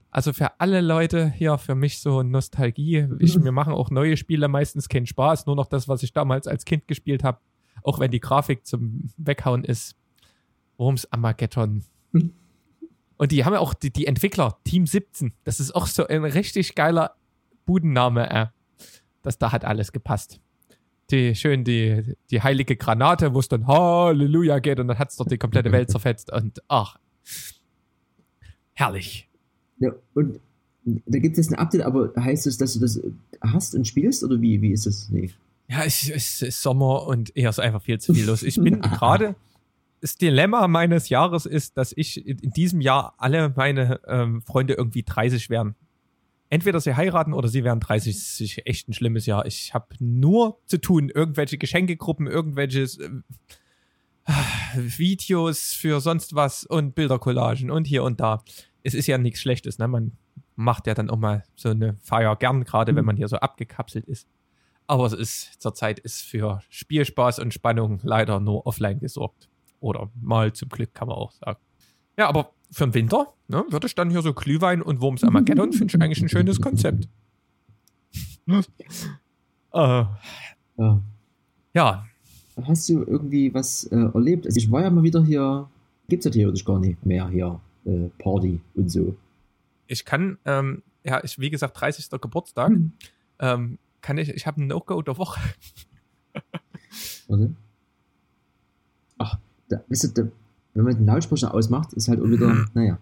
Also 0.09 0.33
für 0.33 0.59
alle 0.59 0.81
Leute 0.81 1.29
hier, 1.31 1.57
für 1.57 1.75
mich 1.75 1.99
so 1.99 2.21
Nostalgie. 2.21 3.07
Ich, 3.19 3.37
mir 3.39 3.51
machen 3.51 3.73
auch 3.73 3.89
neue 3.89 4.17
Spiele 4.17 4.47
meistens 4.47 4.89
keinen 4.89 5.07
Spaß. 5.07 5.45
Nur 5.45 5.55
noch 5.55 5.67
das, 5.67 5.87
was 5.87 6.03
ich 6.03 6.13
damals 6.13 6.47
als 6.47 6.65
Kind 6.65 6.87
gespielt 6.87 7.23
habe. 7.23 7.39
Auch 7.83 7.99
wenn 7.99 8.11
die 8.11 8.19
Grafik 8.19 8.65
zum 8.65 9.09
Weghauen 9.17 9.63
ist. 9.63 9.95
Worms 10.77 11.11
Armageddon. 11.11 11.83
Und 13.21 13.31
die 13.31 13.45
haben 13.45 13.53
ja 13.53 13.59
auch 13.59 13.75
die, 13.75 13.91
die 13.91 14.07
Entwickler, 14.07 14.57
Team 14.63 14.87
17. 14.87 15.31
Das 15.43 15.59
ist 15.59 15.75
auch 15.75 15.85
so 15.85 16.07
ein 16.07 16.25
richtig 16.25 16.73
geiler 16.73 17.13
Budenname. 17.67 18.27
Äh. 18.31 18.47
Das 19.21 19.37
da 19.37 19.51
hat 19.51 19.63
alles 19.63 19.91
gepasst. 19.91 20.39
Die, 21.11 21.35
schön 21.35 21.63
die, 21.63 22.15
die 22.31 22.41
heilige 22.41 22.75
Granate, 22.75 23.35
wo 23.35 23.39
es 23.39 23.47
dann 23.47 23.67
Halleluja 23.67 24.57
geht 24.57 24.79
und 24.79 24.87
dann 24.87 24.97
hat 24.97 25.11
es 25.11 25.17
doch 25.17 25.27
die 25.27 25.37
komplette 25.37 25.71
Welt 25.71 25.91
zerfetzt. 25.91 26.33
Und 26.33 26.63
ach, 26.67 26.97
herrlich. 28.73 29.29
Ja, 29.77 29.91
und 30.15 30.39
da 30.83 31.19
gibt 31.19 31.37
es 31.37 31.45
jetzt 31.45 31.53
ein 31.53 31.59
Update, 31.59 31.83
aber 31.83 32.11
heißt 32.17 32.47
es, 32.47 32.57
dass 32.57 32.73
du 32.73 32.79
das 32.79 32.99
hast 33.39 33.75
und 33.75 33.85
spielst 33.85 34.23
oder 34.23 34.41
wie, 34.41 34.63
wie 34.63 34.71
ist 34.71 34.87
das? 34.87 35.09
Nee. 35.11 35.29
Ja, 35.67 35.83
es, 35.83 36.09
es 36.09 36.41
ist 36.41 36.59
Sommer 36.59 37.05
und 37.05 37.37
eher 37.37 37.51
ist 37.51 37.59
einfach 37.59 37.83
viel 37.83 37.99
zu 37.99 38.15
viel 38.15 38.25
los. 38.25 38.41
Ich 38.41 38.55
bin 38.55 38.81
gerade, 38.81 39.35
das 40.01 40.15
Dilemma 40.15 40.67
meines 40.67 41.09
Jahres 41.09 41.45
ist, 41.45 41.77
dass 41.77 41.93
ich 41.95 42.25
in, 42.25 42.51
diesem 42.51 42.81
Jahr 42.81 43.13
alle 43.17 43.53
meine 43.55 44.01
ähm, 44.07 44.41
Freunde 44.41 44.73
irgendwie 44.73 45.03
30 45.03 45.49
werden. 45.49 45.75
Entweder 46.49 46.81
sie 46.81 46.95
heiraten 46.95 47.33
oder 47.33 47.47
sie 47.47 47.63
werden 47.63 47.79
30. 47.79 48.13
Das 48.13 48.41
ist 48.41 48.65
echt 48.65 48.89
ein 48.89 48.93
schlimmes 48.93 49.25
Jahr. 49.25 49.45
Ich 49.45 49.73
habe 49.73 49.95
nur 49.99 50.59
zu 50.65 50.79
tun, 50.79 51.09
irgendwelche 51.09 51.57
Geschenkegruppen, 51.57 52.27
irgendwelche 52.27 52.87
äh, 54.25 54.33
Videos 54.75 55.73
für 55.73 56.01
sonst 56.01 56.33
was 56.35 56.65
und 56.65 56.95
Bildercollagen 56.95 57.69
und 57.69 57.85
hier 57.85 58.03
und 58.03 58.19
da. 58.19 58.43
Es 58.83 58.95
ist 58.95 59.07
ja 59.07 59.19
nichts 59.19 59.39
Schlechtes, 59.39 59.77
ne? 59.77 59.87
Man 59.87 60.17
macht 60.55 60.87
ja 60.87 60.95
dann 60.95 61.11
auch 61.11 61.17
mal 61.17 61.43
so 61.55 61.69
eine 61.69 61.95
Feier 62.01 62.35
gern, 62.35 62.63
gerade 62.63 62.95
wenn 62.95 63.05
man 63.05 63.15
hier 63.15 63.27
so 63.27 63.37
abgekapselt 63.37 64.05
ist. 64.05 64.27
Aber 64.87 65.05
es 65.05 65.13
ist 65.13 65.61
zurzeit 65.61 65.99
ist 65.99 66.21
für 66.21 66.61
Spielspaß 66.69 67.39
und 67.39 67.53
Spannung 67.53 67.99
leider 68.03 68.39
nur 68.39 68.65
offline 68.65 68.99
gesorgt. 68.99 69.50
Oder 69.81 70.09
mal 70.21 70.53
zum 70.53 70.69
Glück 70.69 70.93
kann 70.93 71.09
man 71.09 71.17
auch 71.17 71.31
sagen. 71.33 71.59
Ja, 72.17 72.29
aber 72.29 72.51
für 72.71 72.85
den 72.87 72.93
Winter 72.93 73.33
ne, 73.49 73.65
würde 73.69 73.87
ich 73.87 73.95
dann 73.95 74.09
hier 74.09 74.21
so 74.21 74.33
Glühwein 74.33 74.81
und 74.81 75.01
Worms 75.01 75.23
Armageddon, 75.25 75.73
finde 75.73 75.93
ich 75.97 76.01
eigentlich 76.01 76.21
ein 76.21 76.29
schönes 76.29 76.61
Konzept. 76.61 77.09
äh, 78.47 78.63
Ja. 80.77 81.01
ja, 81.73 82.05
Hast 82.63 82.89
du 82.89 83.03
irgendwie 83.03 83.53
was 83.53 83.83
äh, 83.85 83.95
erlebt? 83.95 84.45
Also 84.45 84.57
ich 84.57 84.71
war 84.71 84.81
ja 84.81 84.89
mal 84.89 85.03
wieder 85.03 85.23
hier, 85.23 85.67
gibt's 86.09 86.25
ja 86.25 86.31
theoretisch 86.31 86.63
gar 86.65 86.79
nicht 86.79 87.05
mehr 87.05 87.27
hier, 87.29 87.59
äh, 87.85 88.09
Party 88.19 88.59
und 88.75 88.89
so. 88.89 89.15
ich 89.87 90.05
kann, 90.05 90.37
ähm, 90.45 90.81
ja, 91.03 91.23
ich, 91.23 91.39
wie 91.39 91.49
gesagt, 91.49 91.79
30. 91.79 92.09
Geburtstag, 92.21 92.69
Hm. 92.69 92.91
ähm, 93.39 93.77
kann 94.01 94.17
ich, 94.17 94.29
ich 94.29 94.47
habe 94.47 94.61
ein 94.61 94.67
No-Go 94.67 95.01
der 95.01 95.17
Woche. 95.17 95.39
Warte. 97.27 97.53
Ach, 99.17 99.37
da, 99.71 99.81
weißt 99.89 100.03
du, 100.03 100.23
da, 100.23 100.31
wenn 100.73 100.83
man 100.83 100.95
den 100.95 101.05
Lautsprecher 101.05 101.53
ausmacht, 101.53 101.93
ist 101.93 102.07
halt 102.07 102.19
auch 102.19 102.27
wieder, 102.27 102.67
naja. 102.73 102.97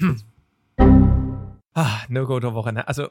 Ah, 1.74 2.00
No-Go 2.10 2.40
der 2.40 2.54
Woche, 2.54 2.74
ne? 2.74 2.88
Also, 2.88 3.10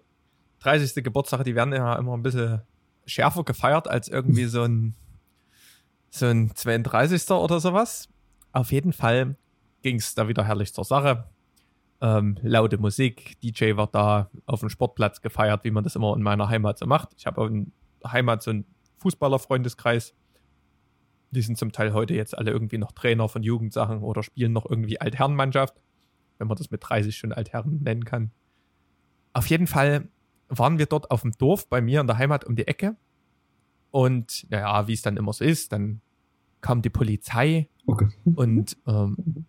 30. 0.60 1.02
Geburtstage, 1.04 1.44
die 1.44 1.54
werden 1.54 1.72
ja 1.72 1.94
immer 1.96 2.16
ein 2.16 2.22
bisschen 2.22 2.60
schärfer 3.06 3.44
gefeiert 3.44 3.88
als 3.88 4.08
irgendwie 4.08 4.44
so 4.46 4.62
ein, 4.62 4.94
so 6.10 6.26
ein 6.26 6.50
32. 6.54 7.30
oder 7.30 7.60
sowas. 7.60 8.08
Auf 8.52 8.72
jeden 8.72 8.92
Fall 8.92 9.36
ging 9.82 9.96
es 9.96 10.14
da 10.14 10.28
wieder 10.28 10.44
herrlich 10.44 10.74
zur 10.74 10.84
Sache. 10.84 11.24
Ähm, 12.00 12.36
laute 12.42 12.78
Musik, 12.78 13.40
DJ 13.40 13.76
war 13.76 13.88
da 13.88 14.30
auf 14.46 14.60
dem 14.60 14.68
Sportplatz 14.68 15.20
gefeiert, 15.20 15.64
wie 15.64 15.70
man 15.70 15.84
das 15.84 15.96
immer 15.96 16.14
in 16.14 16.22
meiner 16.22 16.48
Heimat 16.48 16.78
so 16.78 16.86
macht. 16.86 17.10
Ich 17.16 17.26
habe 17.26 17.46
in 17.46 17.72
der 18.02 18.12
Heimat 18.12 18.42
so 18.42 18.50
einen 18.50 18.64
Fußballerfreundeskreis. 18.98 20.14
Die 21.30 21.42
sind 21.42 21.58
zum 21.58 21.72
Teil 21.72 21.92
heute 21.92 22.14
jetzt 22.14 22.36
alle 22.36 22.50
irgendwie 22.50 22.78
noch 22.78 22.92
Trainer 22.92 23.28
von 23.28 23.42
Jugendsachen 23.42 24.02
oder 24.02 24.22
spielen 24.22 24.52
noch 24.52 24.68
irgendwie 24.68 25.00
Altherrenmannschaft, 25.00 25.80
wenn 26.38 26.48
man 26.48 26.56
das 26.56 26.70
mit 26.70 26.82
30 26.82 27.16
schon 27.16 27.32
Altherren 27.32 27.82
nennen 27.82 28.04
kann. 28.04 28.30
Auf 29.34 29.46
jeden 29.48 29.66
Fall 29.66 30.08
waren 30.48 30.78
wir 30.78 30.86
dort 30.86 31.10
auf 31.10 31.22
dem 31.22 31.32
Dorf 31.32 31.68
bei 31.68 31.80
mir 31.80 32.00
in 32.00 32.06
der 32.06 32.16
Heimat 32.18 32.44
um 32.44 32.56
die 32.56 32.66
Ecke. 32.66 32.96
Und 33.90 34.46
naja, 34.50 34.86
wie 34.88 34.94
es 34.94 35.02
dann 35.02 35.16
immer 35.16 35.32
so 35.32 35.44
ist, 35.44 35.72
dann 35.72 36.00
kam 36.60 36.82
die 36.82 36.90
Polizei 36.90 37.68
Okay. 37.86 38.08
und 38.34 38.76
ähm, 38.86 39.46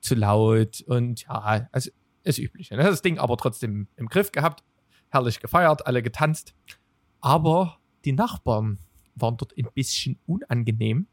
zu 0.00 0.14
laut 0.14 0.82
und 0.82 1.22
ja, 1.22 1.66
also 1.72 1.90
das 2.22 2.38
Übliche. 2.38 2.76
Ne? 2.76 2.84
Das 2.84 3.02
Ding 3.02 3.18
aber 3.18 3.36
trotzdem 3.36 3.88
im 3.96 4.06
Griff 4.08 4.30
gehabt, 4.30 4.62
herrlich 5.10 5.40
gefeiert, 5.40 5.86
alle 5.86 6.02
getanzt. 6.02 6.54
Aber 7.20 7.78
die 8.04 8.12
Nachbarn 8.12 8.78
waren 9.16 9.36
dort 9.36 9.56
ein 9.56 9.68
bisschen 9.74 10.18
unangenehm. 10.26 11.06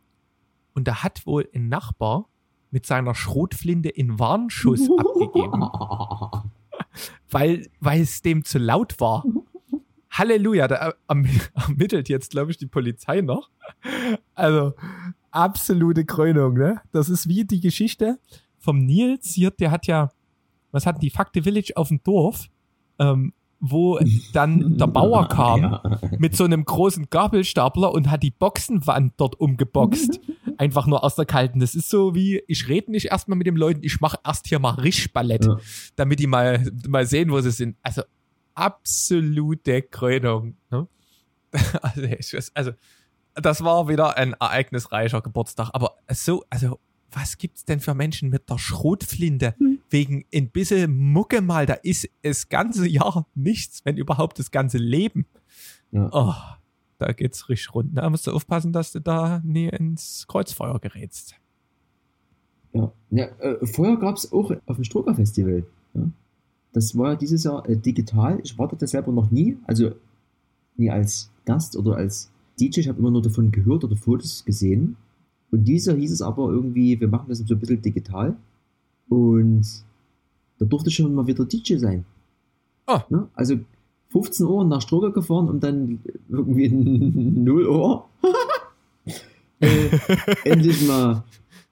Und 0.74 0.88
da 0.88 1.04
hat 1.04 1.26
wohl 1.26 1.50
ein 1.54 1.70
Nachbar 1.70 2.28
mit 2.72 2.86
seiner 2.86 3.14
Schrotflinte 3.14 3.90
in 3.90 4.18
Warnschuss 4.20 4.90
abgegeben, 4.98 5.70
weil, 7.30 7.70
weil 7.80 8.02
es 8.02 8.22
dem 8.22 8.44
zu 8.46 8.58
laut 8.58 9.00
war. 9.00 9.26
Halleluja, 10.10 10.68
da 10.68 10.94
erm-, 11.08 11.28
ermittelt 11.54 12.10
jetzt, 12.10 12.32
glaube 12.32 12.52
ich, 12.52 12.58
die 12.58 12.68
Polizei 12.68 13.22
noch. 13.22 13.50
Also, 14.36 14.74
absolute 15.32 16.06
Krönung, 16.06 16.54
ne? 16.54 16.82
Das 16.92 17.10
ist 17.10 17.28
wie 17.28 17.46
die 17.46 17.60
Geschichte 17.60 18.20
vom 18.58 18.86
Nils 18.86 19.34
hier, 19.34 19.52
der 19.52 19.72
hat 19.72 19.88
ja, 19.88 20.12
was 20.72 20.86
hatten 20.86 21.00
die, 21.00 21.10
Fakte 21.10 21.44
Village 21.44 21.74
auf 21.76 21.88
dem 21.88 22.02
Dorf, 22.04 22.48
ähm, 23.00 23.34
wo 23.62 24.00
dann 24.34 24.78
der 24.78 24.88
Bauer 24.88 25.28
kam 25.30 25.62
ja. 25.62 26.00
mit 26.17 26.36
so 26.36 26.43
einem 26.43 26.65
großen 26.65 27.10
Gabelstapler 27.10 27.91
und 27.91 28.10
hat 28.10 28.24
die 28.24 28.32
Boxenwand 28.32 29.13
dort 29.17 29.39
umgeboxt. 29.39 30.19
Einfach 30.58 30.88
nur 30.88 31.04
aus 31.04 31.15
der 31.15 31.26
kalten. 31.26 31.60
Das 31.60 31.76
ist 31.76 31.89
so 31.89 32.15
wie, 32.15 32.43
ich 32.47 32.67
rede 32.67 32.91
nicht 32.91 33.06
erstmal 33.06 33.38
mit 33.38 33.47
den 33.47 33.56
Leuten, 33.56 33.82
ich 33.84 34.02
mache 34.02 34.17
erst 34.26 34.47
hier 34.47 34.60
mal 34.60 34.71
Rischballett, 34.71 35.45
ja. 35.45 35.58
damit 35.95 36.19
die 36.19 36.28
mal, 36.28 36.71
mal 36.88 37.06
sehen, 37.06 37.32
wo 37.32 37.39
sie 37.39 37.52
sind. 37.52 37.78
Also 37.84 38.02
absolute 38.56 39.84
Krönung. 39.84 40.58
Ne? 40.69 40.88
Also, 41.82 42.38
also, 42.54 42.71
das 43.36 43.63
war 43.63 43.88
wieder 43.88 44.17
ein 44.17 44.34
ereignisreicher 44.34 45.21
Geburtstag, 45.21 45.69
aber 45.74 45.97
so, 46.10 46.43
also 46.50 46.80
was 47.12 47.38
gibt's 47.38 47.65
denn 47.65 47.80
für 47.80 47.93
Menschen 47.93 48.30
mit 48.30 48.50
der 48.50 48.58
Schrotflinte? 48.58 49.56
Hm. 49.58 49.80
Wegen 49.89 50.26
ein 50.34 50.50
bisschen 50.50 50.95
Mucke 51.12 51.41
mal, 51.41 51.65
da 51.65 51.74
ist 51.74 52.10
das 52.21 52.50
ganze 52.50 52.88
Jahr 52.88 53.28
nichts, 53.36 53.84
wenn 53.84 53.97
überhaupt 53.97 54.39
das 54.39 54.52
ganze 54.52 54.78
Leben. 54.78 55.26
Ja. 55.91 56.10
Oh, 56.12 56.34
da 56.97 57.12
geht's 57.12 57.50
richtig 57.50 57.74
rund. 57.74 57.97
Da 57.97 58.10
musst 58.10 58.28
du 58.28 58.32
aufpassen, 58.32 58.71
dass 58.71 58.91
du 58.91 59.00
da 59.00 59.41
nie 59.43 59.67
ins 59.67 60.26
Kreuzfeuer 60.28 60.80
gerätst. 60.80 61.36
Ja, 62.74 62.91
ja 63.10 63.26
äh, 63.39 63.65
vorher 63.65 63.97
gab's 63.97 64.32
auch 64.32 64.52
auf 64.65 64.76
dem 64.76 64.84
Stroker 64.84 65.15
Festival. 65.15 65.65
Ja. 65.93 66.04
Das 66.74 66.97
war 66.97 67.15
dieses 67.17 67.43
Jahr 67.43 67.67
äh, 67.67 67.76
digital. 67.76 68.39
Ich 68.43 68.58
war 68.58 68.67
dort 68.67 68.88
selber 68.88 69.12
noch 69.12 69.30
nie, 69.30 69.58
also 69.65 69.91
nie 70.78 70.89
als 70.89 71.30
Gast 71.45 71.76
oder 71.76 71.95
als 71.97 72.32
DJ. 72.60 72.82
Ich 72.82 72.88
habe 72.88 73.00
immer 73.00 73.12
nur 73.12 73.21
davon 73.21 73.52
gehört 73.52 73.84
oder 73.84 73.97
Fotos 73.97 74.45
gesehen. 74.45 74.95
Und 75.52 75.66
dieser 75.66 75.96
hieß 75.96 76.12
es 76.12 76.22
aber 76.22 76.50
irgendwie, 76.50 77.00
wir 77.00 77.08
machen 77.08 77.26
das 77.30 77.40
so 77.40 77.54
ein 77.54 77.60
bisschen 77.60 77.82
digital. 77.82 78.36
Und 79.10 79.66
da 80.58 80.66
durfte 80.66 80.90
schon 80.90 81.14
mal 81.14 81.28
wieder 81.28 81.46
DJ 81.46 81.78
sein. 81.78 82.06
Oh. 82.88 83.00
Ne? 83.10 83.28
Also 83.36 83.60
15 84.10 84.46
Uhr 84.46 84.64
nach 84.64 84.82
Stroger 84.82 85.12
gefahren 85.12 85.50
und 85.50 85.64
dann 85.64 86.00
irgendwie 86.30 86.70
0 86.70 87.68
Uhr 87.68 88.06
äh, 89.60 89.90
endlich 90.46 90.88
mal 90.88 91.24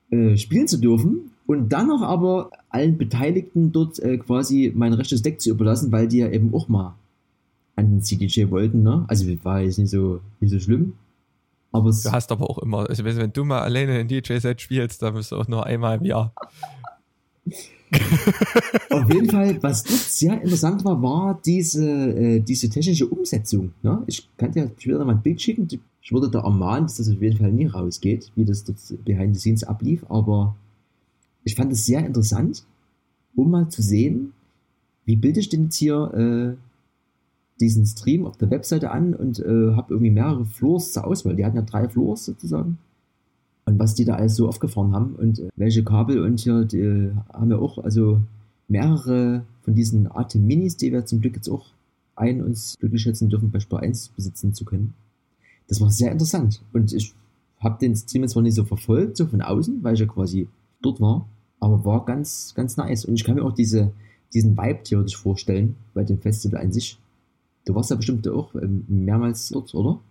äh, 0.10 0.38
spielen 0.38 0.68
zu 0.68 0.78
dürfen. 0.78 1.32
Und 1.46 1.70
dann 1.70 1.88
noch 1.88 2.02
aber 2.02 2.52
allen 2.70 2.98
Beteiligten 2.98 3.72
dort 3.72 3.98
äh, 4.00 4.18
quasi 4.18 4.72
mein 4.76 4.94
rechtes 4.94 5.22
Deck 5.22 5.42
zu 5.42 5.50
überlassen, 5.50 5.92
weil 5.92 6.08
die 6.08 6.20
ja 6.20 6.30
eben 6.30 6.54
auch 6.54 6.68
mal 6.68 6.96
an 7.76 7.90
den 7.90 8.02
CDJ 8.04 8.52
wollten. 8.52 8.84
Ne? 8.84 9.06
Also 9.08 9.26
war 9.44 9.62
jetzt 9.62 9.80
nicht 9.80 9.90
so, 9.90 10.20
nicht 10.40 10.52
so 10.52 10.60
schlimm. 10.60 10.94
Aber 11.72 11.92
du 11.92 12.12
hast 12.12 12.32
aber 12.32 12.50
auch 12.50 12.58
immer, 12.60 12.90
also 12.90 13.04
wenn 13.04 13.32
du 13.32 13.46
mal 13.46 13.62
alleine 13.62 14.00
ein 14.00 14.08
DJ-Set 14.08 14.62
spielst, 14.62 15.02
dann 15.02 15.14
bist 15.14 15.32
du 15.32 15.36
auch 15.36 15.48
nur 15.48 15.66
einmal 15.66 15.98
im 15.98 16.06
Jahr. 16.06 16.34
Auf 18.90 19.14
jeden 19.14 19.30
Fall, 19.30 19.62
was 19.62 19.84
dort 19.84 20.00
sehr 20.00 20.42
interessant 20.42 20.84
war, 20.86 21.02
war 21.02 21.40
diese, 21.44 21.86
äh, 21.86 22.40
diese 22.40 22.70
technische 22.70 23.08
Umsetzung. 23.08 23.74
Ne? 23.82 24.04
Ich 24.08 24.28
kann 24.38 24.52
dir 24.52 24.72
später 24.78 25.06
mal 25.06 25.16
ein 25.16 25.22
Bild 25.22 25.42
schicken. 25.42 25.68
Ich 26.02 26.12
wurde 26.12 26.30
da 26.30 26.42
ermahnt, 26.42 26.90
dass 26.90 26.98
das 26.98 27.10
auf 27.10 27.22
jeden 27.22 27.38
Fall 27.38 27.52
nie 27.52 27.66
rausgeht, 27.66 28.32
wie 28.36 28.46
das 28.46 28.64
dort 28.64 28.78
behind 29.06 29.36
the 29.36 29.40
scenes 29.40 29.64
ablief. 29.64 30.06
Aber 30.10 30.56
ich 31.44 31.56
fand 31.56 31.72
es 31.72 31.86
sehr 31.86 32.06
interessant, 32.06 32.64
um 33.36 33.52
mal 33.52 33.70
zu 33.70 33.82
sehen, 33.82 34.34
wie 35.06 35.16
bilde 35.16 35.40
ich 35.40 35.50
denn 35.50 35.66
jetzt 35.66 35.76
hier 35.76 36.14
äh, 36.14 36.69
diesen 37.60 37.86
Stream 37.86 38.26
auf 38.26 38.38
der 38.38 38.50
Webseite 38.52 38.92
an 38.92 39.14
und 39.14 39.40
äh, 39.40 39.74
habe 39.76 39.94
irgendwie 39.94 40.12
mehrere 40.12 40.46
Floors 40.46 40.94
zur 40.94 41.06
Auswahl. 41.06 41.36
Die 41.36 41.46
hatten 41.46 41.58
ja 41.58 41.62
drei 41.62 41.90
Floors 41.90 42.26
sozusagen. 42.26 42.78
Und 43.66 43.80
was 43.80 43.96
die 43.96 44.06
da 44.06 44.16
alles 44.16 44.36
so 44.36 44.48
aufgefahren 44.48 44.94
haben 44.94 45.16
und 45.16 45.40
äh, 45.40 45.50
welche 45.56 45.84
Kabel 45.84 46.24
und 46.24 46.40
hier, 46.40 46.66
die 46.66 46.80
äh, 46.80 47.12
haben 47.32 47.52
ja 47.52 47.58
auch 47.58 47.78
also 47.78 48.22
mehrere 48.68 49.44
von 49.62 49.76
diesen 49.76 50.12
ATEM 50.12 50.46
Minis, 50.46 50.78
die 50.78 50.92
wir 50.92 51.06
zum 51.06 51.22
Glück 51.22 51.36
jetzt 51.36 51.50
auch 51.50 51.68
ein 52.16 52.42
uns 52.42 52.78
glücklich 52.80 53.02
schätzen 53.02 53.30
dürfen, 53.30 53.52
bei 53.52 53.60
Spar 53.60 53.82
1 53.82 54.10
besitzen 54.10 54.54
zu 54.54 54.66
können. 54.66 54.94
Das 55.68 55.82
war 55.82 55.92
sehr 55.92 56.12
interessant. 56.12 56.62
Und 56.74 56.94
ich 56.94 57.14
habe 57.60 57.78
den 57.80 57.96
Stream 57.96 58.24
jetzt 58.24 58.32
zwar 58.32 58.44
nicht 58.44 58.56
so 58.56 58.64
verfolgt, 58.64 59.18
so 59.18 59.28
von 59.28 59.42
außen, 59.42 59.84
weil 59.84 59.94
ich 59.94 60.00
ja 60.00 60.06
quasi 60.06 60.48
dort 60.82 61.00
war, 61.00 61.28
aber 61.60 61.84
war 61.86 62.06
ganz, 62.06 62.54
ganz 62.56 62.78
nice. 62.78 63.06
Und 63.06 63.16
ich 63.16 63.24
kann 63.24 63.36
mir 63.36 63.44
auch 63.44 63.54
diese, 63.54 63.92
diesen 64.34 64.58
Vibe 64.58 64.84
theoretisch 64.84 65.18
vorstellen 65.18 65.76
bei 65.94 66.04
dem 66.04 66.20
Festival 66.20 66.62
an 66.62 66.72
sich. 66.72 66.98
Du 67.70 67.76
warst 67.76 67.92
ja 67.92 67.96
bestimmt 67.96 68.28
auch 68.28 68.56
ähm, 68.56 68.84
mehrmals 68.88 69.50
dort, 69.50 69.76
oder? 69.76 70.02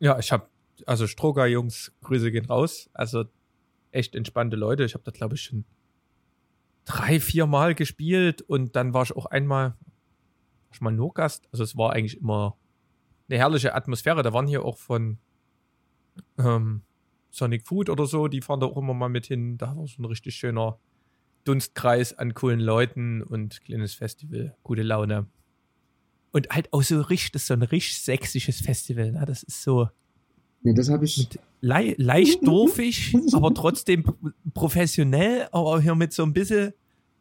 Ja, 0.00 0.18
ich 0.18 0.32
habe, 0.32 0.46
also 0.86 1.06
Stroger 1.06 1.44
Jungs, 1.44 1.92
Grüße 2.00 2.32
gehen 2.32 2.46
raus. 2.46 2.88
Also 2.94 3.24
echt 3.90 4.14
entspannte 4.14 4.56
Leute. 4.56 4.84
Ich 4.84 4.94
habe 4.94 5.04
da, 5.04 5.10
glaube 5.10 5.34
ich, 5.34 5.42
schon 5.42 5.66
drei, 6.86 7.20
vier 7.20 7.44
Mal 7.44 7.74
gespielt 7.74 8.40
und 8.40 8.74
dann 8.74 8.94
war 8.94 9.02
ich 9.02 9.14
auch 9.14 9.26
einmal, 9.26 9.74
ich 10.72 10.80
mal 10.80 10.92
nur 10.92 11.12
Gast. 11.12 11.46
Also 11.52 11.62
es 11.62 11.76
war 11.76 11.92
eigentlich 11.92 12.22
immer 12.22 12.56
eine 13.28 13.36
herrliche 13.36 13.74
Atmosphäre. 13.74 14.22
Da 14.22 14.32
waren 14.32 14.46
hier 14.46 14.64
auch 14.64 14.78
von 14.78 15.18
ähm, 16.38 16.80
Sonic 17.30 17.66
Food 17.66 17.90
oder 17.90 18.06
so, 18.06 18.28
die 18.28 18.40
fahren 18.40 18.60
da 18.60 18.66
auch 18.66 18.78
immer 18.78 18.94
mal 18.94 19.10
mit 19.10 19.26
hin. 19.26 19.58
Da 19.58 19.76
war 19.76 19.86
so 19.86 20.00
ein 20.00 20.06
richtig 20.06 20.36
schöner 20.36 20.78
Dunstkreis 21.44 22.16
an 22.16 22.32
coolen 22.32 22.60
Leuten 22.60 23.22
und 23.22 23.60
kleines 23.60 23.92
Festival, 23.92 24.56
gute 24.62 24.82
Laune. 24.82 25.26
Und 26.34 26.48
halt 26.50 26.72
auch 26.72 26.82
so 26.82 27.00
richtig, 27.00 27.30
das 27.30 27.42
ist 27.42 27.48
so 27.48 27.54
ein 27.54 27.62
richtig 27.62 27.96
sächsisches 27.96 28.60
Festival. 28.60 29.12
Ne? 29.12 29.24
Das 29.24 29.44
ist 29.44 29.62
so. 29.62 29.88
Ne, 30.64 30.74
das 30.74 30.88
habe 30.88 31.04
ich. 31.04 31.28
Le 31.60 31.94
leicht 31.96 32.44
dorfig, 32.46 33.16
aber 33.32 33.54
trotzdem 33.54 34.02
professionell, 34.52 35.46
aber 35.52 35.80
hier 35.80 35.94
mit 35.94 36.12
so 36.12 36.24
ein 36.24 36.32
bisschen, 36.32 36.72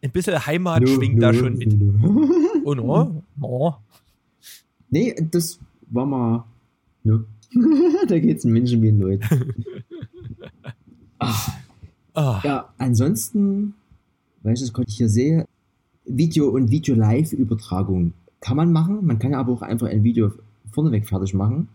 ein 0.01 0.09
bisschen 0.09 0.43
Heimat 0.43 0.81
no, 0.81 0.87
schwingt 0.87 1.17
no, 1.17 1.21
da 1.21 1.31
schon 1.31 1.57
mit. 1.59 1.79
No. 1.79 2.27
Und 2.63 2.79
oh, 2.79 3.23
oh. 3.39 3.73
Nee, 4.89 5.15
das 5.29 5.59
war 5.91 6.07
mal. 6.07 6.45
No. 7.03 7.23
da 8.07 8.17
geht's 8.17 8.45
Menschen 8.45 8.81
wie 8.81 8.87
ein 8.87 8.99
Leute. 8.99 9.27
ah. 11.19 11.53
Ah. 12.15 12.41
Ja, 12.43 12.73
ansonsten, 12.79 13.75
weil 14.41 14.55
ich 14.55 14.61
das 14.61 14.73
gerade 14.73 14.91
hier 14.91 15.07
sehe, 15.07 15.45
Video 16.05 16.49
und 16.49 16.71
Video-Live-Übertragung 16.71 18.13
kann 18.43 18.57
man 18.57 18.73
machen. 18.73 19.05
Man 19.05 19.19
kann 19.19 19.31
ja 19.31 19.39
aber 19.39 19.53
auch 19.53 19.61
einfach 19.61 19.87
ein 19.87 20.03
Video 20.03 20.31
vorneweg 20.69 21.07
fertig 21.07 21.33
machen. 21.33 21.69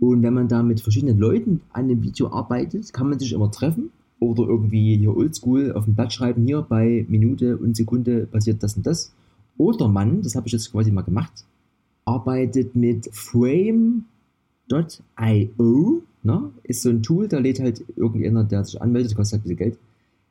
Und 0.00 0.22
wenn 0.22 0.34
man 0.34 0.48
da 0.48 0.64
mit 0.64 0.80
verschiedenen 0.80 1.16
Leuten 1.16 1.60
an 1.72 1.88
dem 1.88 2.02
Video 2.02 2.32
arbeitet, 2.32 2.92
kann 2.92 3.08
man 3.08 3.20
sich 3.20 3.32
immer 3.32 3.52
treffen 3.52 3.90
oder 4.18 4.42
irgendwie 4.42 4.96
hier 4.96 5.16
oldschool 5.16 5.72
auf 5.72 5.84
dem 5.84 5.94
Blatt 5.94 6.12
schreiben, 6.12 6.44
hier 6.44 6.62
bei 6.62 7.06
Minute 7.08 7.56
und 7.56 7.76
Sekunde 7.76 8.26
passiert 8.26 8.64
das 8.64 8.76
und 8.76 8.84
das. 8.84 9.14
Oder 9.58 9.86
man, 9.86 10.22
das 10.22 10.34
habe 10.34 10.48
ich 10.48 10.52
jetzt 10.52 10.72
quasi 10.72 10.90
mal 10.90 11.02
gemacht, 11.02 11.44
arbeitet 12.04 12.74
mit 12.74 13.08
Frame.io, 13.12 14.02
ne? 16.24 16.50
ist 16.64 16.82
so 16.82 16.90
ein 16.90 17.02
Tool, 17.02 17.28
da 17.28 17.38
lädt 17.38 17.60
halt 17.60 17.84
irgendjemand, 17.94 18.50
der 18.50 18.64
sich 18.64 18.82
anmeldet, 18.82 19.14
kostet 19.14 19.34
halt 19.34 19.40
ein 19.40 19.48
bisschen 19.48 19.56
Geld, 19.56 19.78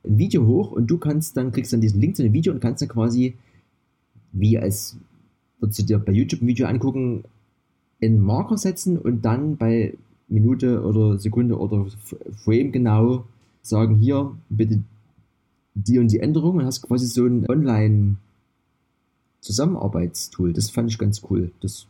ein 0.04 0.18
Video 0.18 0.46
hoch 0.46 0.72
und 0.72 0.86
du 0.86 0.98
kannst 0.98 1.36
dann, 1.38 1.50
kriegst 1.50 1.72
dann 1.72 1.80
diesen 1.80 2.00
Link 2.00 2.16
zu 2.16 2.22
dem 2.22 2.34
Video 2.34 2.52
und 2.52 2.60
kannst 2.60 2.82
dann 2.82 2.90
quasi, 2.90 3.36
wie 4.32 4.58
als 4.58 4.98
würdest 5.58 5.80
du 5.80 5.82
dir 5.84 5.98
bei 5.98 6.12
YouTube 6.12 6.42
ein 6.42 6.46
Video 6.46 6.66
angucken, 6.66 7.24
einen 8.00 8.20
Marker 8.20 8.56
setzen 8.56 8.98
und 8.98 9.24
dann 9.24 9.56
bei 9.56 9.94
Minute 10.28 10.84
oder 10.84 11.18
Sekunde 11.18 11.58
oder 11.58 11.86
Frame 12.44 12.72
genau 12.72 13.24
sagen, 13.62 13.96
hier 13.96 14.36
bitte 14.48 14.82
die 15.74 15.98
und 15.98 16.12
die 16.12 16.20
Änderung 16.20 16.56
und 16.56 16.64
hast 16.64 16.82
quasi 16.82 17.06
so 17.06 17.26
ein 17.26 17.48
Online 17.48 18.16
Zusammenarbeitstool. 19.40 20.52
Das 20.52 20.70
fand 20.70 20.90
ich 20.90 20.98
ganz 20.98 21.22
cool. 21.30 21.52
Das 21.60 21.86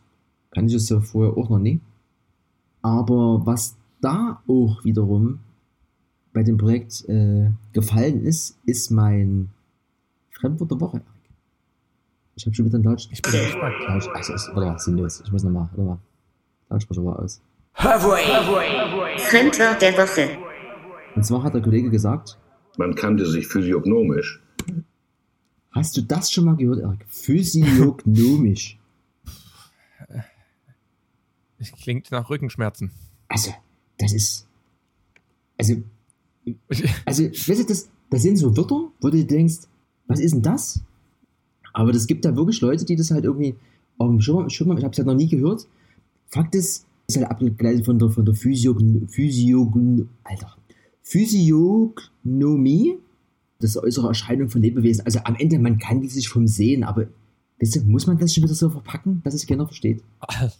kann 0.51 0.67
ich 0.67 0.73
jetzt 0.73 0.89
ja 0.89 1.01
vorher 1.01 1.37
auch 1.37 1.49
noch 1.49 1.59
nie. 1.59 1.79
Aber 2.81 3.45
was 3.45 3.75
da 4.01 4.41
auch 4.47 4.83
wiederum 4.85 5.39
bei 6.31 6.43
dem 6.43 6.57
Projekt 6.57 7.07
äh, 7.09 7.49
gefallen 7.73 8.23
ist, 8.23 8.57
ist 8.65 8.91
mein 8.91 9.49
Fremdwort 10.31 10.71
der 10.71 10.79
Woche. 10.79 11.01
Ich 12.39 12.45
habe 12.45 12.55
schon 12.55 12.65
wieder 12.67 12.75
einen 12.75 12.85
Lautsch. 12.85 13.09
Ich 13.11 13.21
bin 13.21 13.33
gespannt. 13.33 13.75
Lautsch. 13.85 14.07
Also, 14.13 14.33
ist, 14.33 14.47
warte 14.53 14.61
mal, 14.61 14.79
sinnlos. 14.79 15.21
Ich 15.25 15.29
muss 15.29 15.43
nochmal, 15.43 15.67
warte 15.71 15.81
mal. 15.81 15.99
Lautsprecher 16.69 17.03
war 17.03 17.19
aus. 17.19 17.41
Fremdwort 17.73 19.81
der 19.81 19.97
Woche. 19.97 20.37
Und 21.15 21.25
zwar 21.25 21.43
hat 21.43 21.53
der 21.53 21.61
Kollege 21.61 21.89
gesagt, 21.89 22.37
man 22.77 22.95
kannte 22.95 23.25
sich 23.25 23.45
physiognomisch. 23.45 24.41
Hast 25.71 25.97
du 25.97 26.01
das 26.01 26.31
schon 26.31 26.45
mal 26.45 26.55
gehört, 26.55 26.79
Erik? 26.79 27.05
Physiognomisch. 27.07 28.79
Es 31.61 31.73
klingt 31.73 32.09
nach 32.09 32.29
Rückenschmerzen. 32.29 32.89
Also, 33.27 33.53
das 33.97 34.13
ist. 34.13 34.47
Also, 35.57 35.83
also, 37.05 37.25
weißt 37.25 37.59
du, 37.59 37.65
das, 37.65 37.89
das 38.09 38.21
sind 38.21 38.37
so 38.37 38.55
Wörter, 38.55 38.93
wo 39.01 39.09
du 39.09 39.25
denkst, 39.25 39.67
was 40.07 40.21
ist 40.21 40.35
denn 40.35 40.41
das? 40.41 40.81
Aber 41.79 41.93
das 41.93 42.07
gibt 42.07 42.25
da 42.25 42.35
wirklich 42.35 42.59
Leute, 42.59 42.83
die 42.83 42.97
das 42.97 43.09
halt 43.09 43.23
irgendwie, 43.23 43.55
um, 43.97 44.19
schon 44.19 44.35
mal, 44.35 44.49
schon 44.49 44.67
mal 44.67 44.77
ich 44.77 44.83
habe 44.83 44.91
es 44.91 44.97
halt 44.97 45.07
noch 45.07 45.15
nie 45.15 45.29
gehört. 45.29 45.65
Fakt 46.27 46.53
ist, 46.53 46.85
ist 47.07 47.15
halt 47.15 47.31
abgeleitet 47.31 47.85
von 47.85 47.97
der, 47.97 48.09
von 48.09 48.25
der 48.25 48.35
Physiogn, 48.35 49.07
Physiogn, 49.07 50.09
Alter, 50.25 50.57
Physiognomie, 51.03 52.97
das 53.59 53.71
ist 53.71 53.77
äußere 53.77 54.09
Erscheinung 54.09 54.49
von 54.49 54.61
Lebewesen. 54.61 55.05
Also 55.05 55.19
am 55.23 55.35
Ende, 55.35 55.57
man 55.57 55.77
kann 55.79 56.01
die 56.01 56.09
sich 56.09 56.27
vom 56.27 56.47
Sehen, 56.47 56.83
aber 56.83 57.07
weißt 57.61 57.77
du, 57.77 57.85
muss 57.85 58.07
man 58.07 58.17
das 58.17 58.33
schon 58.33 58.43
wieder 58.43 58.55
so 58.55 58.69
verpacken, 58.69 59.21
dass 59.23 59.33
es 59.33 59.47
keiner 59.47 59.65
versteht? 59.65 60.03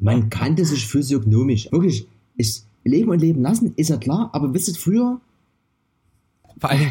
Man 0.00 0.30
kannte 0.30 0.64
sich 0.64 0.86
physiognomisch. 0.86 1.70
Wirklich, 1.70 2.08
ich 2.36 2.62
leben 2.84 3.10
und 3.10 3.20
leben 3.20 3.42
lassen, 3.42 3.72
ist 3.76 3.90
ja 3.90 3.98
klar, 3.98 4.30
aber 4.32 4.52
wisst 4.54 4.68
ihr, 4.68 4.74
früher. 4.74 5.20
Vor 6.58 6.70
allem, 6.70 6.90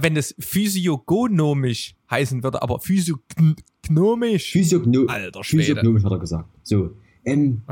wenn 0.00 0.16
es 0.16 0.34
physiognomisch 0.38 1.94
heißen 2.10 2.42
würde, 2.42 2.62
aber 2.62 2.80
physiognomisch. 2.80 4.52
Physiogno 4.52 5.06
Alter 5.06 5.44
Schwede. 5.44 5.64
Physiognomisch 5.64 6.04
hat 6.04 6.12
er 6.12 6.18
gesagt. 6.18 6.48
So. 6.62 6.90
Ähm, 7.24 7.62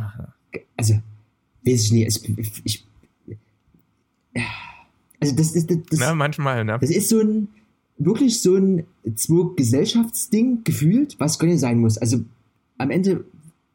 also, 0.77 0.95
weiß 1.64 1.85
ich 1.85 1.93
nicht, 1.93 2.07
es, 2.07 2.23
ich. 2.64 2.85
Also, 5.21 5.35
das 5.35 5.53
ist. 5.53 5.71
Das, 5.71 5.79
das, 5.91 5.99
Na, 5.99 6.14
manchmal, 6.14 6.64
ne? 6.64 6.79
das 6.81 6.91
ist 6.91 7.09
so 7.09 7.21
ein. 7.21 7.49
Wirklich 8.01 8.41
so 8.41 8.55
ein 8.55 8.85
zwei 9.16 9.53
Gesellschaftsding 9.57 10.62
gefühlt, 10.62 11.19
was 11.19 11.37
gar 11.41 11.49
nicht 11.49 11.59
sein 11.59 11.81
muss. 11.81 11.99
Also, 11.99 12.25
am 12.77 12.93
Ende 12.93 13.25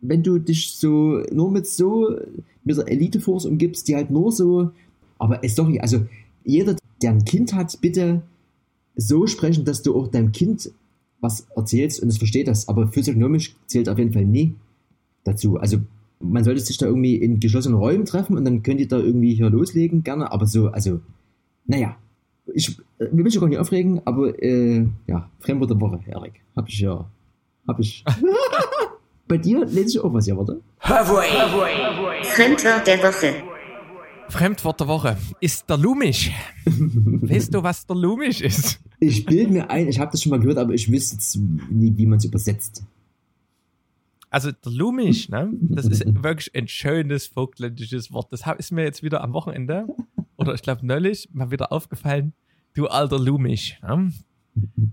wenn 0.03 0.21
du 0.21 0.37
dich 0.37 0.73
so 0.73 1.23
nur 1.31 1.49
mit 1.49 1.65
so 1.65 2.15
mit 2.63 2.77
der 2.77 2.87
Elite-Force 2.87 3.45
umgibst, 3.45 3.87
die 3.87 3.95
halt 3.95 4.11
nur 4.11 4.31
so, 4.31 4.71
aber 5.17 5.39
sorry, 5.47 5.79
also 5.79 6.05
jeder, 6.45 6.75
der 7.01 7.11
ein 7.11 7.25
Kind 7.25 7.53
hat, 7.53 7.79
bitte 7.81 8.21
so 8.95 9.27
sprechen, 9.27 9.65
dass 9.65 9.81
du 9.81 9.95
auch 9.95 10.07
deinem 10.07 10.31
Kind 10.31 10.71
was 11.19 11.47
erzählst 11.55 12.01
und 12.01 12.09
es 12.09 12.17
versteht 12.17 12.47
das, 12.47 12.67
aber 12.67 12.87
physiognomisch 12.87 13.55
zählt 13.65 13.89
auf 13.89 13.97
jeden 13.97 14.13
Fall 14.13 14.25
nie 14.25 14.55
dazu. 15.23 15.57
Also 15.57 15.77
man 16.19 16.43
sollte 16.43 16.61
sich 16.61 16.77
da 16.77 16.85
irgendwie 16.85 17.15
in 17.15 17.39
geschlossenen 17.39 17.77
Räumen 17.77 18.05
treffen 18.05 18.37
und 18.37 18.45
dann 18.45 18.63
könnt 18.63 18.79
ihr 18.79 18.87
da 18.87 18.97
irgendwie 18.97 19.33
hier 19.33 19.49
loslegen, 19.49 20.03
gerne, 20.03 20.31
aber 20.31 20.45
so, 20.45 20.67
also, 20.67 20.99
naja, 21.65 21.95
ich 22.53 22.77
will 22.99 23.23
mich 23.23 23.33
ja 23.33 23.41
gar 23.41 23.47
nicht 23.47 23.57
aufregen, 23.57 24.01
aber 24.05 24.41
äh, 24.41 24.85
ja, 25.07 25.29
Fremdwort 25.39 25.69
der 25.69 25.79
Woche, 25.79 25.99
Erik, 26.07 26.41
hab 26.55 26.67
ich 26.67 26.79
ja, 26.79 27.09
hab 27.67 27.79
ich. 27.79 28.03
Bei 29.27 29.37
dir 29.37 29.65
lese 29.65 29.97
ich 29.97 29.99
auch 29.99 30.13
was, 30.13 30.27
ja, 30.27 30.37
warte. 30.37 30.59
Fremdwort 32.23 32.85
der 32.85 32.99
Woche. 32.99 33.52
Fremdwort 34.33 34.79
der 34.79 34.87
Woche 34.87 35.15
ist 35.41 35.69
der 35.69 35.77
Lumisch. 35.77 36.31
weißt 36.65 37.53
du, 37.53 37.61
was 37.61 37.85
der 37.85 37.95
Lumisch 37.95 38.41
ist? 38.41 38.79
Ich 38.99 39.27
bilde 39.27 39.53
mir 39.53 39.69
ein, 39.69 39.87
ich 39.87 39.99
habe 39.99 40.11
das 40.11 40.23
schon 40.23 40.31
mal 40.31 40.39
gehört, 40.39 40.57
aber 40.57 40.73
ich 40.73 40.91
wüsste 40.91 41.17
jetzt 41.17 41.35
nie, 41.35 41.95
wie 41.95 42.07
man 42.07 42.17
es 42.17 42.25
übersetzt. 42.25 42.83
Also 44.31 44.51
der 44.51 44.71
Lumisch, 44.71 45.29
ne? 45.29 45.51
Das 45.61 45.85
ist 45.85 46.03
wirklich 46.23 46.55
ein 46.55 46.67
schönes 46.67 47.27
vogtländisches 47.27 48.11
Wort. 48.11 48.33
Das 48.33 48.41
ist 48.57 48.71
mir 48.71 48.81
jetzt 48.81 49.03
wieder 49.03 49.23
am 49.23 49.33
Wochenende 49.33 49.85
oder 50.35 50.55
ich 50.55 50.63
glaube 50.63 50.83
neulich 50.83 51.29
mal 51.31 51.51
wieder 51.51 51.71
aufgefallen. 51.71 52.33
Du 52.73 52.87
alter 52.87 53.19
Lumisch. 53.19 53.79
Ne? 53.83 54.11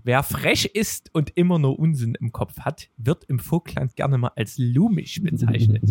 Wer 0.03 0.21
frech 0.21 0.65
ist 0.65 1.09
und 1.13 1.31
immer 1.35 1.57
nur 1.57 1.79
Unsinn 1.79 2.13
im 2.13 2.31
Kopf 2.31 2.59
hat, 2.59 2.89
wird 2.97 3.23
im 3.23 3.39
Vogtland 3.39 3.95
gerne 3.95 4.19
mal 4.19 4.33
als 4.35 4.59
lumisch 4.59 5.19
bezeichnet. 5.19 5.81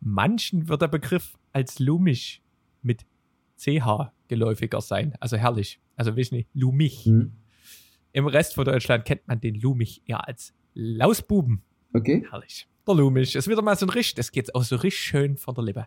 Manchen 0.00 0.68
wird 0.68 0.82
der 0.82 0.88
Begriff 0.88 1.38
als 1.52 1.78
lumisch 1.78 2.42
mit 2.82 3.04
CH 3.56 4.12
geläufiger 4.28 4.80
sein. 4.80 5.14
Also 5.20 5.36
herrlich. 5.36 5.80
Also 5.96 6.16
weiß 6.16 6.32
nicht, 6.32 6.48
lumig. 6.52 7.04
Hm. 7.04 7.32
Im 8.12 8.26
Rest 8.26 8.54
von 8.54 8.64
Deutschland 8.64 9.04
kennt 9.04 9.26
man 9.26 9.40
den 9.40 9.54
lumig 9.54 10.02
eher 10.06 10.26
als 10.26 10.54
Lausbuben. 10.74 11.62
Okay. 11.92 12.26
Herrlich. 12.30 12.68
Der 12.86 12.94
lumig 12.94 13.34
ist 13.34 13.48
wieder 13.48 13.62
mal 13.62 13.76
so 13.76 13.86
ein 13.86 13.90
richtig, 13.90 14.14
das 14.14 14.30
geht 14.30 14.54
auch 14.54 14.62
so 14.62 14.76
richtig 14.76 15.00
schön 15.00 15.36
von 15.36 15.54
der 15.54 15.64
Lippe. 15.64 15.86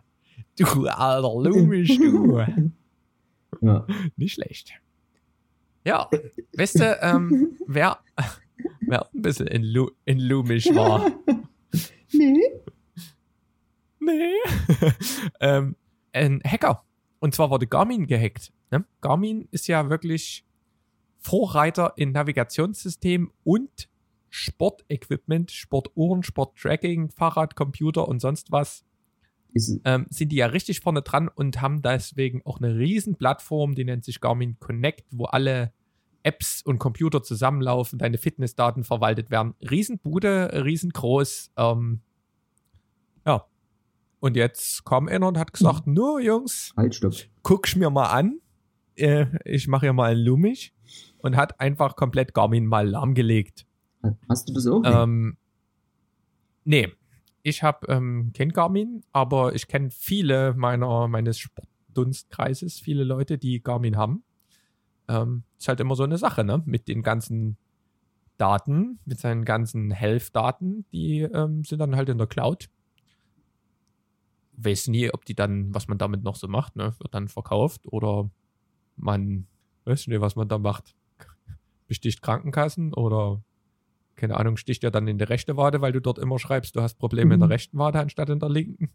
Du 0.58 0.86
alter 0.86 1.50
lumig, 1.50 1.96
du. 1.96 2.44
Ja. 3.60 3.84
Nicht 4.16 4.34
schlecht. 4.34 4.72
Ja, 5.84 6.08
weißt 6.56 6.80
du, 6.80 6.98
ähm, 7.02 7.58
wer, 7.66 7.98
wer 8.80 9.12
ein 9.12 9.22
bisschen 9.22 9.48
in, 9.48 9.64
Lu 9.64 9.90
in 10.04 10.20
Lumisch 10.20 10.66
war. 10.74 11.10
Nee. 12.12 12.42
Nee. 14.10 14.92
ähm, 15.40 15.76
ein 16.12 16.40
Hacker. 16.44 16.84
Und 17.20 17.34
zwar 17.34 17.50
wurde 17.50 17.66
Garmin 17.66 18.06
gehackt. 18.06 18.52
Ne? 18.70 18.84
Garmin 19.00 19.48
ist 19.50 19.68
ja 19.68 19.88
wirklich 19.90 20.44
Vorreiter 21.18 21.92
in 21.96 22.12
Navigationssystem 22.12 23.30
und 23.44 23.88
Sportequipment, 24.30 25.50
Sportuhren, 25.50 26.22
Sporttracking, 26.22 27.10
Fahrrad, 27.10 27.56
Computer 27.56 28.08
und 28.08 28.20
sonst 28.20 28.52
was. 28.52 28.84
Ähm, 29.84 30.06
sind 30.10 30.30
die 30.30 30.36
ja 30.36 30.46
richtig 30.46 30.80
vorne 30.80 31.02
dran 31.02 31.28
und 31.28 31.60
haben 31.60 31.82
deswegen 31.82 32.40
auch 32.46 32.58
eine 32.60 32.76
riesen 32.76 33.16
Plattform, 33.16 33.74
die 33.74 33.84
nennt 33.84 34.04
sich 34.04 34.20
Garmin 34.20 34.56
Connect, 34.60 35.04
wo 35.10 35.24
alle 35.24 35.72
Apps 36.22 36.62
und 36.62 36.78
Computer 36.78 37.22
zusammenlaufen, 37.22 37.98
deine 37.98 38.18
Fitnessdaten 38.18 38.84
verwaltet 38.84 39.30
werden. 39.30 39.54
Riesenbude, 39.60 40.64
riesengroß. 40.64 41.52
Ähm. 41.56 42.00
Und 44.20 44.36
jetzt 44.36 44.84
kam 44.84 45.08
einer 45.08 45.28
und 45.28 45.38
hat 45.38 45.52
gesagt, 45.52 45.86
nur 45.86 46.20
Jungs, 46.20 46.72
halt, 46.76 46.94
stopp. 46.94 47.14
guck's 47.42 47.74
mir 47.74 47.90
mal 47.90 48.10
an. 48.10 48.38
Äh, 48.96 49.26
ich 49.44 49.66
mache 49.66 49.86
hier 49.86 49.92
mal 49.94 50.12
ein 50.12 50.18
Lumig 50.18 50.74
und 51.18 51.36
hat 51.36 51.58
einfach 51.58 51.96
komplett 51.96 52.34
Garmin 52.34 52.66
mal 52.66 52.88
lahmgelegt. 52.88 53.66
Hast 54.28 54.48
du 54.48 54.52
das 54.52 54.66
auch? 54.66 54.82
Ähm, 54.84 55.36
nee, 56.64 56.88
ich 57.42 57.62
habe 57.62 57.86
ähm, 57.88 58.32
kein 58.34 58.50
Garmin, 58.50 59.02
aber 59.12 59.54
ich 59.54 59.68
kenne 59.68 59.90
viele 59.90 60.54
meiner 60.54 61.08
meines 61.08 61.38
Sportdunstkreises, 61.38 62.80
viele 62.80 63.04
Leute, 63.04 63.38
die 63.38 63.62
Garmin 63.62 63.96
haben. 63.96 64.22
Ähm, 65.08 65.44
ist 65.58 65.68
halt 65.68 65.80
immer 65.80 65.96
so 65.96 66.04
eine 66.04 66.18
Sache, 66.18 66.44
ne? 66.44 66.62
Mit 66.66 66.88
den 66.88 67.02
ganzen 67.02 67.56
Daten, 68.36 68.98
mit 69.04 69.18
seinen 69.18 69.44
ganzen 69.44 69.90
Health-Daten, 69.90 70.86
die 70.92 71.20
ähm, 71.20 71.64
sind 71.64 71.78
dann 71.78 71.96
halt 71.96 72.08
in 72.08 72.18
der 72.18 72.26
Cloud. 72.26 72.68
Weiß 74.62 74.88
nie, 74.88 75.10
ob 75.12 75.24
die 75.24 75.34
dann, 75.34 75.74
was 75.74 75.88
man 75.88 75.98
damit 75.98 76.22
noch 76.22 76.36
so 76.36 76.48
macht, 76.48 76.76
ne? 76.76 76.94
Wird 76.98 77.14
dann 77.14 77.28
verkauft 77.28 77.86
oder 77.86 78.30
man, 78.96 79.46
weiß 79.84 80.06
nicht, 80.08 80.20
was 80.20 80.36
man 80.36 80.48
da 80.48 80.58
macht. 80.58 80.94
Besticht 81.86 82.22
Krankenkassen 82.22 82.92
oder 82.94 83.42
keine 84.16 84.36
Ahnung, 84.36 84.58
sticht 84.58 84.82
ja 84.82 84.90
dann 84.90 85.08
in 85.08 85.16
die 85.16 85.24
rechte 85.24 85.56
Wade, 85.56 85.80
weil 85.80 85.92
du 85.92 86.00
dort 86.00 86.18
immer 86.18 86.38
schreibst, 86.38 86.76
du 86.76 86.82
hast 86.82 86.98
Probleme 86.98 87.32
in 87.32 87.40
der 87.40 87.46
Mhm. 87.46 87.52
rechten 87.52 87.78
Wade 87.78 88.00
anstatt 88.00 88.28
in 88.28 88.38
der 88.38 88.50
linken. 88.50 88.90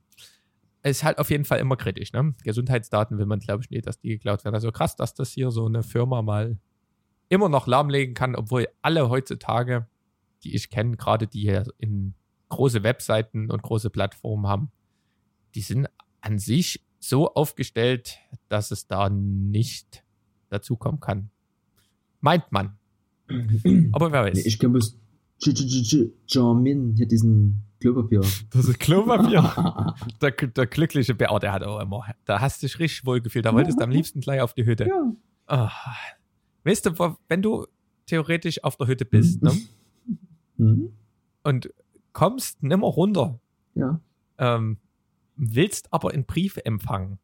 Es 0.84 0.98
ist 0.98 1.04
halt 1.04 1.18
auf 1.18 1.32
jeden 1.32 1.46
Fall 1.46 1.58
immer 1.60 1.78
kritisch, 1.78 2.14
ne? 2.14 2.36
Gesundheitsdaten 2.44 3.18
will 3.18 3.26
man, 3.26 3.40
glaube 3.40 3.64
ich, 3.64 3.72
nicht, 3.72 3.88
dass 3.88 4.00
die 4.00 4.10
geklaut 4.10 4.46
werden. 4.46 4.54
Also 4.54 4.72
krass, 4.72 4.96
dass 4.96 5.16
das 5.16 5.32
hier 5.32 5.50
so 5.50 5.66
eine 5.66 5.82
Firma 5.82 6.22
mal 6.22 6.60
immer 7.28 7.50
noch 7.50 7.66
lahmlegen 7.66 8.14
kann, 8.14 8.36
obwohl 8.36 8.68
alle 8.84 9.10
heutzutage, 9.10 9.88
die 10.44 10.54
ich 10.56 10.70
kenne, 10.70 10.96
gerade 10.96 11.26
die 11.26 11.42
hier 11.42 11.64
in 11.80 12.14
große 12.50 12.84
Webseiten 12.84 13.50
und 13.50 13.64
große 13.64 13.90
Plattformen 13.90 14.46
haben, 14.46 14.72
die 15.56 15.62
sind 15.62 15.88
an 16.22 16.38
sich 16.40 16.84
so 17.00 17.34
aufgestellt, 17.34 18.18
dass 18.50 18.72
es 18.72 18.88
da 18.88 19.10
nicht 19.10 20.04
dazukommen 20.50 21.00
kann. 21.00 21.30
Meint 22.22 22.52
man. 22.52 22.78
Aber 23.92 24.12
wer 24.12 24.24
weiß. 24.24 24.46
Ich 24.46 24.60
J- 25.42 26.12
Jamin, 26.28 26.94
hier 26.96 27.08
diesen 27.08 27.62
Klopapier. 27.80 28.22
Das 28.52 28.66
ist 28.68 28.80
Klopapier. 28.80 29.96
der, 30.22 30.32
der 30.32 30.66
glückliche 30.68 31.14
Bär, 31.14 31.32
oh, 31.32 31.40
der 31.40 31.52
hat 31.52 31.64
auch 31.64 31.80
immer, 31.82 32.06
da 32.26 32.40
hast 32.42 32.62
du 32.64 32.68
dich 32.68 32.80
richtig 32.80 33.06
wohl 33.06 33.22
gefühlt. 33.22 33.46
Da 33.46 33.54
wolltest 33.54 33.80
du 33.80 33.84
am 33.84 33.92
liebsten 33.92 34.22
gleich 34.22 34.42
auf 34.42 34.54
die 34.54 34.66
Hütte. 34.66 34.86
ja. 34.88 35.12
Ah. 35.48 35.72
Weißt 36.64 36.86
du, 36.88 37.18
wenn 37.28 37.44
du 37.44 37.68
theoretisch 38.08 38.64
auf 38.64 38.78
der 38.78 38.88
Hütte 38.88 39.06
bist 39.06 39.44
ne, 39.44 39.52
Hm? 40.58 40.90
und 41.44 41.70
kommst 42.14 42.64
nimmer 42.64 42.88
runter, 42.88 43.40
Ja. 43.76 44.00
ähm, 44.40 44.78
willst 45.36 45.92
aber 45.94 46.12
einen 46.12 46.26
Brief 46.26 46.58
empfangen. 46.64 47.20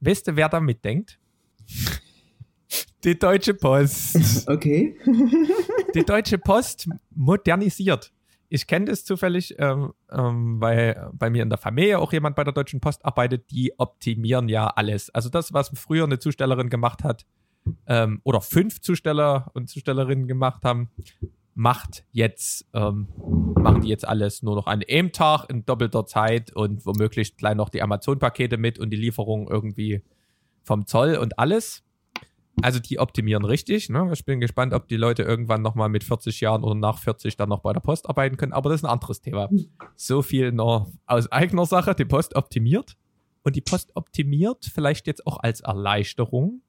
Weißt 0.00 0.28
du, 0.28 0.36
wer 0.36 0.48
da 0.48 0.60
mitdenkt? 0.60 1.18
Die 3.04 3.18
Deutsche 3.18 3.54
Post. 3.54 4.48
Okay. 4.48 4.96
Die 5.94 6.04
Deutsche 6.04 6.38
Post 6.38 6.88
modernisiert. 7.14 8.12
Ich 8.48 8.66
kenne 8.66 8.86
das 8.86 9.04
zufällig, 9.04 9.54
ähm, 9.58 9.92
ähm, 10.10 10.60
weil 10.60 11.10
bei 11.12 11.30
mir 11.30 11.42
in 11.42 11.48
der 11.48 11.58
Familie 11.58 11.98
auch 11.98 12.12
jemand 12.12 12.36
bei 12.36 12.44
der 12.44 12.52
Deutschen 12.52 12.80
Post 12.80 13.04
arbeitet, 13.04 13.50
die 13.50 13.78
optimieren 13.78 14.48
ja 14.48 14.66
alles. 14.66 15.10
Also 15.10 15.28
das, 15.28 15.52
was 15.52 15.70
früher 15.74 16.04
eine 16.04 16.18
Zustellerin 16.18 16.68
gemacht 16.68 17.02
hat, 17.04 17.26
ähm, 17.86 18.20
oder 18.24 18.40
fünf 18.40 18.80
Zusteller 18.80 19.50
und 19.54 19.68
Zustellerinnen 19.68 20.26
gemacht 20.28 20.64
haben, 20.64 20.90
macht 21.54 22.04
jetzt, 22.12 22.66
ähm, 22.74 23.08
machen 23.56 23.82
die 23.82 23.88
jetzt 23.88 24.06
alles 24.06 24.42
nur 24.42 24.56
noch 24.56 24.66
an 24.66 24.82
einem 24.88 25.12
Tag 25.12 25.48
in 25.48 25.64
doppelter 25.64 26.04
Zeit 26.06 26.52
und 26.54 26.84
womöglich 26.84 27.36
gleich 27.36 27.54
noch 27.54 27.68
die 27.68 27.82
Amazon-Pakete 27.82 28.56
mit 28.56 28.78
und 28.78 28.90
die 28.90 28.96
Lieferung 28.96 29.48
irgendwie 29.48 30.02
vom 30.62 30.86
Zoll 30.86 31.16
und 31.16 31.38
alles. 31.38 31.82
Also 32.62 32.78
die 32.78 32.98
optimieren 32.98 33.44
richtig. 33.44 33.88
Ne? 33.88 34.10
Ich 34.12 34.24
bin 34.24 34.40
gespannt, 34.40 34.74
ob 34.74 34.86
die 34.86 34.96
Leute 34.96 35.22
irgendwann 35.22 35.62
nochmal 35.62 35.88
mit 35.88 36.04
40 36.04 36.40
Jahren 36.40 36.62
oder 36.62 36.74
nach 36.74 36.98
40 36.98 37.36
dann 37.36 37.48
noch 37.48 37.60
bei 37.60 37.72
der 37.72 37.80
Post 37.80 38.08
arbeiten 38.08 38.36
können. 38.36 38.52
Aber 38.52 38.70
das 38.70 38.80
ist 38.80 38.84
ein 38.84 38.90
anderes 38.90 39.20
Thema. 39.20 39.48
So 39.96 40.22
viel 40.22 40.52
noch 40.52 40.90
aus 41.06 41.30
eigener 41.32 41.66
Sache. 41.66 41.94
Die 41.94 42.04
Post 42.04 42.36
optimiert. 42.36 42.96
Und 43.42 43.56
die 43.56 43.60
Post 43.60 43.94
optimiert 43.94 44.70
vielleicht 44.72 45.06
jetzt 45.06 45.26
auch 45.26 45.38
als 45.38 45.60
Erleichterung, 45.60 46.62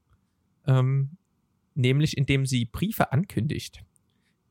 ähm, 0.68 1.12
nämlich 1.74 2.18
indem 2.18 2.46
sie 2.46 2.66
Briefe 2.66 3.14
ankündigt. 3.14 3.82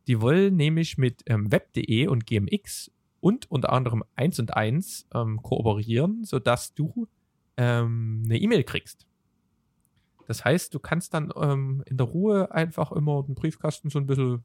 Die 0.06 0.20
wollen 0.20 0.56
nämlich 0.56 0.98
mit 0.98 1.22
ähm, 1.26 1.50
web.de 1.50 2.06
und 2.08 2.26
GMX 2.26 2.90
und 3.20 3.50
unter 3.50 3.72
anderem 3.72 4.04
1 4.16 4.38
und 4.40 4.54
1 4.54 5.08
ähm, 5.14 5.40
kooperieren, 5.42 6.24
sodass 6.24 6.74
du 6.74 7.08
ähm, 7.56 8.22
eine 8.26 8.38
E-Mail 8.38 8.64
kriegst. 8.64 9.06
Das 10.26 10.44
heißt, 10.44 10.74
du 10.74 10.78
kannst 10.78 11.14
dann 11.14 11.32
ähm, 11.36 11.82
in 11.86 11.96
der 11.96 12.06
Ruhe 12.06 12.52
einfach 12.52 12.92
immer 12.92 13.22
den 13.22 13.34
Briefkasten 13.34 13.90
so 13.90 13.98
ein 13.98 14.06
bisschen 14.06 14.44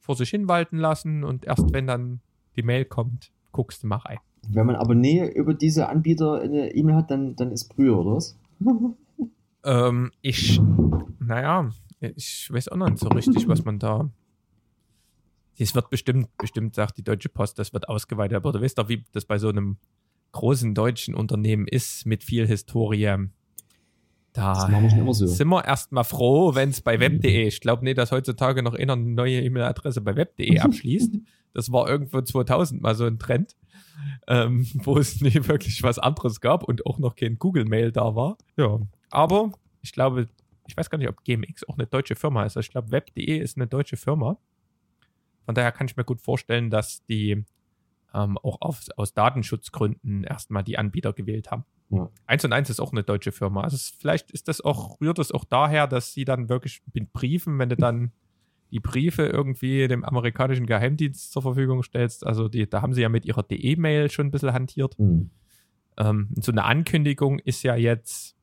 vor 0.00 0.16
sich 0.16 0.30
hin 0.30 0.48
walten 0.48 0.78
lassen 0.78 1.24
und 1.24 1.44
erst 1.44 1.72
wenn 1.72 1.86
dann 1.86 2.20
die 2.56 2.62
Mail 2.62 2.84
kommt, 2.84 3.30
guckst 3.52 3.82
du 3.82 3.86
mal 3.86 3.96
rein. 3.96 4.18
Wenn 4.48 4.66
man 4.66 4.76
aber 4.76 4.94
nie 4.94 5.20
über 5.30 5.54
diese 5.54 5.88
Anbieter 5.88 6.40
eine 6.40 6.74
E-Mail 6.74 6.96
hat, 6.96 7.10
dann, 7.10 7.36
dann 7.36 7.52
ist 7.52 7.68
Brühe, 7.68 7.96
oder 7.96 8.16
was? 8.16 8.38
Ähm, 9.64 10.10
ich, 10.22 10.60
naja, 11.20 11.70
ich 12.00 12.52
weiß 12.52 12.68
auch 12.68 12.76
noch 12.76 12.90
nicht 12.90 12.98
so 12.98 13.08
richtig, 13.10 13.46
was 13.46 13.64
man 13.64 13.78
da. 13.78 14.10
Es 15.58 15.74
wird 15.74 15.90
bestimmt, 15.90 16.28
bestimmt 16.38 16.74
sagt 16.74 16.98
die 16.98 17.04
Deutsche 17.04 17.28
Post, 17.28 17.58
das 17.58 17.72
wird 17.72 17.88
ausgeweitet. 17.88 18.36
Aber 18.36 18.52
du 18.52 18.60
weißt 18.60 18.78
doch, 18.78 18.88
wie 18.88 19.04
das 19.12 19.24
bei 19.24 19.38
so 19.38 19.48
einem 19.48 19.76
großen 20.32 20.74
deutschen 20.74 21.14
Unternehmen 21.14 21.68
ist 21.68 22.06
mit 22.06 22.24
viel 22.24 22.46
Historie. 22.46 23.28
Da 24.32 24.54
so. 25.12 25.26
sind 25.26 25.48
wir 25.48 25.64
erstmal 25.64 26.04
froh, 26.04 26.54
wenn 26.54 26.70
es 26.70 26.80
bei 26.80 26.98
web.de, 26.98 27.46
ich 27.46 27.60
glaube 27.60 27.84
nicht, 27.84 27.98
dass 27.98 28.12
heutzutage 28.12 28.62
noch 28.62 28.74
einer 28.74 28.94
eine 28.94 29.02
neue 29.02 29.42
E-Mail-Adresse 29.42 30.00
bei 30.00 30.16
web.de 30.16 30.58
abschließt. 30.60 31.18
Das 31.52 31.70
war 31.70 31.88
irgendwo 31.88 32.22
2000 32.22 32.80
mal 32.80 32.94
so 32.94 33.04
ein 33.04 33.18
Trend, 33.18 33.56
ähm, 34.26 34.66
wo 34.84 34.96
es 34.96 35.20
nicht 35.20 35.48
wirklich 35.48 35.82
was 35.82 35.98
anderes 35.98 36.40
gab 36.40 36.64
und 36.64 36.86
auch 36.86 36.98
noch 36.98 37.14
kein 37.14 37.38
Google-Mail 37.38 37.92
da 37.92 38.14
war. 38.14 38.38
Ja, 38.56 38.80
aber 39.10 39.52
ich 39.82 39.92
glaube, 39.92 40.28
ich 40.66 40.76
weiß 40.76 40.88
gar 40.88 40.96
nicht, 40.96 41.08
ob 41.08 41.22
GMX 41.24 41.68
auch 41.68 41.76
eine 41.76 41.86
deutsche 41.86 42.16
Firma 42.16 42.44
ist. 42.44 42.56
Also 42.56 42.66
ich 42.66 42.70
glaube, 42.70 42.90
web.de 42.90 43.36
ist 43.36 43.58
eine 43.58 43.66
deutsche 43.66 43.98
Firma. 43.98 44.38
Von 45.44 45.54
daher 45.54 45.72
kann 45.72 45.86
ich 45.86 45.96
mir 45.96 46.04
gut 46.04 46.20
vorstellen, 46.20 46.70
dass 46.70 47.04
die 47.06 47.44
ähm, 48.14 48.38
auch 48.38 48.60
auf, 48.60 48.80
aus 48.96 49.14
Datenschutzgründen 49.14 50.24
erstmal 50.24 50.62
die 50.62 50.78
Anbieter 50.78 51.12
gewählt 51.12 51.50
haben. 51.50 51.64
Ja. 51.90 52.10
1 52.26 52.44
und 52.44 52.52
1 52.52 52.70
ist 52.70 52.80
auch 52.80 52.92
eine 52.92 53.02
deutsche 53.02 53.32
Firma. 53.32 53.62
Also 53.62 53.76
es, 53.76 53.94
vielleicht 53.98 54.30
ist 54.30 54.48
das 54.48 54.60
auch, 54.60 55.00
rührt 55.00 55.18
das 55.18 55.32
auch 55.32 55.44
daher, 55.44 55.86
dass 55.86 56.12
sie 56.14 56.24
dann 56.24 56.48
wirklich 56.48 56.82
mit 56.92 57.12
Briefen, 57.12 57.58
wenn 57.58 57.68
du 57.68 57.76
dann 57.76 58.12
die 58.70 58.80
Briefe 58.80 59.26
irgendwie 59.26 59.86
dem 59.86 60.02
amerikanischen 60.02 60.66
Geheimdienst 60.66 61.30
zur 61.30 61.42
Verfügung 61.42 61.82
stellst, 61.82 62.26
also 62.26 62.48
die, 62.48 62.68
da 62.68 62.80
haben 62.80 62.94
sie 62.94 63.02
ja 63.02 63.10
mit 63.10 63.26
ihrer 63.26 63.42
DE-Mail 63.42 64.10
schon 64.10 64.28
ein 64.28 64.30
bisschen 64.30 64.54
hantiert. 64.54 64.96
Hm. 64.96 65.30
Ähm, 65.98 66.28
so 66.40 66.52
eine 66.52 66.64
Ankündigung 66.64 67.38
ist 67.38 67.62
ja 67.62 67.76
jetzt, 67.76 68.34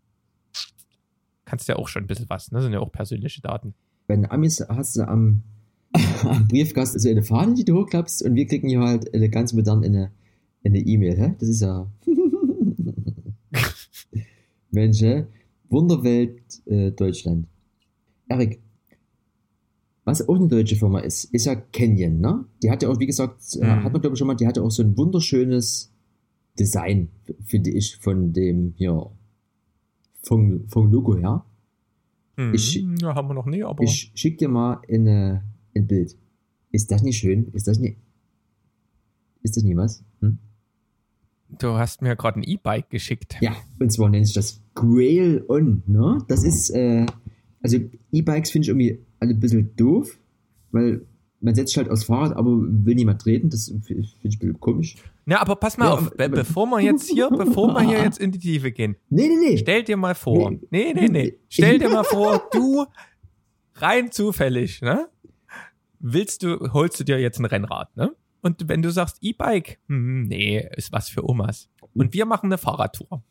kannst 1.46 1.68
ja 1.68 1.78
auch 1.78 1.88
schon 1.88 2.04
ein 2.04 2.08
bisschen 2.08 2.30
was, 2.30 2.52
ne? 2.52 2.62
Sind 2.62 2.74
ja 2.74 2.80
auch 2.80 2.92
persönliche 2.92 3.42
Daten. 3.42 3.74
Bei 4.06 4.16
den 4.16 4.30
Amis 4.30 4.64
hast 4.70 4.98
du 4.98 5.08
am, 5.08 5.44
am 6.24 6.48
Briefkasten 6.48 7.00
so 7.00 7.10
eine 7.10 7.24
Fahne, 7.24 7.56
die 7.56 7.66
du 7.66 7.76
hochklappst 7.80 8.24
und 8.24 8.36
wir 8.36 8.46
kriegen 8.48 8.70
hier 8.70 8.80
halt 8.82 9.14
eine 9.14 9.30
ganz 9.30 9.54
modern 9.54 9.84
eine 9.84 10.12
eine 10.64 10.80
E-Mail. 10.80 11.18
hä? 11.18 11.36
Das 11.40 11.48
ist 11.50 11.62
ja. 11.62 11.90
Mensch, 14.72 15.02
hä? 15.02 15.26
Wunderwelt 15.70 16.42
äh, 16.66 16.92
Deutschland. 16.92 17.48
Erik, 18.28 18.60
was 20.04 20.28
auch 20.28 20.36
eine 20.36 20.48
deutsche 20.48 20.76
Firma 20.76 21.00
ist, 21.00 21.26
ist 21.26 21.46
ja 21.46 21.56
Canyon, 21.56 22.20
ne? 22.20 22.46
Die 22.64 22.70
hat 22.72 22.82
ja 22.84 22.90
auch, 22.90 23.00
wie 23.00 23.06
gesagt, 23.06 23.42
äh, 23.60 23.66
Mhm. 23.66 23.84
hat 23.84 23.94
man 23.94 24.02
glaube 24.02 24.14
ich 24.16 24.20
schon 24.20 24.28
mal, 24.28 24.36
die 24.36 24.48
hat 24.48 24.58
ja 24.58 24.64
auch 24.64 24.72
so 24.72 24.84
ein 24.84 24.98
wunderschönes 24.98 25.92
Design, 26.58 27.10
finde 27.46 27.70
ich, 27.72 27.98
von 27.98 28.34
dem 28.34 28.74
hier, 28.76 29.10
vom, 30.24 30.68
vom 30.68 30.92
Logo 30.92 31.16
her. 31.18 31.46
Hm, 32.38 32.54
Ich- 32.54 32.84
ja, 33.02 33.16
haben 33.16 33.28
wir 33.30 33.34
noch 33.36 33.46
nie, 33.46 33.64
aber 33.64 33.84
Ich 33.84 34.12
schick 34.16 34.38
dir 34.40 34.50
mal 34.50 34.82
eine, 34.92 35.44
ein 35.76 35.88
Bild. 35.88 36.16
Ist 36.72 36.92
das 36.92 37.02
nicht 37.04 37.18
schön? 37.18 37.48
Ist 37.54 37.68
das 37.68 37.80
nicht. 37.80 37.98
Ist 39.42 39.56
das 39.58 39.64
nie 39.64 39.76
was? 39.76 40.04
Hm? 40.22 40.38
du 41.58 41.70
hast 41.74 42.02
mir 42.04 42.16
gerade 42.16 42.40
ein 42.40 42.44
E-Bike 42.44 42.90
geschickt. 42.92 43.38
Ja, 43.42 43.56
und 43.80 43.92
zwar 43.92 44.08
nennt 44.10 44.28
sich 44.28 44.36
das 44.36 44.62
Grail 44.76 45.44
On, 45.48 45.82
ne? 45.88 46.20
Das 46.28 46.44
ist, 46.44 46.70
äh, 46.70 47.06
also 47.64 47.78
E-Bikes 48.12 48.52
finde 48.52 48.66
ich 48.66 48.70
irgendwie 48.70 49.00
alle 49.20 49.32
ein 49.32 49.40
bisschen 49.40 49.76
doof, 49.76 50.18
weil 50.72 51.02
man 51.42 51.56
setzt 51.56 51.76
halt 51.76 51.90
aufs 51.90 52.04
Fahrrad, 52.04 52.34
aber 52.38 52.52
will 52.52 52.94
niemand 52.96 53.22
treten. 53.22 53.50
Das 53.50 53.66
finde 53.84 54.02
ich 54.04 54.16
ein 54.24 54.30
bisschen 54.30 54.60
komisch. 54.60 54.96
Na, 55.26 55.42
aber 55.42 55.56
pass 55.56 55.78
mal 55.78 55.86
Ja, 55.86 55.94
auf, 55.94 56.00
aber- 56.08 56.16
be 56.18 56.26
aber- 56.26 56.36
bevor 56.38 56.68
wir 56.68 56.82
jetzt 56.82 57.10
hier, 57.10 57.30
bevor 57.36 57.74
wir 57.74 57.82
hier 57.82 58.04
jetzt 58.04 58.20
in 58.20 58.32
die 58.32 58.40
Tiefe 58.40 58.72
gehen, 58.72 58.96
Nee, 59.10 59.28
nee, 59.30 59.50
nee. 59.52 59.58
stell 59.58 59.84
dir 59.84 59.98
mal 59.98 60.14
vor, 60.16 60.52
Nee. 60.52 60.60
nee, 60.70 60.94
nee, 60.94 61.08
nee, 61.10 61.34
stell 61.50 61.80
dir 61.80 61.90
mal 61.90 62.04
vor, 62.04 62.44
du 62.52 62.86
rein 63.76 64.12
zufällig, 64.12 64.82
ne? 64.84 65.08
Willst 66.00 66.44
du, 66.44 66.74
holst 66.74 67.00
du 67.00 67.04
dir 67.04 67.20
jetzt 67.20 67.40
ein 67.40 67.46
Rennrad, 67.46 67.96
ne? 67.96 68.16
Und 68.42 68.70
wenn 68.70 68.82
du 68.82 68.90
sagst 68.90 69.18
E-Bike, 69.22 69.80
hm, 69.88 70.24
nee, 70.24 70.66
ist 70.76 70.92
was 70.94 71.10
für 71.10 71.28
Omas. 71.28 71.70
Und 71.94 72.14
wir 72.14 72.26
machen 72.26 72.46
eine 72.46 72.58
Fahrradtour. 72.58 73.22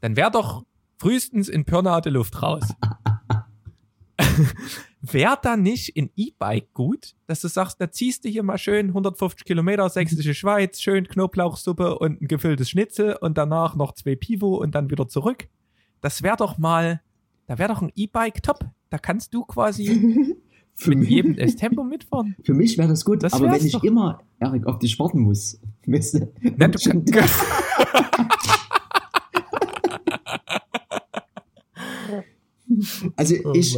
Dann 0.00 0.16
wär 0.16 0.30
doch 0.30 0.64
frühestens 0.98 1.48
in 1.48 1.64
Pirna 1.64 2.00
die 2.00 2.10
Luft 2.10 2.40
raus. 2.42 2.62
Wäre 5.00 5.36
da 5.42 5.56
nicht 5.56 5.96
in 5.96 6.10
E-Bike 6.14 6.72
gut, 6.74 7.16
dass 7.26 7.40
du 7.40 7.48
sagst, 7.48 7.80
da 7.80 7.90
ziehst 7.90 8.24
du 8.24 8.28
hier 8.28 8.44
mal 8.44 8.58
schön 8.58 8.88
150 8.88 9.44
Kilometer 9.44 9.88
sächsische 9.88 10.34
Schweiz, 10.34 10.80
schön 10.80 11.08
Knoblauchsuppe 11.08 11.98
und 11.98 12.22
ein 12.22 12.28
gefülltes 12.28 12.70
Schnitzel 12.70 13.16
und 13.20 13.36
danach 13.36 13.74
noch 13.74 13.94
zwei 13.94 14.14
Pivo 14.14 14.56
und 14.56 14.76
dann 14.76 14.90
wieder 14.90 15.08
zurück. 15.08 15.48
Das 16.00 16.22
wäre 16.22 16.36
doch 16.36 16.56
mal, 16.56 17.02
da 17.46 17.58
wäre 17.58 17.72
doch 17.72 17.82
ein 17.82 17.90
E-Bike 17.96 18.44
top. 18.44 18.60
Da 18.90 18.98
kannst 18.98 19.34
du 19.34 19.44
quasi 19.44 20.36
Für, 20.74 20.90
mit 20.90 21.00
mich- 21.00 21.10
jedem 21.10 21.36
das 21.36 21.56
Tempo 21.56 21.84
mitfahren. 21.84 22.34
für 22.44 22.54
mich 22.54 22.76
wäre 22.78 22.88
das 22.88 23.04
gut, 23.04 23.22
Das 23.22 23.32
aber 23.32 23.50
wenn 23.52 23.64
ich 23.64 23.72
doch. 23.72 23.84
immer, 23.84 24.20
Erik, 24.40 24.66
auf 24.66 24.78
dich 24.78 24.98
warten 24.98 25.20
muss, 25.20 25.60
weißt 25.86 26.14
du, 26.14 26.32
Na, 26.56 26.68
du, 26.68 26.78
Also 33.16 33.34
Oh 33.44 33.52
ich, 33.54 33.76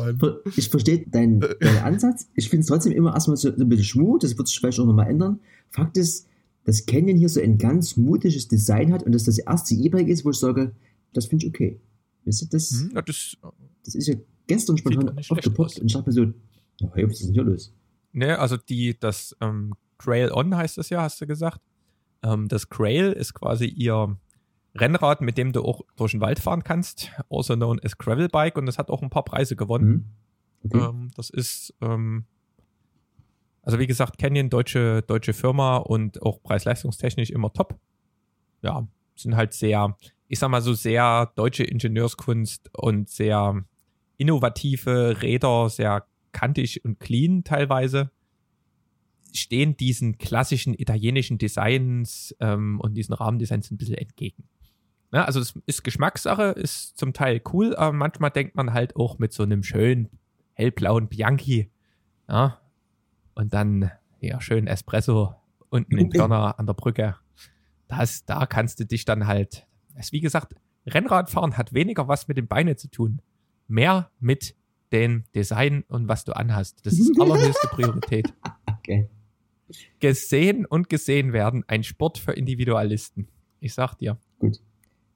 ich 0.56 0.68
verstehe 0.68 1.04
deinen, 1.08 1.40
deinen 1.40 1.78
Ansatz. 1.82 2.28
Ich 2.34 2.48
finde 2.48 2.60
es 2.62 2.66
trotzdem 2.68 2.92
immer 2.92 3.12
erstmal 3.12 3.36
so, 3.36 3.48
ein 3.52 3.68
bisschen 3.68 3.84
schmut. 3.84 4.22
Das 4.22 4.36
wird 4.38 4.46
sich 4.46 4.58
vielleicht 4.58 4.78
auch 4.78 4.86
nochmal 4.86 5.08
ändern. 5.10 5.40
Fakt 5.70 5.96
ist, 5.96 6.28
dass 6.64 6.86
Canyon 6.86 7.16
hier 7.16 7.28
so 7.28 7.40
ein 7.40 7.58
ganz 7.58 7.96
mutiges 7.96 8.46
Design 8.48 8.92
hat 8.92 9.02
und 9.02 9.12
dass 9.12 9.24
das 9.24 9.38
erste 9.38 9.74
E-Bike 9.74 10.08
ist, 10.08 10.24
wo 10.24 10.30
ich 10.30 10.36
sage, 10.38 10.72
das 11.12 11.26
finde 11.26 11.46
ich 11.46 11.52
okay. 11.52 11.80
Weißt 12.24 12.42
du, 12.42 12.46
das, 12.46 12.70
Hm, 12.70 12.92
ja, 12.94 13.02
das, 13.02 13.36
das 13.84 13.94
ist 13.94 14.06
ja 14.06 14.14
gestern 14.46 14.78
spontan 14.78 15.18
aufgepoppt 15.28 15.80
und 15.80 15.86
ich 15.86 15.92
dachte 15.92 16.08
mir 16.08 16.14
so, 16.14 16.32
was 16.80 17.12
ist 17.12 17.26
denn 17.26 17.34
hier 17.34 17.44
los? 17.44 17.74
Ne, 18.12 18.38
also 18.38 18.56
die, 18.56 18.98
das 18.98 19.36
ähm, 19.40 19.74
Grail 19.98 20.30
On 20.32 20.56
heißt 20.56 20.78
das 20.78 20.90
ja, 20.90 21.02
hast 21.02 21.20
du 21.20 21.26
gesagt. 21.26 21.60
Ähm, 22.22 22.48
das 22.48 22.68
Grail 22.68 23.12
ist 23.12 23.34
quasi 23.34 23.66
ihr 23.66 24.16
Rennrad, 24.74 25.20
mit 25.20 25.38
dem 25.38 25.52
du 25.52 25.62
auch 25.62 25.82
durch 25.96 26.12
den 26.12 26.20
Wald 26.20 26.40
fahren 26.40 26.64
kannst, 26.64 27.10
also 27.30 27.54
known 27.54 27.80
as 27.84 27.96
Gravel 27.96 28.28
Bike 28.28 28.58
und 28.58 28.66
das 28.66 28.78
hat 28.78 28.90
auch 28.90 29.02
ein 29.02 29.10
paar 29.10 29.24
Preise 29.24 29.56
gewonnen. 29.56 30.14
Hm? 30.62 30.70
Okay. 30.70 30.88
Ähm, 30.88 31.10
das 31.14 31.30
ist, 31.30 31.74
ähm, 31.80 32.24
also 33.62 33.78
wie 33.78 33.86
gesagt, 33.86 34.18
Canyon, 34.18 34.50
deutsche, 34.50 35.02
deutsche 35.02 35.32
Firma 35.32 35.76
und 35.76 36.22
auch 36.22 36.42
preis-leistungstechnisch 36.42 37.30
immer 37.30 37.52
top. 37.52 37.78
Ja, 38.62 38.86
sind 39.14 39.36
halt 39.36 39.52
sehr, 39.52 39.96
ich 40.26 40.38
sag 40.38 40.50
mal 40.50 40.62
so 40.62 40.72
sehr 40.72 41.32
deutsche 41.36 41.64
Ingenieurskunst 41.64 42.70
und 42.74 43.08
sehr 43.08 43.64
innovative 44.16 45.22
Räder, 45.22 45.68
sehr 45.68 46.06
kantig 46.34 46.84
und 46.84 47.00
clean 47.00 47.44
teilweise. 47.44 48.10
Stehen 49.32 49.76
diesen 49.76 50.18
klassischen 50.18 50.74
italienischen 50.74 51.38
Designs 51.38 52.36
ähm, 52.40 52.78
und 52.80 52.94
diesen 52.94 53.14
Rahmendesigns 53.14 53.70
ein 53.70 53.78
bisschen 53.78 53.96
entgegen. 53.96 54.44
Ja, 55.12 55.24
also 55.24 55.40
es 55.40 55.54
ist 55.66 55.82
Geschmackssache, 55.82 56.42
ist 56.50 56.98
zum 56.98 57.12
Teil 57.12 57.40
cool, 57.52 57.74
aber 57.74 57.92
manchmal 57.92 58.30
denkt 58.30 58.56
man 58.56 58.72
halt 58.72 58.96
auch 58.96 59.18
mit 59.18 59.32
so 59.32 59.42
einem 59.42 59.62
schönen 59.62 60.10
hellblauen 60.52 61.08
Bianchi. 61.08 61.70
Ja. 62.28 62.60
Und 63.34 63.54
dann 63.54 63.90
ja 64.20 64.40
schön 64.40 64.66
Espresso 64.66 65.34
unten 65.68 65.96
in 65.98 66.10
Pirna 66.10 66.50
an 66.58 66.66
der 66.66 66.74
Brücke. 66.74 67.16
Das, 67.88 68.24
da 68.24 68.46
kannst 68.46 68.80
du 68.80 68.86
dich 68.86 69.04
dann 69.04 69.26
halt, 69.26 69.66
wie 70.10 70.20
gesagt, 70.20 70.54
Rennradfahren 70.86 71.56
hat 71.56 71.72
weniger 71.72 72.08
was 72.08 72.28
mit 72.28 72.36
den 72.36 72.46
Beinen 72.46 72.76
zu 72.76 72.90
tun. 72.90 73.22
Mehr 73.68 74.10
mit 74.20 74.54
den 74.94 75.24
Design 75.34 75.82
und 75.88 76.08
was 76.08 76.24
du 76.24 76.32
anhast. 76.34 76.86
Das 76.86 76.94
ist 76.94 77.20
allerhöchste 77.20 77.66
Priorität. 77.68 78.32
Okay. 78.86 79.08
Gesehen 79.98 80.66
und 80.66 80.90
gesehen 80.90 81.32
werden, 81.32 81.64
ein 81.68 81.82
Sport 81.84 82.18
für 82.18 82.32
Individualisten. 82.32 83.28
Ich 83.60 83.72
sag 83.72 83.94
dir. 83.94 84.18
Gut. 84.38 84.60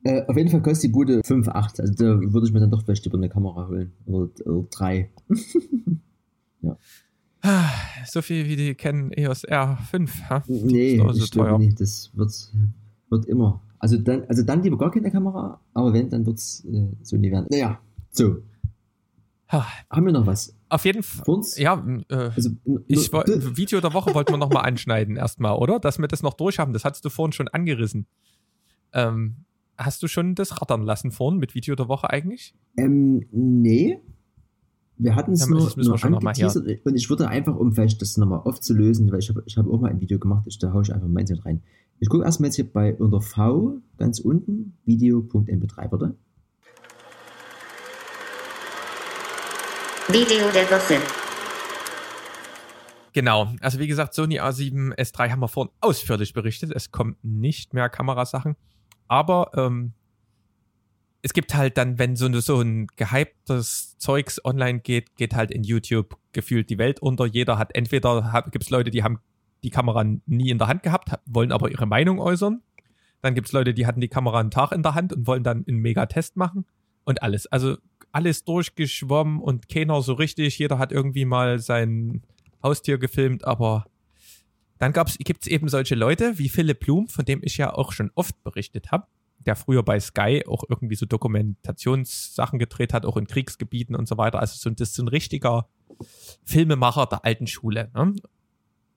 Äh, 0.04 0.22
auf 0.26 0.38
jeden 0.38 0.48
Fall 0.48 0.62
kostet 0.62 0.84
die 0.84 0.92
Bude 0.94 1.20
5,8. 1.20 1.82
Also 1.82 1.92
da 1.92 2.18
würde 2.32 2.46
ich 2.46 2.52
mir 2.54 2.60
dann 2.60 2.70
doch 2.70 2.82
vielleicht 2.82 3.04
über 3.04 3.18
eine 3.18 3.28
Kamera 3.28 3.68
holen. 3.68 3.92
Oder, 4.06 4.30
oder 4.46 4.66
drei. 4.70 5.10
Ah, 7.42 7.68
So 8.06 8.22
viel 8.22 8.46
wie 8.46 8.56
die 8.56 8.74
kennen 8.74 9.12
EOS 9.12 9.46
R5. 9.46 10.08
Ha? 10.30 10.42
Nee, 10.48 10.96
so 10.98 11.10
ich 11.24 11.30
teuer. 11.30 11.58
nicht. 11.58 11.78
Das 11.80 12.10
wird, 12.14 12.32
wird 13.10 13.26
immer. 13.26 13.62
Also 13.78 13.96
dann, 13.98 14.24
also 14.28 14.42
dann 14.42 14.62
lieber 14.62 14.76
gar 14.78 14.90
keine 14.90 15.10
Kamera, 15.10 15.60
aber 15.74 15.92
wenn, 15.92 16.10
dann 16.10 16.26
wird 16.26 16.38
es 16.38 16.64
äh, 16.64 16.88
so 17.02 17.16
nie 17.16 17.30
werden. 17.30 17.46
Naja, 17.50 17.78
so. 18.10 18.38
Ha, 19.50 19.66
Haben 19.90 20.06
wir 20.06 20.12
noch 20.12 20.26
was? 20.26 20.54
Auf 20.68 20.84
jeden 20.84 21.02
Fall. 21.02 21.40
Ja, 21.56 21.82
äh, 22.08 22.30
Also, 22.34 22.50
ich, 22.86 23.10
Video 23.12 23.80
der 23.80 23.94
Woche 23.94 24.14
wollten 24.14 24.32
wir 24.32 24.36
nochmal 24.38 24.66
anschneiden 24.66 25.16
erstmal, 25.16 25.56
oder? 25.56 25.80
Dass 25.80 25.98
wir 25.98 26.06
das 26.08 26.22
noch 26.22 26.34
durchhaben. 26.34 26.74
Das 26.74 26.84
hattest 26.84 27.04
du 27.04 27.08
vorhin 27.08 27.32
schon 27.32 27.48
angerissen. 27.48 28.06
Ähm, 28.92 29.36
hast 29.78 30.02
du 30.02 30.08
schon 30.08 30.34
das 30.34 30.60
rattern 30.60 30.82
lassen 30.82 31.12
vorhin 31.12 31.38
mit 31.38 31.54
Video 31.54 31.74
der 31.76 31.88
Woche 31.88 32.10
eigentlich? 32.10 32.54
Ähm, 32.76 33.24
nee. 33.30 33.98
Wir 34.98 35.14
hatten 35.14 35.32
es 35.32 35.40
Ja, 35.40 35.46
nur, 35.46 35.60
das 35.60 35.76
müssen 35.76 35.86
wir 35.86 35.90
nur 35.92 35.98
schon 35.98 36.10
noch 36.10 36.20
angeteasert 36.22 36.84
und 36.84 36.96
ich 36.96 37.08
würde 37.08 37.28
einfach, 37.28 37.54
um 37.54 37.72
vielleicht 37.72 38.02
das 38.02 38.16
nochmal 38.16 38.40
aufzulösen, 38.40 39.10
weil 39.12 39.20
ich 39.20 39.28
habe 39.28 39.44
ich 39.46 39.56
hab 39.56 39.68
auch 39.68 39.80
mal 39.80 39.90
ein 39.90 40.00
Video 40.00 40.18
gemacht, 40.18 40.44
ich, 40.46 40.58
da 40.58 40.72
haue 40.72 40.82
ich 40.82 40.92
einfach 40.92 41.06
meins 41.06 41.30
mit 41.30 41.44
rein. 41.44 41.62
Ich 42.00 42.08
gucke 42.08 42.24
erstmal 42.24 42.48
jetzt 42.48 42.56
hier 42.56 42.70
bei 42.70 42.94
unter 42.96 43.20
V 43.20 43.78
ganz 43.96 44.18
unten, 44.18 44.76
video.mp3, 44.84 45.92
warte. 45.92 46.16
Video 50.08 50.50
der 50.52 50.64
Woche. 50.70 51.00
Genau. 53.12 53.52
Also 53.60 53.78
wie 53.78 53.86
gesagt, 53.86 54.14
Sony 54.14 54.40
A7 54.40 54.94
S3 54.96 55.30
haben 55.30 55.40
wir 55.40 55.48
vorhin 55.48 55.72
ausführlich 55.80 56.32
berichtet. 56.32 56.72
Es 56.74 56.90
kommen 56.90 57.16
nicht 57.22 57.74
mehr 57.74 57.88
Kamerasachen. 57.88 58.56
Aber 59.06 59.50
ähm, 59.54 59.92
es 61.22 61.32
gibt 61.32 61.54
halt 61.54 61.76
dann, 61.78 61.98
wenn 61.98 62.16
so, 62.16 62.32
so 62.40 62.60
ein 62.60 62.86
gehyptes 62.96 63.96
Zeugs 63.98 64.42
online 64.44 64.80
geht, 64.80 65.16
geht 65.16 65.34
halt 65.34 65.50
in 65.50 65.62
YouTube 65.64 66.16
gefühlt 66.32 66.70
die 66.70 66.78
Welt 66.78 67.00
unter. 67.00 67.26
Jeder 67.26 67.58
hat 67.58 67.74
entweder, 67.74 68.44
gibt 68.50 68.64
es 68.64 68.70
Leute, 68.70 68.90
die 68.90 69.02
haben 69.02 69.18
die 69.64 69.70
Kamera 69.70 70.04
nie 70.04 70.50
in 70.50 70.58
der 70.58 70.68
Hand 70.68 70.82
gehabt, 70.84 71.10
ha- 71.10 71.20
wollen 71.26 71.50
aber 71.52 71.70
ihre 71.70 71.86
Meinung 71.86 72.20
äußern. 72.20 72.62
Dann 73.20 73.34
gibt 73.34 73.48
es 73.48 73.52
Leute, 73.52 73.74
die 73.74 73.86
hatten 73.86 74.00
die 74.00 74.08
Kamera 74.08 74.38
einen 74.38 74.52
Tag 74.52 74.70
in 74.70 74.82
der 74.84 74.94
Hand 74.94 75.12
und 75.12 75.26
wollen 75.26 75.42
dann 75.42 75.64
einen 75.66 75.78
Mega-Test 75.80 76.36
machen. 76.36 76.64
Und 77.04 77.22
alles. 77.22 77.46
Also 77.46 77.78
alles 78.12 78.44
durchgeschwommen 78.44 79.40
und 79.40 79.68
keiner 79.68 80.00
so 80.02 80.14
richtig. 80.14 80.58
Jeder 80.58 80.78
hat 80.78 80.92
irgendwie 80.92 81.24
mal 81.24 81.58
sein 81.58 82.22
Haustier 82.62 82.98
gefilmt, 82.98 83.44
aber 83.44 83.86
dann 84.78 84.92
gibt 84.92 85.42
es 85.42 85.48
eben 85.48 85.68
solche 85.68 85.94
Leute 85.94 86.38
wie 86.38 86.48
Philipp 86.48 86.80
Blum, 86.80 87.08
von 87.08 87.24
dem 87.24 87.40
ich 87.42 87.56
ja 87.56 87.72
auch 87.72 87.92
schon 87.92 88.10
oft 88.14 88.42
berichtet 88.44 88.90
habe, 88.92 89.06
der 89.44 89.56
früher 89.56 89.82
bei 89.82 89.98
Sky 89.98 90.44
auch 90.46 90.64
irgendwie 90.68 90.94
so 90.94 91.06
Dokumentationssachen 91.06 92.58
gedreht 92.58 92.92
hat, 92.92 93.04
auch 93.04 93.16
in 93.16 93.26
Kriegsgebieten 93.26 93.96
und 93.96 94.06
so 94.06 94.16
weiter. 94.16 94.38
Also 94.38 94.56
so, 94.56 94.70
das 94.70 94.90
ist 94.90 94.94
so 94.94 95.02
ein 95.02 95.08
richtiger 95.08 95.68
Filmemacher 96.44 97.06
der 97.06 97.24
alten 97.24 97.46
Schule. 97.46 97.90
Ne? 97.94 98.14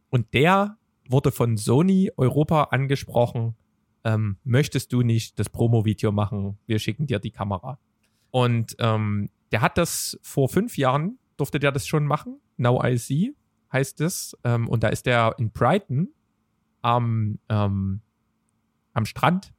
Und 0.09 0.33
der 0.33 0.77
wurde 1.09 1.31
von 1.31 1.57
Sony 1.57 2.11
Europa 2.15 2.65
angesprochen, 2.65 3.55
ähm, 4.03 4.37
möchtest 4.43 4.93
du 4.93 5.01
nicht 5.01 5.39
das 5.39 5.49
Promo-Video 5.49 6.11
machen? 6.11 6.57
Wir 6.65 6.79
schicken 6.79 7.05
dir 7.05 7.19
die 7.19 7.31
Kamera. 7.31 7.77
Und 8.31 8.75
ähm, 8.79 9.29
der 9.51 9.61
hat 9.61 9.77
das 9.77 10.17
vor 10.21 10.49
fünf 10.49 10.77
Jahren, 10.77 11.19
durfte 11.37 11.59
der 11.59 11.71
das 11.71 11.87
schon 11.87 12.05
machen. 12.05 12.39
Now 12.57 12.83
I 12.83 12.97
See 12.97 13.33
heißt 13.71 14.01
es. 14.01 14.37
Ähm, 14.43 14.67
und 14.67 14.83
da 14.83 14.89
ist 14.89 15.05
der 15.05 15.35
in 15.37 15.51
Brighton 15.51 16.09
am, 16.81 17.39
ähm, 17.49 18.01
am 18.93 19.05
Strand. 19.05 19.53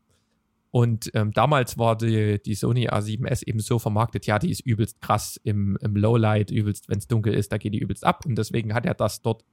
Und 0.70 1.10
ähm, 1.14 1.32
damals 1.32 1.76
war 1.76 1.96
die, 1.96 2.40
die 2.42 2.54
Sony 2.54 2.88
A7S 2.88 3.46
eben 3.46 3.60
so 3.60 3.78
vermarktet, 3.78 4.24
ja, 4.24 4.38
die 4.38 4.50
ist 4.50 4.60
übelst 4.60 5.02
krass 5.02 5.38
im, 5.44 5.76
im 5.82 5.94
Lowlight, 5.94 6.50
übelst, 6.50 6.88
wenn 6.88 6.96
es 6.96 7.06
dunkel 7.06 7.34
ist, 7.34 7.52
da 7.52 7.58
geht 7.58 7.74
die 7.74 7.78
übelst 7.78 8.04
ab. 8.04 8.24
Und 8.24 8.36
deswegen 8.36 8.72
hat 8.72 8.86
er 8.86 8.94
das 8.94 9.20
dort 9.20 9.44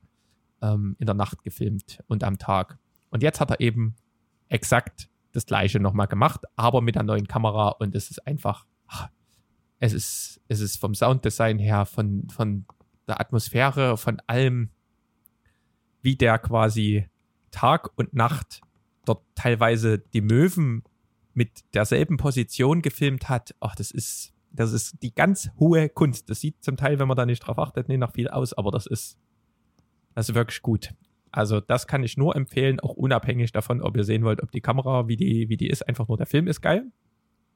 ähm, 0.62 0.96
in 0.98 1.06
der 1.06 1.16
Nacht 1.16 1.44
gefilmt 1.44 2.00
und 2.08 2.24
am 2.24 2.38
Tag. 2.38 2.78
Und 3.10 3.22
jetzt 3.22 3.42
hat 3.42 3.52
er 3.52 3.60
eben 3.60 3.96
exakt 4.48 5.10
das 5.34 5.46
gleiche 5.46 5.80
nochmal 5.80 6.08
gemacht, 6.08 6.46
aber 6.56 6.82
mit 6.82 6.96
der 6.96 7.04
neuen 7.04 7.28
Kamera 7.28 7.70
und 7.70 7.96
es 7.96 8.10
ist 8.10 8.26
einfach, 8.26 8.66
es 9.80 9.94
ist, 9.94 10.42
es 10.48 10.60
ist 10.60 10.78
vom 10.78 10.94
Sounddesign 10.94 11.58
her, 11.58 11.86
von, 11.86 12.28
von 12.30 12.66
der 13.08 13.20
Atmosphäre, 13.20 13.98
von 13.98 14.22
allem, 14.28 14.70
wie 16.02 16.16
der 16.16 16.38
quasi 16.38 17.08
Tag 17.52 17.90
und 17.98 18.14
Nacht 18.14 18.62
dort 19.06 19.24
teilweise 19.36 20.00
die 20.00 20.22
Möwen 20.22 20.84
mit 21.34 21.64
derselben 21.74 22.18
Position 22.18 22.82
gefilmt 22.82 23.30
hat. 23.30 23.56
Ach, 23.60 23.76
das 23.76 23.92
ist, 23.92 24.34
das 24.52 24.74
ist 24.74 25.02
die 25.02 25.14
ganz 25.14 25.50
hohe 25.60 25.90
Kunst. 25.90 26.30
Das 26.30 26.42
sieht 26.42 26.62
zum 26.64 26.78
Teil, 26.78 27.00
wenn 27.00 27.08
man 27.08 27.18
da 27.18 27.26
nicht 27.26 27.40
drauf 27.40 27.58
achtet, 27.58 27.88
nicht 27.88 28.00
nach 28.00 28.14
viel 28.14 28.28
aus, 28.28 28.54
aber 28.54 28.72
das 28.72 28.86
ist, 28.86 29.18
das 30.16 30.30
ist 30.30 30.36
wirklich 30.36 30.62
gut. 30.62 30.94
Also 31.32 31.60
das 31.62 31.88
kann 31.88 32.04
ich 32.04 32.18
nur 32.18 32.36
empfehlen, 32.36 32.80
auch 32.80 32.94
unabhängig 32.94 33.52
davon, 33.52 33.82
ob 33.82 33.96
ihr 33.96 34.04
sehen 34.04 34.24
wollt, 34.24 34.42
ob 34.44 34.52
die 34.52 34.62
Kamera, 34.62 35.08
wie 35.08 35.16
die, 35.16 35.48
wie 35.50 35.58
die 35.58 35.68
ist, 35.68 35.88
einfach 35.88 36.08
nur 36.08 36.18
der 36.18 36.26
Film 36.26 36.48
ist 36.48 36.62
geil. 36.62 36.92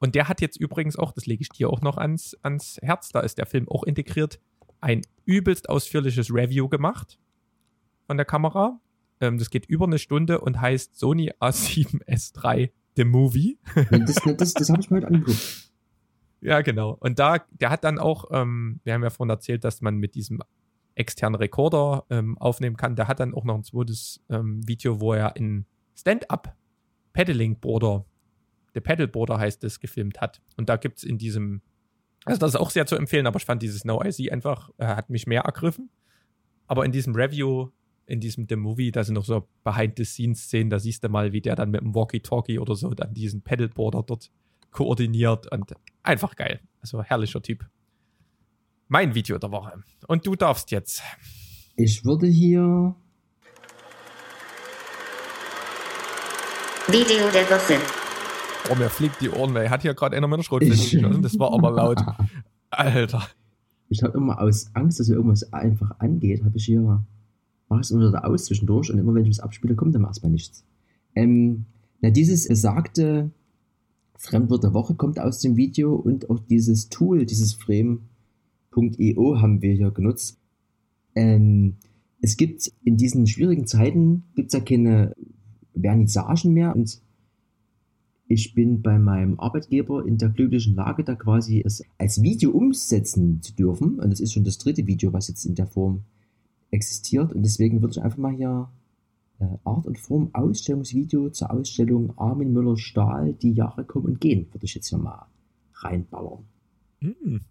Und 0.04 0.16
der 0.16 0.28
hat 0.28 0.42
jetzt 0.42 0.58
übrigens 0.58 0.98
auch, 0.98 1.14
das 1.14 1.28
lege 1.28 1.44
ich 1.44 1.48
dir 1.48 1.70
auch 1.70 1.80
noch 1.80 1.96
ans, 1.96 2.38
ans 2.42 2.78
Herz, 2.82 3.14
da 3.14 3.22
ist 3.22 3.38
der 3.38 3.46
Film 3.46 3.70
auch 3.70 3.86
integriert, 3.86 4.38
ein 4.82 5.00
übelst 5.24 5.70
ausführliches 5.70 6.30
Review 6.30 6.68
gemacht 6.68 7.18
von 8.06 8.18
der 8.18 8.26
Kamera. 8.26 8.82
Ähm, 9.22 9.38
das 9.38 9.50
geht 9.50 9.66
über 9.66 9.86
eine 9.86 10.00
Stunde 10.00 10.42
und 10.42 10.60
heißt 10.60 11.00
Sony 11.00 11.32
A7S3 11.40 12.72
The 12.98 13.06
Movie. 13.06 13.60
Das, 13.92 14.16
das, 14.38 14.54
das 14.54 14.70
habe 14.70 14.82
ich 14.82 14.90
mir 14.90 14.98
heute 14.98 15.08
angeguckt. 15.08 15.72
Ja, 16.42 16.60
genau. 16.60 16.98
Und 17.00 17.18
da, 17.20 17.38
der 17.52 17.70
hat 17.70 17.86
dann 17.86 17.98
auch, 17.98 18.26
ähm, 18.32 18.82
wir 18.84 18.96
haben 18.96 19.04
ja 19.04 19.10
vorhin 19.10 19.30
erzählt, 19.30 19.64
dass 19.64 19.80
man 19.80 19.96
mit 19.96 20.16
diesem 20.16 20.42
externen 20.96 21.36
Rekorder 21.36 22.04
ähm, 22.10 22.38
aufnehmen 22.40 22.76
kann. 22.76 22.98
Der 22.98 23.08
hat 23.08 23.22
dann 23.22 23.34
auch 23.34 23.46
noch 23.46 23.56
ein 23.56 23.64
zweites 23.64 24.22
ähm, 24.30 24.68
Video, 24.68 25.00
wo 25.00 25.14
er 25.14 25.38
in 25.38 25.66
Stand-Up 25.96 26.58
Paddling 27.14 27.58
Boarder, 27.62 28.06
The 28.74 28.82
Paddle 28.82 29.08
Boarder 29.08 29.40
heißt 29.40 29.64
es, 29.64 29.80
gefilmt 29.80 30.22
hat. 30.22 30.42
Und 30.58 30.70
da 30.70 30.78
gibt's 30.78 31.04
in 31.04 31.18
diesem, 31.18 31.62
also 32.26 32.40
das 32.40 32.52
ist 32.52 32.60
auch 32.60 32.70
sehr 32.70 32.86
zu 32.86 32.96
empfehlen, 32.96 33.28
aber 33.28 33.38
ich 33.38 33.46
fand 33.46 33.62
dieses 33.62 33.86
No 33.86 34.02
IC 34.04 34.32
einfach, 34.32 34.70
äh, 34.78 34.86
hat 34.86 35.10
mich 35.10 35.28
mehr 35.28 35.42
ergriffen. 35.42 35.90
Aber 36.68 36.86
in 36.86 36.92
diesem 36.92 37.16
Review, 37.16 37.70
in 38.06 38.20
diesem 38.20 38.48
The 38.48 38.56
Movie, 38.56 38.92
da 38.92 39.04
sind 39.04 39.16
noch 39.16 39.26
so 39.26 39.48
Behind-the-Scenes-Szenen, 39.64 40.70
da 40.70 40.80
siehst 40.80 41.04
du 41.04 41.10
mal, 41.10 41.34
wie 41.34 41.42
der 41.42 41.56
dann 41.56 41.72
mit 41.72 41.82
dem 41.82 41.94
Walkie-Talkie 41.94 42.60
oder 42.60 42.76
so 42.76 42.94
dann 42.94 43.14
diesen 43.14 43.42
Paddleboarder 43.42 44.04
dort 44.04 44.32
koordiniert 44.72 45.52
und 45.52 45.74
einfach 46.02 46.36
geil. 46.36 46.60
Also 46.82 47.04
herrlicher 47.04 47.42
Typ. 47.42 47.66
Mein 48.88 49.16
Video 49.16 49.38
der 49.38 49.52
Woche. 49.52 49.84
Und 50.08 50.26
du 50.26 50.36
darfst 50.36 50.72
jetzt. 50.72 51.02
Ich 51.76 52.04
würde 52.04 52.28
hier. 52.28 52.96
Video 56.88 57.30
der 57.32 57.50
Woche. 57.50 58.03
Oh, 58.72 58.76
mir 58.76 58.90
fliegt 58.90 59.22
die 59.22 59.30
Ohren, 59.30 59.54
weil 59.54 59.66
er 59.66 59.70
hat 59.70 59.82
hier 59.82 59.94
gerade 59.94 60.16
einer 60.16 60.28
mit 60.28 60.40
der 60.40 60.44
Schrotflinte 60.44 60.76
Ich- 60.76 60.92
geschossen. 60.92 61.22
Das 61.22 61.38
war 61.38 61.54
aber 61.54 61.72
laut. 61.72 62.00
Alter. 62.70 63.24
Ich 63.90 64.02
habe 64.04 64.18
immer 64.18 64.42
aus 64.42 64.72
Angst, 64.74 65.00
dass 65.00 65.08
hier 65.08 65.16
irgendwas 65.18 65.52
einfach 65.54 66.00
angeht, 66.00 66.44
habe 66.44 66.58
ich 66.58 66.66
hier. 66.66 66.82
Mache 67.70 67.82
ich 67.82 67.88
es 67.88 67.92
immer 67.92 68.08
wieder 68.08 68.26
aus 68.26 68.46
zwischendurch 68.46 68.92
und 68.92 69.00
immer 69.00 69.14
wenn 69.14 69.24
ich 69.26 69.32
es 69.32 69.40
abspiele, 69.40 69.76
kommt 69.76 69.94
dann 69.96 70.04
erstmal 70.06 70.32
nichts. 70.32 70.64
Ähm, 71.16 71.66
na, 72.02 72.10
dieses 72.10 72.48
besagte 72.48 73.30
Fremdwort 74.18 74.64
der 74.64 74.74
Woche 74.74 74.96
kommt 74.96 75.20
aus 75.20 75.40
dem 75.40 75.56
Video 75.58 75.94
und 75.96 76.30
auch 76.30 76.40
dieses 76.40 76.90
Tool, 76.90 77.26
dieses 77.26 77.54
Frame.io 77.54 79.42
haben 79.42 79.62
wir 79.62 79.74
hier 79.74 79.92
genutzt. 79.92 80.38
Ähm, 81.16 81.76
es 82.22 82.38
gibt 82.38 82.72
in 82.84 82.98
diesen 82.98 83.28
schwierigen 83.28 83.68
Zeiten 83.68 84.24
gibt's 84.36 84.54
ja 84.54 84.60
keine 84.62 85.14
Vernissagen 85.80 86.54
mehr 86.54 86.76
und 86.76 87.00
ich 88.34 88.54
bin 88.56 88.82
bei 88.82 88.98
meinem 88.98 89.40
Arbeitgeber 89.40 90.06
in 90.06 90.18
der 90.18 90.30
glücklichen 90.30 90.76
Lage, 90.76 91.04
da 91.04 91.16
quasi 91.16 91.62
es 91.64 91.84
als 91.98 92.22
Video 92.22 92.52
umsetzen 92.52 93.42
zu 93.42 93.54
dürfen. 93.54 94.00
Und 94.00 94.10
das 94.10 94.20
ist 94.20 94.34
schon 94.34 94.44
das 94.44 94.58
dritte 94.58 94.86
Video, 94.88 95.14
was 95.14 95.28
jetzt 95.28 95.46
in 95.46 95.56
der 95.56 95.68
Form 95.68 96.04
existiert. 96.72 97.32
Und 97.34 97.44
deswegen 97.44 97.82
würde 97.82 97.92
ich 97.94 98.02
einfach 98.02 98.18
mal 98.18 98.34
hier 98.34 98.70
äh, 99.40 99.46
Art 99.64 99.86
und 99.86 100.00
Form 100.00 100.30
Ausstellungsvideo 100.34 101.30
zur 101.30 101.52
Ausstellung 101.52 102.18
Armin 102.18 102.52
Müller 102.54 102.78
Stahl, 102.78 103.34
die 103.34 103.52
Jahre 103.54 103.84
kommen 103.84 104.06
und 104.06 104.22
gehen, 104.22 104.48
würde 104.52 104.66
ich 104.66 104.76
jetzt 104.76 104.90
hier 104.90 104.98
mal 104.98 105.28
reinballern. 105.76 106.40
Hm. 107.02 107.42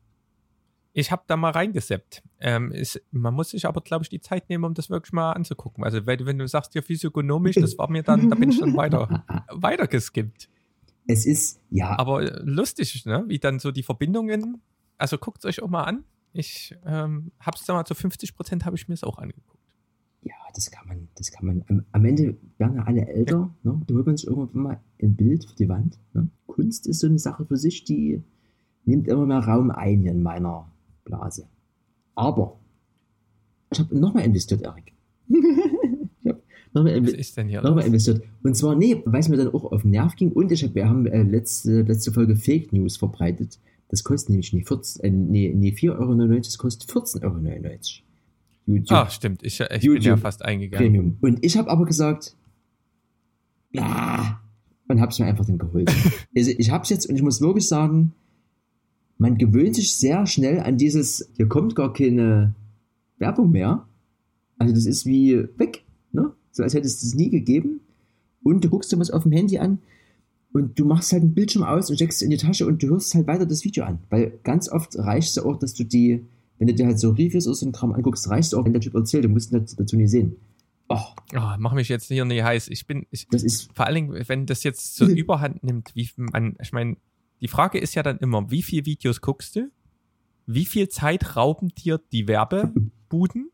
Ich 0.94 1.10
habe 1.10 1.22
da 1.26 1.38
mal 1.38 1.50
reingeseppt. 1.52 2.22
Ähm, 2.38 2.70
ist, 2.70 3.00
man 3.12 3.32
muss 3.32 3.50
sich 3.50 3.64
aber, 3.66 3.80
glaube 3.80 4.02
ich, 4.02 4.10
die 4.10 4.20
Zeit 4.20 4.50
nehmen, 4.50 4.64
um 4.64 4.74
das 4.74 4.90
wirklich 4.90 5.12
mal 5.14 5.32
anzugucken. 5.32 5.84
Also, 5.84 6.04
wenn, 6.06 6.18
du- 6.18 6.26
wenn 6.26 6.38
du 6.38 6.46
sagst, 6.46 6.74
ja, 6.74 6.82
physiognomisch, 6.82 7.54
das 7.56 7.78
war 7.78 7.88
mir 7.90 8.02
dann, 8.02 8.28
da 8.28 8.36
bin 8.36 8.50
ich 8.50 8.60
dann 8.60 8.76
weiter, 8.76 9.24
weiter 9.50 9.86
geskippt. 9.86 10.50
Es 11.06 11.26
ist, 11.26 11.60
ja, 11.70 11.98
Aber 11.98 12.22
äh, 12.22 12.40
lustig, 12.44 13.04
ne? 13.06 13.24
Wie 13.26 13.38
dann 13.38 13.58
so 13.58 13.72
die 13.72 13.82
Verbindungen. 13.82 14.62
Also 14.98 15.18
guckt 15.18 15.44
euch 15.44 15.62
auch 15.62 15.68
mal 15.68 15.84
an. 15.84 16.04
Ich 16.32 16.74
ähm, 16.86 17.32
habe 17.40 17.56
es 17.58 17.64
da 17.66 17.74
mal 17.74 17.84
zu 17.84 17.94
50 17.94 18.34
Prozent 18.34 18.64
habe 18.64 18.76
ich 18.76 18.88
mir 18.88 18.94
es 18.94 19.04
auch 19.04 19.18
angeguckt. 19.18 19.58
Ja, 20.22 20.34
das 20.54 20.70
kann 20.70 20.86
man, 20.86 21.08
das 21.16 21.32
kann 21.32 21.46
man. 21.46 21.64
Am, 21.68 21.84
am 21.90 22.04
Ende 22.04 22.36
werden 22.58 22.76
ja 22.76 22.84
alle 22.84 23.06
älter. 23.08 23.54
Ne? 23.64 23.82
Da 23.86 23.94
holt 23.94 24.06
man 24.06 24.16
sich 24.16 24.28
irgendwann 24.28 24.62
mal 24.62 24.80
ein 25.00 25.16
Bild 25.16 25.44
für 25.44 25.56
die 25.56 25.68
Wand. 25.68 25.98
Ne? 26.14 26.28
Kunst 26.46 26.86
ist 26.86 27.00
so 27.00 27.08
eine 27.08 27.18
Sache 27.18 27.44
für 27.44 27.56
sich, 27.56 27.84
die 27.84 28.22
nimmt 28.84 29.08
immer 29.08 29.26
mehr 29.26 29.40
Raum 29.40 29.70
ein 29.70 30.04
in 30.06 30.22
meiner 30.22 30.70
Blase. 31.04 31.48
Aber 32.14 32.60
ich 33.72 33.80
habe 33.80 33.98
nochmal 33.98 34.24
investiert, 34.24 34.62
Erik. 34.62 34.92
nochmal 36.74 36.94
inv 36.94 37.08
Was 37.08 37.14
ist 37.14 37.36
denn 37.36 37.48
hier? 37.48 37.62
nochmal 37.62 37.78
los? 37.78 37.86
investiert. 37.86 38.22
Und 38.42 38.56
zwar, 38.56 38.74
nee, 38.74 39.02
weil 39.04 39.20
es 39.20 39.28
mir 39.28 39.36
dann 39.36 39.48
auch 39.48 39.64
auf 39.70 39.82
den 39.82 39.90
Nerv 39.90 40.16
ging. 40.16 40.32
Und 40.32 40.52
ich 40.52 40.64
hab, 40.64 40.74
wir 40.74 40.88
haben 40.88 41.06
äh, 41.06 41.22
letzte, 41.22 41.82
letzte 41.82 42.12
Folge 42.12 42.36
Fake 42.36 42.72
News 42.72 42.96
verbreitet. 42.96 43.58
Das 43.88 44.04
kostet 44.04 44.30
nämlich 44.30 44.52
nicht 44.52 44.68
14, 44.68 45.04
äh, 45.04 45.10
nee, 45.10 45.52
nee, 45.54 45.70
4,99 45.70 45.98
Euro, 45.98 46.34
das 46.38 46.58
kostet 46.58 46.90
14,99 46.90 47.22
Euro. 47.24 47.40
YouTube 48.66 48.98
Ah, 48.98 49.10
stimmt. 49.10 49.42
Ich, 49.42 49.60
ich 49.60 49.80
bin 49.80 50.02
ja 50.02 50.16
fast 50.16 50.44
eingegangen. 50.44 50.92
Premium. 50.92 51.16
Und 51.20 51.44
ich 51.44 51.56
habe 51.56 51.70
aber 51.70 51.84
gesagt, 51.84 52.36
ja, 53.72 54.40
und 54.88 55.00
habe 55.00 55.10
es 55.10 55.18
mir 55.18 55.26
einfach 55.26 55.44
dann 55.44 55.58
geholt. 55.58 55.90
also 56.36 56.50
ich 56.56 56.70
habe 56.70 56.84
es 56.84 56.90
jetzt 56.90 57.06
und 57.06 57.16
ich 57.16 57.22
muss 57.22 57.40
wirklich 57.40 57.66
sagen, 57.66 58.12
man 59.18 59.38
gewöhnt 59.38 59.76
sich 59.76 59.94
sehr 59.94 60.26
schnell 60.26 60.60
an 60.60 60.76
dieses, 60.76 61.30
hier 61.36 61.48
kommt 61.48 61.74
gar 61.74 61.92
keine 61.92 62.54
Werbung 63.18 63.50
mehr. 63.50 63.86
Also 64.58 64.74
das 64.74 64.86
ist 64.86 65.06
wie 65.06 65.48
weg? 65.56 65.84
So 66.52 66.62
als 66.62 66.74
hätte 66.74 66.86
es 66.86 67.00
das 67.00 67.14
nie 67.14 67.30
gegeben. 67.30 67.80
Und 68.42 68.64
du 68.64 68.70
guckst 68.70 68.92
dir 68.92 68.98
was 68.98 69.10
auf 69.10 69.24
dem 69.24 69.32
Handy 69.32 69.58
an 69.58 69.78
und 70.52 70.78
du 70.78 70.84
machst 70.84 71.12
halt 71.12 71.22
einen 71.22 71.34
Bildschirm 71.34 71.62
aus 71.62 71.90
und 71.90 71.96
steckst 71.96 72.18
es 72.18 72.22
in 72.22 72.30
die 72.30 72.36
Tasche 72.36 72.66
und 72.66 72.82
du 72.82 72.88
hörst 72.88 73.14
halt 73.14 73.26
weiter 73.26 73.46
das 73.46 73.64
Video 73.64 73.84
an. 73.84 74.00
Weil 74.10 74.38
ganz 74.42 74.68
oft 74.68 74.96
reicht 74.98 75.30
es 75.30 75.34
ja 75.36 75.44
auch, 75.44 75.58
dass 75.58 75.74
du 75.74 75.84
die, 75.84 76.24
wenn 76.58 76.66
du 76.66 76.74
dir 76.74 76.86
halt 76.86 76.98
so 76.98 77.10
Reviews 77.10 77.44
so 77.44 77.66
ein 77.66 77.72
Kram 77.72 77.92
anguckst, 77.92 78.28
reicht 78.28 78.48
es 78.48 78.54
auch, 78.54 78.64
wenn 78.64 78.72
der 78.72 78.82
Typ 78.82 78.94
erzählt, 78.94 79.24
du 79.24 79.28
musst 79.28 79.52
ihn 79.52 79.64
dazu 79.76 79.96
nie 79.96 80.08
sehen. 80.08 80.36
Oh, 80.88 80.98
Oh, 81.34 81.54
mach 81.58 81.72
mich 81.72 81.88
jetzt 81.88 82.08
hier 82.08 82.24
nicht 82.26 82.42
heiß. 82.42 82.68
Ich 82.68 82.86
bin, 82.86 83.06
ich, 83.10 83.26
das 83.30 83.42
ist 83.42 83.70
vor 83.74 83.86
allen 83.86 83.94
Dingen, 83.94 84.28
wenn 84.28 84.44
das 84.44 84.62
jetzt 84.62 84.94
so 84.96 85.06
überhand 85.06 85.64
nimmt, 85.64 85.92
wie 85.94 86.10
man, 86.16 86.56
ich 86.60 86.72
meine, 86.72 86.96
die 87.40 87.48
Frage 87.48 87.78
ist 87.78 87.94
ja 87.94 88.02
dann 88.02 88.18
immer, 88.18 88.50
wie 88.50 88.62
viele 88.62 88.84
Videos 88.84 89.20
guckst 89.20 89.56
du? 89.56 89.70
Wie 90.46 90.66
viel 90.66 90.88
Zeit 90.88 91.36
rauben 91.36 91.68
dir 91.70 92.00
die 92.12 92.28
Werbebuden? 92.28 93.50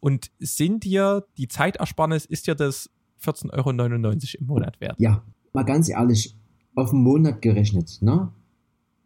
Und 0.00 0.30
sind 0.38 0.84
dir 0.84 1.26
die 1.36 1.48
Zeitersparnis, 1.48 2.24
ist 2.24 2.46
dir 2.46 2.54
das 2.54 2.90
14,99 3.22 3.52
Euro 3.52 4.40
im 4.40 4.46
Monat 4.46 4.80
wert? 4.80 4.96
Ja, 4.98 5.22
mal 5.52 5.64
ganz 5.64 5.88
ehrlich, 5.88 6.34
auf 6.74 6.90
den 6.90 7.02
Monat 7.02 7.42
gerechnet, 7.42 7.98
ne? 8.00 8.32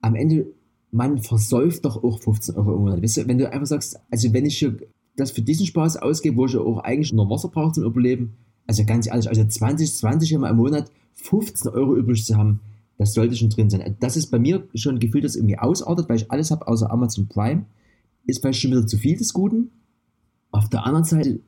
Am 0.01 0.15
Ende, 0.15 0.47
man 0.91 1.19
versäuft 1.19 1.85
doch 1.85 2.03
auch 2.03 2.21
15 2.21 2.55
Euro 2.57 2.75
im 2.75 2.81
Monat. 2.83 3.03
Weißt 3.03 3.17
du, 3.17 3.27
wenn 3.27 3.39
du 3.39 3.51
einfach 3.51 3.67
sagst, 3.67 3.99
also 4.11 4.33
wenn 4.33 4.47
ich 4.47 4.67
das 5.17 5.31
für 5.33 5.43
diesen 5.43 5.67
Spaß 5.67 5.97
ausgebe, 5.97 6.37
wo 6.37 6.47
ich 6.47 6.57
auch 6.57 6.79
eigentlich 6.79 7.13
nur 7.13 7.29
Wasser 7.31 7.49
brauche 7.49 7.73
zum 7.73 7.85
Überleben, 7.85 8.35
also 8.67 8.85
ganz 8.85 9.07
ehrlich, 9.07 9.29
also 9.29 9.45
20, 9.45 9.95
20 9.95 10.39
Mal 10.39 10.51
im 10.51 10.57
Monat 10.57 10.91
15 11.15 11.73
Euro 11.73 11.97
übrig 11.97 12.25
zu 12.25 12.37
haben, 12.37 12.61
das 12.99 13.15
sollte 13.15 13.35
schon 13.37 13.51
drin 13.51 13.71
sein. 13.71 13.97
Das 14.01 14.17
ist 14.17 14.31
bei 14.31 14.39
mir 14.39 14.69
schon 14.75 14.97
ein 14.97 15.01
Gefühl, 15.01 15.23
das 15.23 15.37
irgendwie 15.37 15.59
ausartet, 15.59 16.09
weil 16.09 16.17
ich 16.17 16.31
alles 16.31 16.51
habe 16.51 16.67
außer 16.69 16.91
Amazon 16.91 17.27
Prime. 17.27 17.67
Ist 18.27 18.41
vielleicht 18.41 18.61
schon 18.61 18.71
wieder 18.71 18.87
zu 18.87 18.97
viel 18.97 19.17
des 19.17 19.33
Guten. 19.33 19.71
Auf 20.55 20.69
der 20.69 20.87
anderen 20.87 21.05
Seite, 21.05 21.41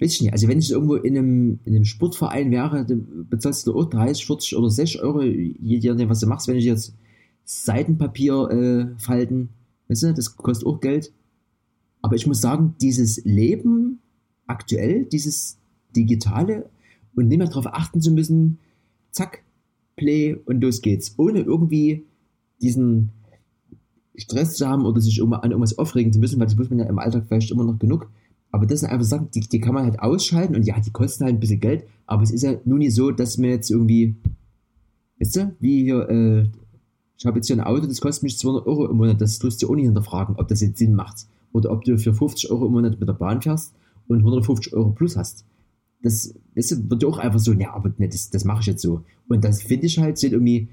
weiß 0.00 0.14
ich 0.14 0.22
nicht, 0.22 0.32
also 0.32 0.48
wenn 0.48 0.58
ich 0.58 0.70
irgendwo 0.70 0.94
in 0.94 1.16
einem, 1.16 1.60
in 1.64 1.74
einem 1.74 1.84
Sportverein 1.84 2.50
wäre, 2.50 2.86
dann 2.86 3.26
bezahlst 3.28 3.66
du 3.66 3.78
auch 3.78 3.84
30, 3.84 4.24
40 4.24 4.56
oder 4.56 4.70
60 4.70 5.02
Euro, 5.02 5.20
je 5.20 5.90
nachdem, 5.90 6.08
was 6.08 6.20
du 6.20 6.26
machst. 6.26 6.48
Wenn 6.48 6.56
ich 6.56 6.64
jetzt 6.64 6.94
Seitenpapier 7.44 8.50
äh, 8.50 8.98
falten, 8.98 9.50
weißt 9.88 10.04
du, 10.04 10.14
das 10.14 10.36
kostet 10.38 10.66
auch 10.66 10.80
Geld. 10.80 11.12
Aber 12.00 12.16
ich 12.16 12.26
muss 12.26 12.40
sagen, 12.40 12.76
dieses 12.80 13.22
Leben 13.26 14.00
aktuell, 14.46 15.04
dieses 15.04 15.58
digitale 15.94 16.70
und 17.14 17.28
nicht 17.28 17.38
mehr 17.38 17.46
darauf 17.46 17.66
achten 17.66 18.00
zu 18.00 18.10
müssen, 18.10 18.58
zack, 19.10 19.42
Play 19.96 20.34
und 20.34 20.62
los 20.62 20.80
geht's. 20.80 21.14
Ohne 21.18 21.40
irgendwie 21.40 22.06
diesen 22.62 23.10
Stress 24.14 24.54
zu 24.54 24.68
haben 24.68 24.84
oder 24.84 25.00
sich 25.00 25.20
um, 25.22 25.32
an 25.32 25.50
irgendwas 25.50 25.78
aufregen 25.78 26.12
zu 26.12 26.18
müssen, 26.18 26.38
weil 26.38 26.46
das 26.46 26.56
muss 26.56 26.70
man 26.70 26.78
ja 26.78 26.86
im 26.86 26.98
Alltag 26.98 27.24
vielleicht 27.26 27.50
immer 27.50 27.64
noch 27.64 27.78
genug. 27.78 28.10
Aber 28.50 28.66
das 28.66 28.80
sind 28.80 28.90
einfach 28.90 29.06
Sachen, 29.06 29.30
die, 29.30 29.40
die 29.40 29.60
kann 29.60 29.74
man 29.74 29.84
halt 29.84 30.00
ausschalten 30.00 30.54
und 30.54 30.64
ja, 30.66 30.78
die 30.78 30.90
kosten 30.90 31.24
halt 31.24 31.36
ein 31.36 31.40
bisschen 31.40 31.60
Geld, 31.60 31.84
aber 32.06 32.22
es 32.22 32.30
ist 32.30 32.42
ja 32.42 32.54
nun 32.64 32.78
nicht 32.78 32.94
so, 32.94 33.10
dass 33.10 33.38
mir 33.38 33.50
jetzt 33.50 33.70
irgendwie, 33.70 34.16
weißt 35.18 35.36
du, 35.36 35.56
wie 35.58 35.84
hier, 35.84 36.08
äh, 36.10 36.48
ich 37.16 37.26
habe 37.26 37.38
jetzt 37.38 37.46
hier 37.46 37.56
ein 37.56 37.60
Auto, 37.60 37.86
das 37.86 38.00
kostet 38.00 38.24
mich 38.24 38.38
200 38.38 38.66
Euro 38.66 38.88
im 38.88 38.96
Monat, 38.96 39.20
das 39.20 39.38
tust 39.38 39.62
du 39.62 39.70
auch 39.70 39.74
nicht 39.74 39.84
hinterfragen, 39.84 40.36
ob 40.36 40.48
das 40.48 40.60
jetzt 40.60 40.78
Sinn 40.78 40.94
macht. 40.94 41.26
Oder 41.52 41.70
ob 41.70 41.84
du 41.84 41.96
für 41.98 42.14
50 42.14 42.50
Euro 42.50 42.66
im 42.66 42.72
Monat 42.72 42.98
mit 42.98 43.08
der 43.08 43.14
Bahn 43.14 43.40
fährst 43.40 43.74
und 44.08 44.18
150 44.18 44.72
Euro 44.72 44.90
plus 44.90 45.16
hast. 45.16 45.44
Das, 46.02 46.34
das 46.54 46.90
wird 46.90 47.02
ja 47.02 47.08
auch 47.08 47.18
einfach 47.18 47.38
so, 47.38 47.52
ja, 47.52 47.74
aber 47.74 47.92
ne, 47.98 48.08
das, 48.08 48.30
das 48.30 48.44
mache 48.44 48.60
ich 48.60 48.66
jetzt 48.66 48.82
so. 48.82 49.04
Und 49.28 49.44
das 49.44 49.62
finde 49.62 49.86
ich 49.86 49.98
halt, 49.98 50.18
sind 50.18 50.32
irgendwie, 50.32 50.68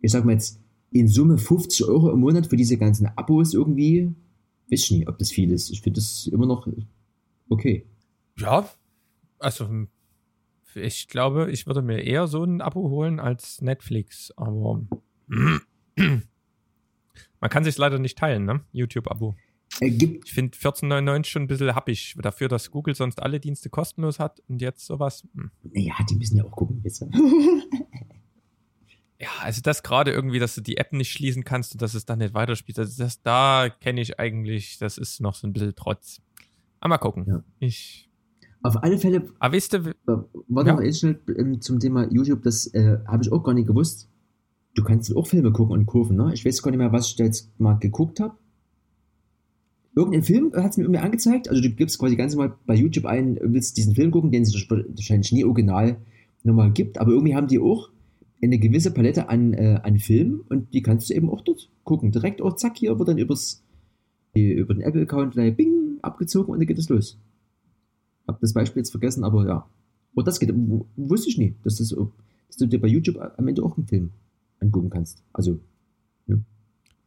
ich 0.00 0.10
sag 0.10 0.24
mal 0.24 0.32
jetzt, 0.32 0.59
in 0.92 1.08
Summe 1.08 1.38
50 1.38 1.86
Euro 1.86 2.10
im 2.10 2.20
Monat 2.20 2.48
für 2.48 2.56
diese 2.56 2.76
ganzen 2.76 3.06
Abos 3.16 3.54
irgendwie, 3.54 4.12
weiß 4.70 4.84
ich 4.84 4.90
nicht, 4.90 5.08
ob 5.08 5.18
das 5.18 5.30
viel 5.30 5.50
ist. 5.52 5.70
Ich 5.70 5.82
finde 5.82 6.00
das 6.00 6.26
immer 6.26 6.46
noch 6.46 6.66
okay. 7.48 7.86
Ja, 8.38 8.68
also 9.38 9.68
ich 10.74 11.08
glaube, 11.08 11.50
ich 11.50 11.66
würde 11.66 11.82
mir 11.82 12.02
eher 12.02 12.26
so 12.26 12.44
ein 12.44 12.60
Abo 12.60 12.88
holen 12.90 13.20
als 13.20 13.60
Netflix, 13.60 14.32
aber 14.36 14.82
man 15.96 16.22
kann 17.50 17.64
sich 17.64 17.76
leider 17.76 17.98
nicht 17.98 18.18
teilen, 18.18 18.44
ne? 18.44 18.60
YouTube-Abo. 18.72 19.34
Äh, 19.80 19.88
Ich 20.24 20.32
finde 20.32 20.56
14,99 20.56 21.24
schon 21.24 21.42
ein 21.42 21.48
bisschen 21.48 21.74
happig 21.74 22.16
dafür, 22.20 22.48
dass 22.48 22.70
Google 22.70 22.94
sonst 22.94 23.22
alle 23.22 23.40
Dienste 23.40 23.70
kostenlos 23.70 24.18
hat 24.18 24.42
und 24.48 24.60
jetzt 24.60 24.86
sowas. 24.86 25.26
Hm. 25.34 25.50
naja, 25.62 25.94
die 26.08 26.16
müssen 26.16 26.36
ja 26.36 26.44
auch 26.44 26.50
gucken, 26.52 26.82
du? 26.82 27.10
Ja, 29.20 29.28
also 29.42 29.60
das 29.60 29.82
gerade 29.82 30.10
irgendwie, 30.12 30.38
dass 30.38 30.54
du 30.54 30.62
die 30.62 30.78
App 30.78 30.92
nicht 30.94 31.12
schließen 31.12 31.44
kannst 31.44 31.72
und 31.74 31.82
dass 31.82 31.92
es 31.94 32.06
dann 32.06 32.20
nicht 32.20 32.32
weiterspielt, 32.32 32.78
also 32.78 33.02
das 33.02 33.20
da 33.22 33.68
kenne 33.68 34.00
ich 34.00 34.18
eigentlich, 34.18 34.78
das 34.78 34.96
ist 34.96 35.20
noch 35.20 35.34
so 35.34 35.46
ein 35.46 35.52
bisschen 35.52 35.74
Trotz. 35.76 36.22
Aber 36.80 36.90
mal 36.90 36.98
gucken. 36.98 37.26
Ja. 37.28 37.42
Ich. 37.58 38.08
Auf 38.62 38.82
alle 38.82 38.98
Fälle, 38.98 39.28
Aber 39.38 39.54
ihr, 39.56 39.62
äh, 39.62 39.92
warte 40.48 40.70
Ja. 40.70 40.74
mal, 40.76 40.92
schnell 40.92 41.20
ähm, 41.36 41.60
zum 41.60 41.80
Thema 41.80 42.10
YouTube, 42.10 42.42
das 42.42 42.66
äh, 42.74 42.98
habe 43.06 43.22
ich 43.22 43.30
auch 43.30 43.42
gar 43.42 43.52
nicht 43.54 43.66
gewusst. 43.66 44.08
Du 44.74 44.84
kannst 44.84 45.14
auch 45.14 45.26
Filme 45.26 45.52
gucken 45.52 45.74
und 45.74 45.86
kurven, 45.86 46.16
ne? 46.16 46.30
Ich 46.32 46.44
weiß 46.44 46.62
gar 46.62 46.70
nicht 46.70 46.78
mehr, 46.78 46.92
was 46.92 47.08
ich 47.08 47.16
da 47.16 47.24
jetzt 47.24 47.50
mal 47.60 47.74
geguckt 47.74 48.20
habe. 48.20 48.36
Irgendein 49.96 50.22
Film 50.22 50.52
hat 50.54 50.70
es 50.70 50.76
mir 50.76 50.84
irgendwie 50.84 51.00
angezeigt. 51.00 51.48
Also 51.48 51.60
du 51.60 51.70
gibst 51.70 51.98
quasi 51.98 52.16
ganz 52.16 52.34
normal 52.34 52.56
bei 52.66 52.74
YouTube 52.74 53.06
ein, 53.06 53.38
willst 53.42 53.76
diesen 53.76 53.94
Film 53.94 54.10
gucken, 54.12 54.30
den 54.30 54.42
es 54.42 54.54
wahrscheinlich 54.70 55.32
nie 55.32 55.44
original 55.44 55.96
nochmal 56.42 56.70
gibt, 56.70 56.98
aber 56.98 57.10
irgendwie 57.10 57.34
haben 57.34 57.48
die 57.48 57.58
auch 57.58 57.90
eine 58.42 58.58
gewisse 58.58 58.92
Palette 58.92 59.28
an, 59.28 59.52
äh, 59.52 59.80
an 59.82 59.98
Filmen 59.98 60.40
und 60.40 60.72
die 60.72 60.82
kannst 60.82 61.10
du 61.10 61.14
eben 61.14 61.30
auch 61.30 61.42
dort 61.42 61.70
gucken. 61.84 62.12
Direkt 62.12 62.40
auch 62.40 62.56
zack, 62.56 62.78
hier 62.78 62.98
wird 62.98 63.08
dann 63.08 63.18
übers, 63.18 63.62
über 64.34 64.74
den 64.74 64.82
Apple-Account 64.82 65.34
bing 65.34 65.98
abgezogen 66.02 66.52
und 66.52 66.58
dann 66.58 66.66
geht 66.66 66.78
es 66.78 66.88
los. 66.88 67.18
Hab 68.26 68.40
das 68.40 68.54
Beispiel 68.54 68.80
jetzt 68.80 68.90
vergessen, 68.90 69.24
aber 69.24 69.46
ja. 69.46 69.68
Und 70.14 70.26
das 70.26 70.40
geht, 70.40 70.52
wusste 70.96 71.28
ich 71.28 71.38
nie, 71.38 71.56
dass, 71.62 71.76
das, 71.76 71.88
dass 71.88 72.56
du 72.56 72.66
dir 72.66 72.80
bei 72.80 72.88
YouTube 72.88 73.16
am 73.18 73.48
Ende 73.48 73.62
auch 73.62 73.76
einen 73.76 73.86
Film 73.86 74.10
angucken 74.60 74.90
kannst. 74.90 75.22
Also, 75.32 75.60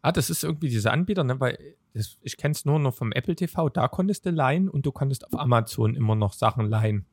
ah, 0.02 0.12
das 0.12 0.30
ist 0.30 0.44
irgendwie 0.44 0.70
dieser 0.70 0.92
Anbieter, 0.92 1.24
ne? 1.24 1.40
Weil 1.40 1.58
das, 1.94 2.18
ich 2.22 2.38
kenne 2.38 2.54
es 2.54 2.66
nur 2.66 2.80
noch 2.80 2.94
vom 2.94 3.12
Apple 3.12 3.36
TV, 3.36 3.70
da 3.70 3.88
konntest 3.88 4.26
du 4.26 4.32
leihen 4.32 4.70
und 4.70 4.86
du 4.86 4.92
konntest 4.92 5.26
auf 5.26 5.40
Amazon 5.40 5.96
immer 5.96 6.16
noch 6.16 6.34
Sachen 6.34 6.68
leihen. 6.68 7.06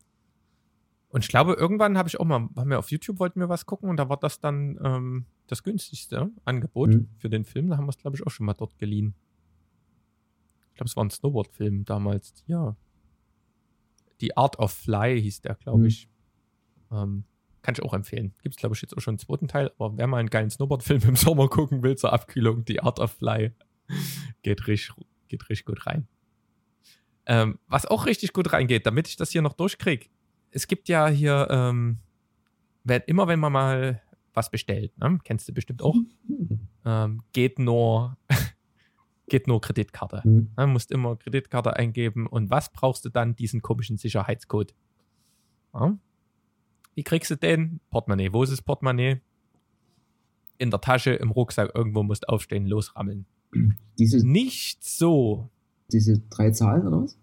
Und 1.11 1.25
ich 1.25 1.29
glaube, 1.29 1.55
irgendwann 1.55 1.99
habe 1.99 2.09
ich 2.09 2.19
auch 2.21 2.25
mal, 2.25 2.49
haben 2.57 2.71
wir 2.71 2.79
auf 2.79 2.91
YouTube 2.91 3.19
wollten 3.19 3.41
wir 3.41 3.49
was 3.49 3.67
gucken 3.67 3.91
und 3.91 3.97
da 3.97 4.09
war 4.09 4.17
das 4.17 4.39
dann 4.41 4.79
ähm, 4.83 5.27
das 5.49 5.63
günstigste 5.65 6.31
Angebot 6.45 6.91
Mhm. 6.91 7.09
für 7.19 7.29
den 7.29 7.45
Film. 7.45 7.69
Da 7.69 7.77
haben 7.77 7.87
wir 7.87 7.91
es, 7.91 7.99
glaube 7.99 8.17
ich, 8.17 8.25
auch 8.27 8.31
schon 8.31 8.47
mal 8.47 8.55
dort 8.55 8.79
geliehen. 8.79 9.15
Ich 10.71 10.75
glaube, 10.77 10.89
es 10.89 10.97
war 10.97 11.05
ein 11.05 11.11
Snowboard-Film 11.11 11.85
damals. 11.85 12.33
Ja. 12.47 12.77
The 14.21 14.37
Art 14.37 14.59
of 14.59 14.71
Fly 14.73 15.21
hieß 15.21 15.41
der, 15.43 15.57
glaube 15.57 15.81
Mhm. 15.81 15.87
ich. 15.87 16.09
Ähm, 16.93 17.25
kann 17.63 17.75
ich 17.75 17.83
auch 17.83 17.93
empfehlen. 17.93 18.33
Gibt 18.43 18.55
es, 18.55 18.57
glaube 18.59 18.75
ich, 18.75 18.81
jetzt 18.83 18.97
auch 18.97 19.01
schon 19.01 19.13
einen 19.13 19.19
zweiten 19.19 19.49
Teil. 19.49 19.71
Aber 19.79 19.97
wer 19.99 20.07
mal 20.07 20.19
einen 20.19 20.31
geilen 20.31 20.49
Snowboard-Film 20.51 21.03
im 21.09 21.17
Sommer 21.17 21.49
gucken 21.49 21.83
will 21.83 21.97
zur 21.97 22.13
Abkühlung, 22.13 22.63
The 22.67 22.81
Art 22.81 23.01
of 23.01 23.13
Fly, 23.13 23.53
geht 24.43 24.67
richtig, 24.69 24.93
geht 25.29 25.49
richtig 25.51 25.67
gut 25.67 25.87
rein. 25.87 26.07
Ähm, 27.27 27.59
was 27.67 27.85
auch 27.87 28.07
richtig 28.07 28.33
gut 28.33 28.53
reingeht, 28.53 28.87
damit 28.87 29.09
ich 29.09 29.17
das 29.17 29.31
hier 29.31 29.43
noch 29.43 29.53
durchkriege. 29.55 30.07
Es 30.51 30.67
gibt 30.67 30.89
ja 30.89 31.09
hier, 31.09 31.47
ähm, 31.51 31.99
wenn, 32.85 33.03
immer 33.07 33.29
wenn 33.29 33.39
man 33.41 33.53
mal 33.53 34.03
was 34.35 34.51
bestellt, 34.51 34.97
ne? 34.99 35.19
kennst 35.25 35.49
du 35.49 35.53
bestimmt 35.53 35.83
auch, 35.83 35.95
hm, 35.95 36.61
ähm, 36.85 37.23
geht 37.33 37.59
nur, 37.59 38.17
geht 39.29 39.47
nur 39.47 39.61
Kreditkarte. 39.61 40.23
hm, 40.23 40.51
Ne? 40.57 40.67
Musst 40.67 40.91
immer 40.93 41.17
Kreditkarte 41.17 41.75
eingeben 41.77 42.27
und 42.27 42.51
was 42.51 42.73
brauchst 42.73 43.05
du 43.05 43.09
dann? 43.11 43.37
Diesen 43.37 43.61
komischen 43.63 43.97
Sicherheitscode. 43.97 44.75
Ja? 45.75 45.97
Wie 46.95 47.03
kriegst 47.05 47.31
du 47.31 47.37
den? 47.37 47.81
Portemonnaie. 47.91 48.33
Wo 48.33 48.43
ist 48.43 48.51
das 48.53 48.63
Portemonnaie? 48.63 49.21
In 50.59 50.71
der 50.71 50.81
Tasche, 50.81 51.13
im 51.13 51.31
Rucksack, 51.31 51.71
irgendwo 51.75 52.03
musst 52.03 52.29
aufstehen, 52.29 52.67
losrammeln. 52.67 53.25
Diese, 53.99 54.25
Nicht 54.27 54.85
so. 54.85 55.49
diese 55.93 56.19
drei 56.31 56.51
Zahlen 56.51 56.87
oder 56.87 57.03
was? 57.03 57.19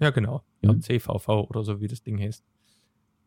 Ja, 0.00 0.10
genau. 0.10 0.42
Ja, 0.62 0.72
Mhm. 0.72 0.80
CVV 0.80 1.28
oder 1.48 1.62
so, 1.62 1.80
wie 1.80 1.88
das 1.88 2.02
Ding 2.02 2.18
heißt. 2.20 2.44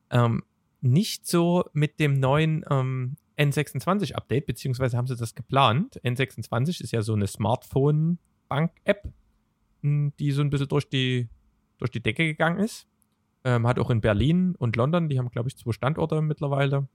Ähm, 0.09 0.43
nicht 0.82 1.26
so 1.28 1.65
mit 1.74 1.99
dem 1.99 2.20
neuen 2.20 2.63
ähm, 2.70 3.18
N26-Update, 3.38 4.45
beziehungsweise 4.45 4.97
haben 4.97 5.07
sie 5.07 5.15
das 5.15 5.36
geplant. 5.36 5.99
N26 6.03 6.82
ist 6.82 6.91
ja 6.91 7.01
so 7.01 7.13
eine 7.13 7.28
Smartphone-Bank-App, 7.28 9.11
die 9.84 10.32
so 10.32 10.41
ein 10.41 10.49
bisschen 10.49 10.68
durch 10.68 10.89
die, 10.89 11.30
durch 11.78 11.91
die 11.91 12.01
Decke 12.01 12.26
gegangen 12.26 12.59
ist. 12.59 12.88
Ähm, 13.43 13.68
hat 13.68 13.80
auch 13.80 13.89
in 13.89 14.01
Berlin 14.01 14.55
und 14.57 14.76
London, 14.76 15.09
die 15.09 15.20
haben, 15.20 15.30
glaube 15.30 15.49
ich, 15.49 15.57
zwei 15.57 15.72
Standorte 15.72 16.22
mittlerweile. 16.22 16.88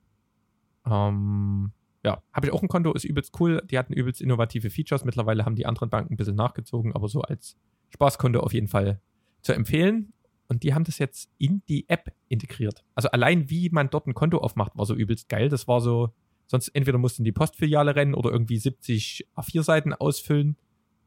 Ähm, 0.84 1.72
ja, 2.04 2.20
habe 2.32 2.46
ich 2.46 2.52
auch 2.52 2.62
ein 2.62 2.68
Konto, 2.68 2.92
ist 2.92 3.04
übelst 3.04 3.38
cool. 3.40 3.62
Die 3.70 3.78
hatten 3.78 3.92
übelst 3.92 4.20
innovative 4.20 4.70
Features. 4.70 5.04
Mittlerweile 5.04 5.44
haben 5.44 5.54
die 5.54 5.66
anderen 5.66 5.88
Banken 5.90 6.14
ein 6.14 6.16
bisschen 6.16 6.34
nachgezogen, 6.34 6.92
aber 6.94 7.08
so 7.08 7.22
als 7.22 7.56
Spaßkonto 7.90 8.40
auf 8.40 8.52
jeden 8.52 8.66
Fall 8.68 9.00
zu 9.42 9.52
empfehlen. 9.52 10.12
Und 10.48 10.62
die 10.62 10.74
haben 10.74 10.84
das 10.84 10.98
jetzt 10.98 11.30
in 11.38 11.62
die 11.68 11.88
App 11.88 12.12
integriert. 12.28 12.84
Also 12.94 13.08
allein 13.10 13.48
wie 13.48 13.70
man 13.70 13.90
dort 13.90 14.06
ein 14.06 14.14
Konto 14.14 14.38
aufmacht, 14.38 14.76
war 14.76 14.86
so 14.86 14.94
übelst 14.94 15.28
geil. 15.28 15.48
Das 15.48 15.66
war 15.68 15.80
so, 15.80 16.10
sonst 16.46 16.68
entweder 16.68 16.98
musst 16.98 17.18
du 17.18 17.22
in 17.22 17.24
die 17.24 17.32
Postfiliale 17.32 17.94
rennen 17.94 18.14
oder 18.14 18.30
irgendwie 18.30 18.58
70 18.58 19.28
A4-Seiten 19.34 19.94
ausfüllen. 19.94 20.56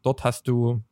Dort 0.01 0.23
hast 0.23 0.47
du, 0.47 0.83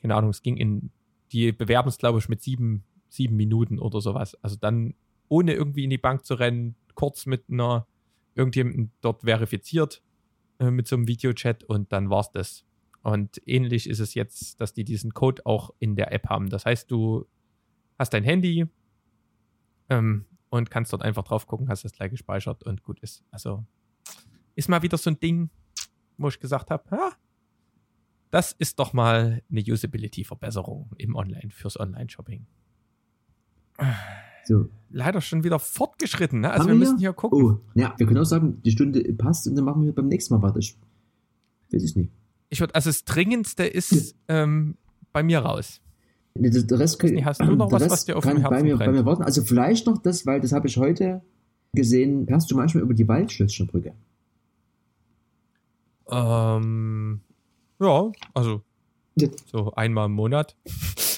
keine 0.00 0.14
Ahnung, 0.14 0.30
es 0.30 0.42
ging 0.42 0.56
in, 0.56 0.90
die 1.32 1.52
bewerben 1.52 1.88
es, 1.88 1.98
glaube 1.98 2.18
ich, 2.18 2.28
mit 2.28 2.42
sieben, 2.42 2.84
sieben 3.08 3.36
Minuten 3.36 3.78
oder 3.78 4.00
sowas. 4.00 4.34
Also 4.42 4.56
dann, 4.56 4.94
ohne 5.28 5.54
irgendwie 5.54 5.84
in 5.84 5.90
die 5.90 5.98
Bank 5.98 6.24
zu 6.26 6.34
rennen, 6.34 6.76
kurz 6.94 7.26
mit 7.26 7.44
einer, 7.50 7.86
irgendjemandem 8.34 8.90
dort 9.00 9.22
verifiziert 9.22 10.02
äh, 10.58 10.70
mit 10.70 10.86
so 10.86 10.96
einem 10.96 11.08
Videochat 11.08 11.64
und 11.64 11.92
dann 11.92 12.10
war's 12.10 12.30
das. 12.30 12.64
Und 13.06 13.40
ähnlich 13.46 13.88
ist 13.88 14.00
es 14.00 14.14
jetzt, 14.14 14.60
dass 14.60 14.74
die 14.74 14.82
diesen 14.82 15.14
Code 15.14 15.46
auch 15.46 15.70
in 15.78 15.94
der 15.94 16.10
App 16.12 16.28
haben. 16.28 16.48
Das 16.48 16.66
heißt, 16.66 16.90
du 16.90 17.24
hast 18.00 18.12
dein 18.12 18.24
Handy 18.24 18.66
ähm, 19.88 20.24
und 20.48 20.72
kannst 20.72 20.92
dort 20.92 21.02
einfach 21.02 21.22
drauf 21.22 21.46
gucken, 21.46 21.68
hast 21.68 21.84
das 21.84 21.92
gleich 21.92 22.10
gespeichert 22.10 22.64
und 22.64 22.82
gut 22.82 22.98
ist. 22.98 23.22
Also 23.30 23.64
ist 24.56 24.68
mal 24.68 24.82
wieder 24.82 24.98
so 24.98 25.08
ein 25.08 25.20
Ding, 25.20 25.50
wo 26.18 26.26
ich 26.26 26.40
gesagt 26.40 26.72
habe, 26.72 26.82
ja, 26.90 27.12
das 28.32 28.50
ist 28.50 28.80
doch 28.80 28.92
mal 28.92 29.40
eine 29.52 29.60
Usability-Verbesserung 29.60 30.90
im 30.98 31.14
Online 31.14 31.50
fürs 31.52 31.78
Online-Shopping. 31.78 32.44
So. 34.46 34.68
Leider 34.90 35.20
schon 35.20 35.44
wieder 35.44 35.60
fortgeschritten, 35.60 36.40
ne? 36.40 36.50
Also 36.50 36.64
Haben 36.64 36.70
wir 36.70 36.74
müssen 36.74 36.98
hier 36.98 37.12
gucken. 37.12 37.40
Oh, 37.40 37.60
ja, 37.76 37.94
wir 37.98 38.04
können 38.04 38.18
auch 38.18 38.24
sagen, 38.24 38.60
die 38.64 38.72
Stunde 38.72 39.00
passt 39.12 39.46
und 39.46 39.54
dann 39.54 39.64
machen 39.64 39.84
wir 39.84 39.94
beim 39.94 40.08
nächsten 40.08 40.34
Mal 40.34 40.42
weiter. 40.42 40.58
Ich 40.58 40.76
weiß 41.70 41.84
ich 41.84 41.94
nicht. 41.94 42.10
Ich 42.48 42.60
würde, 42.60 42.74
also 42.74 42.90
das 42.90 43.04
Dringendste 43.04 43.64
ist 43.64 44.14
ähm, 44.28 44.76
bei 45.12 45.22
mir 45.22 45.40
raus. 45.40 45.80
Der 46.34 46.78
Rest, 46.78 47.02
Nee, 47.02 47.24
hast 47.24 47.40
du 47.40 47.44
noch 47.56 47.70
was, 47.72 47.82
Rest 47.82 47.90
was 47.92 48.04
dir 48.04 48.16
auf 48.16 48.24
kann 48.24 48.36
dem 48.36 48.42
bei 48.44 48.50
Herzen 48.50 48.66
mir, 48.66 48.76
bei 48.76 48.84
brennt? 48.84 48.98
mir 48.98 49.06
warten. 49.06 49.22
Also 49.22 49.42
vielleicht 49.42 49.86
noch 49.86 49.98
das, 50.02 50.26
weil 50.26 50.40
das 50.40 50.52
habe 50.52 50.68
ich 50.68 50.76
heute 50.76 51.22
gesehen. 51.72 52.26
Hörst 52.28 52.50
du 52.50 52.56
manchmal 52.56 52.82
über 52.82 52.94
die 52.94 53.08
Waldschlösschenbrücke? 53.08 53.94
Ähm, 56.10 57.20
ja, 57.80 58.12
also 58.34 58.62
so 59.50 59.72
einmal 59.72 60.06
im 60.06 60.12
Monat. 60.12 60.56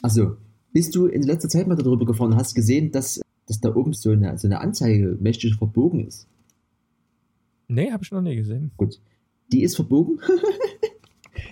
Also, 0.02 0.36
bist 0.72 0.94
du 0.94 1.06
in 1.06 1.22
letzter 1.22 1.48
Zeit 1.48 1.66
mal 1.66 1.76
darüber 1.76 2.06
gefahren 2.06 2.32
und 2.32 2.38
hast 2.38 2.54
gesehen, 2.54 2.92
dass, 2.92 3.20
dass 3.46 3.60
da 3.60 3.74
oben 3.74 3.92
so 3.92 4.10
eine, 4.10 4.38
so 4.38 4.46
eine 4.46 4.60
Anzeige 4.60 5.16
mächtig 5.20 5.56
verbogen 5.56 6.06
ist? 6.06 6.28
Nee, 7.66 7.90
habe 7.92 8.02
ich 8.04 8.12
noch 8.12 8.22
nie 8.22 8.36
gesehen. 8.36 8.70
Gut. 8.76 9.00
Die 9.52 9.62
ist 9.62 9.76
verbogen. 9.76 10.20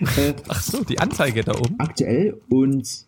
äh, 0.01 0.35
Ach 0.49 0.63
so, 0.63 0.85
die 0.85 0.99
Anzeige 0.99 1.43
da 1.43 1.53
oben. 1.59 1.75
aktuell 1.79 2.41
und 2.49 3.07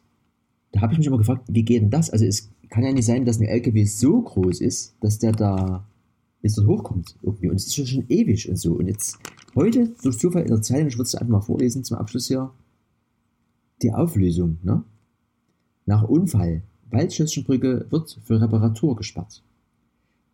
da 0.72 0.80
habe 0.80 0.92
ich 0.92 0.98
mich 0.98 1.06
immer 1.06 1.18
gefragt, 1.18 1.46
wie 1.48 1.62
geht 1.62 1.82
denn 1.82 1.90
das? 1.90 2.10
Also 2.10 2.24
es 2.24 2.50
kann 2.68 2.84
ja 2.84 2.92
nicht 2.92 3.06
sein, 3.06 3.24
dass 3.24 3.38
ein 3.40 3.46
LKW 3.46 3.84
so 3.84 4.20
groß 4.20 4.60
ist, 4.60 4.94
dass 5.00 5.18
der 5.18 5.32
da 5.32 5.86
bis 6.42 6.54
dort 6.54 6.66
hochkommt 6.68 7.16
irgendwie 7.22 7.48
und 7.48 7.56
es 7.56 7.66
ist 7.66 7.76
schon, 7.76 7.86
schon 7.86 8.04
ewig 8.08 8.48
und 8.48 8.56
so 8.56 8.74
und 8.74 8.86
jetzt 8.86 9.18
heute 9.54 9.92
durch 10.02 10.18
Zufall 10.18 10.42
in 10.42 10.48
der 10.48 10.62
Zeitung, 10.62 10.88
ich 10.88 10.94
würde 10.96 11.04
es 11.04 11.14
einfach 11.14 11.32
mal 11.32 11.40
vorlesen 11.40 11.84
zum 11.84 11.96
Abschluss 11.96 12.28
hier, 12.28 12.50
die 13.82 13.92
Auflösung, 13.92 14.58
ne? 14.62 14.84
Nach 15.86 16.02
Unfall, 16.02 16.62
Waldschlösschenbrücke 16.90 17.86
wird 17.90 18.20
für 18.24 18.40
Reparatur 18.40 18.94
gespart. 18.96 19.42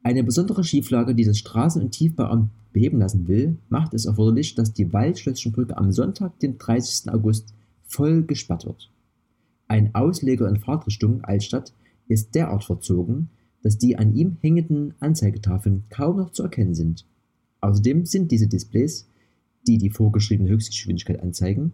Eine 0.05 0.23
besondere 0.23 0.65
Schieflage, 0.65 1.15
die 1.15 1.25
das 1.25 1.39
Straßen- 1.39 1.81
und 1.81 1.93
Tiefbauamt 1.93 2.51
beheben 2.75 2.99
lassen 2.99 3.27
will, 3.27 3.57
macht 3.71 3.95
es 3.95 4.05
erforderlich, 4.05 4.55
dass 4.55 4.75
die 4.75 4.93
Waldschlösschenbrücke 4.93 5.79
am 5.79 5.93
Sonntag, 5.93 6.39
den 6.41 6.59
30. 6.59 7.11
August, 7.11 7.55
voll 7.87 8.23
gesperrt 8.23 8.67
wird. 8.67 8.91
Ein 9.67 9.95
Ausleger 9.95 10.47
in 10.47 10.61
Fahrtrichtung 10.61 11.25
Altstadt 11.25 11.73
ist 12.07 12.35
derart 12.35 12.65
verzogen, 12.65 13.31
dass 13.63 13.79
die 13.79 13.97
an 13.97 14.15
ihm 14.15 14.37
hängenden 14.43 14.93
Anzeigetafeln 15.01 15.85
kaum 15.89 16.19
noch 16.19 16.33
zu 16.33 16.43
erkennen 16.43 16.75
sind. 16.75 17.07
Außerdem 17.63 18.05
sind 18.05 18.31
diese 18.31 18.47
Displays, 18.47 19.09
die 19.67 19.79
die 19.79 19.89
vorgeschriebene 19.89 20.51
Höchstgeschwindigkeit 20.51 21.23
anzeigen, 21.23 21.73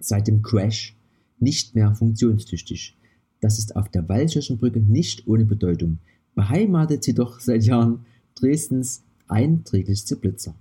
seit 0.00 0.28
dem 0.28 0.40
Crash 0.40 0.96
nicht 1.38 1.74
mehr 1.74 1.94
funktionstüchtig. 1.94 2.96
Das 3.42 3.58
ist 3.58 3.76
auf 3.76 3.90
der 3.90 4.08
Waldschirchenbrücke 4.08 4.80
nicht 4.80 5.26
ohne 5.26 5.44
Bedeutung, 5.44 5.98
beheimatet 6.36 7.04
jedoch 7.08 7.40
seit 7.40 7.64
Jahren 7.64 8.04
Dresdens 8.36 9.02
einträglichste 9.26 10.14
Blitzer. 10.14 10.54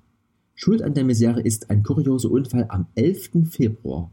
Schuld 0.56 0.82
an 0.82 0.96
der 0.96 1.04
Misere 1.04 1.42
ist 1.42 1.70
ein 1.70 1.84
kurioser 1.84 2.32
Unfall 2.32 2.66
am 2.70 2.88
11. 2.96 3.50
Februar. 3.52 4.10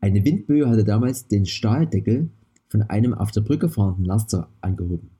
Eine 0.00 0.24
Windböe 0.24 0.68
hatte 0.68 0.84
damals 0.84 1.26
den 1.26 1.46
Stahldeckel 1.46 2.28
von 2.68 2.82
einem 2.82 3.14
auf 3.14 3.32
der 3.32 3.40
Brücke 3.40 3.68
fahrenden 3.68 4.04
Laster 4.04 4.50
angehoben. 4.60 5.10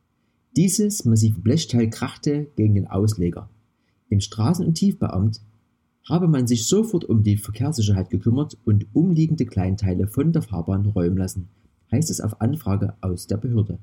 Dieses 0.57 1.05
massive 1.05 1.41
Blechteil 1.41 1.89
krachte 1.89 2.49
gegen 2.55 2.75
den 2.75 2.87
Ausleger. 2.87 3.49
Im 4.11 4.21
Straßen- 4.21 4.65
und 4.65 4.75
Tiefbauamt 4.75 5.41
habe 6.09 6.29
man 6.29 6.47
sich 6.47 6.67
sofort 6.67 7.07
um 7.07 7.23
die 7.23 7.37
Verkehrssicherheit 7.37 8.11
gekümmert 8.11 8.59
und 8.65 8.87
umliegende 8.93 9.47
Kleinteile 9.47 10.07
von 10.07 10.33
der 10.33 10.43
Fahrbahn 10.43 10.87
räumen 10.87 11.17
lassen, 11.17 11.49
heißt 11.91 12.11
es 12.11 12.21
auf 12.21 12.41
Anfrage 12.41 12.95
aus 13.01 13.27
der 13.27 13.39
Behörde. 13.39 13.79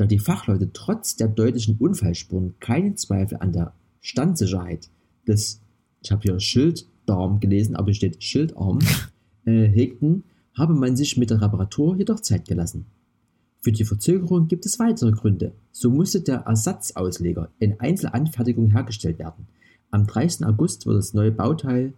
Da 0.00 0.06
die 0.06 0.18
Fachleute 0.18 0.72
trotz 0.72 1.16
der 1.16 1.28
deutlichen 1.28 1.76
Unfallspuren 1.76 2.54
keinen 2.58 2.96
Zweifel 2.96 3.36
an 3.36 3.52
der 3.52 3.74
Standsicherheit 4.00 4.88
des, 5.28 5.60
ich 6.02 6.10
habe 6.10 6.22
hier 6.22 6.40
Schildarm 6.40 7.38
gelesen, 7.38 7.76
aber 7.76 7.88
hier 7.88 7.96
steht 7.96 8.24
Schildarm, 8.24 8.78
äh, 9.44 9.68
hegten, 9.68 10.24
habe 10.54 10.72
man 10.72 10.96
sich 10.96 11.18
mit 11.18 11.28
der 11.28 11.42
Reparatur 11.42 11.98
jedoch 11.98 12.20
Zeit 12.20 12.48
gelassen. 12.48 12.86
Für 13.60 13.72
die 13.72 13.84
Verzögerung 13.84 14.48
gibt 14.48 14.64
es 14.64 14.78
weitere 14.78 15.12
Gründe. 15.12 15.52
So 15.70 15.90
musste 15.90 16.22
der 16.22 16.46
Ersatzausleger 16.46 17.50
in 17.58 17.78
Einzelanfertigung 17.78 18.70
hergestellt 18.70 19.18
werden. 19.18 19.48
Am 19.90 20.06
30. 20.06 20.46
August 20.46 20.86
wird 20.86 20.96
das 20.96 21.12
neue 21.12 21.30
Bauteil 21.30 21.92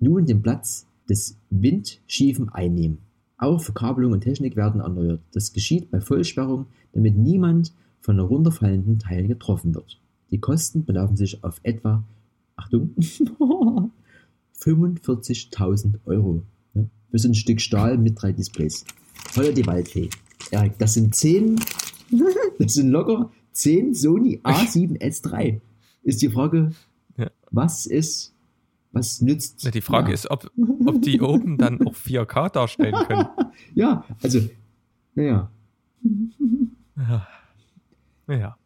nun 0.00 0.26
den 0.26 0.42
Platz 0.42 0.88
des 1.08 1.36
Windschiefen 1.50 2.48
einnehmen. 2.48 2.98
Auch 3.44 3.60
Verkabelung 3.60 4.12
und 4.12 4.22
Technik 4.22 4.56
werden 4.56 4.80
erneuert. 4.80 5.20
Das 5.32 5.52
geschieht 5.52 5.90
bei 5.90 6.00
Vollsperrung, 6.00 6.64
damit 6.94 7.16
niemand 7.18 7.74
von 8.00 8.16
herunterfallenden 8.16 8.98
Teilen 8.98 9.28
getroffen 9.28 9.74
wird. 9.74 10.00
Die 10.30 10.38
Kosten 10.40 10.86
belaufen 10.86 11.16
sich 11.18 11.44
auf 11.44 11.60
etwa, 11.62 12.02
Achtung, 12.56 12.94
45.000 14.60 15.94
Euro. 16.06 16.42
Ja, 16.74 16.84
für 17.10 17.18
so 17.18 17.28
ein 17.28 17.34
Stück 17.34 17.60
Stahl 17.60 17.98
mit 17.98 18.20
drei 18.20 18.32
Displays. 18.32 18.84
Voller 19.30 19.52
die 19.52 19.66
Waldfee. 19.66 20.08
Ja, 20.50 20.66
das 20.78 20.94
sind 20.94 21.14
10, 21.14 21.56
das 22.58 22.74
sind 22.74 22.88
locker 22.90 23.30
10 23.52 23.94
Sony 23.94 24.40
A7S3. 24.42 25.60
Ist 26.02 26.22
die 26.22 26.30
Frage, 26.30 26.72
Ja. 27.16 27.30
was 27.50 27.86
ist, 27.86 28.33
was 28.94 29.20
nützt? 29.20 29.62
Ja, 29.64 29.70
Die 29.70 29.80
Frage 29.80 30.08
ja. 30.08 30.14
ist, 30.14 30.30
ob, 30.30 30.50
ob 30.86 31.02
die 31.02 31.20
oben 31.20 31.58
dann 31.58 31.86
auch 31.86 31.94
4K 31.94 32.50
darstellen 32.50 32.94
können. 33.06 33.28
Ja, 33.74 34.04
also, 34.20 34.40
naja. 35.14 35.48
Ja. 36.96 37.26
ja. 38.28 38.56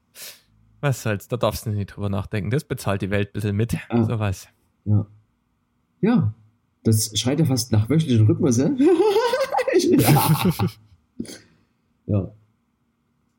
Was 0.80 1.02
soll's, 1.02 1.28
da 1.28 1.36
darfst 1.36 1.66
du 1.66 1.70
nicht 1.70 1.88
drüber 1.88 2.08
nachdenken. 2.08 2.50
Das 2.50 2.64
bezahlt 2.64 3.02
die 3.02 3.10
Welt 3.10 3.28
ein 3.28 3.32
bisschen 3.34 3.56
mit. 3.56 3.76
Ah. 3.90 4.04
Sowas. 4.04 4.48
Ja. 4.86 5.06
Ja. 6.00 6.34
Das 6.84 7.10
schreit 7.18 7.38
ja 7.40 7.44
fast 7.44 7.72
nach 7.72 7.90
wöchentlichem 7.90 8.26
Rhythmus, 8.26 8.56
ja. 8.58 8.70
ja. 12.06 12.32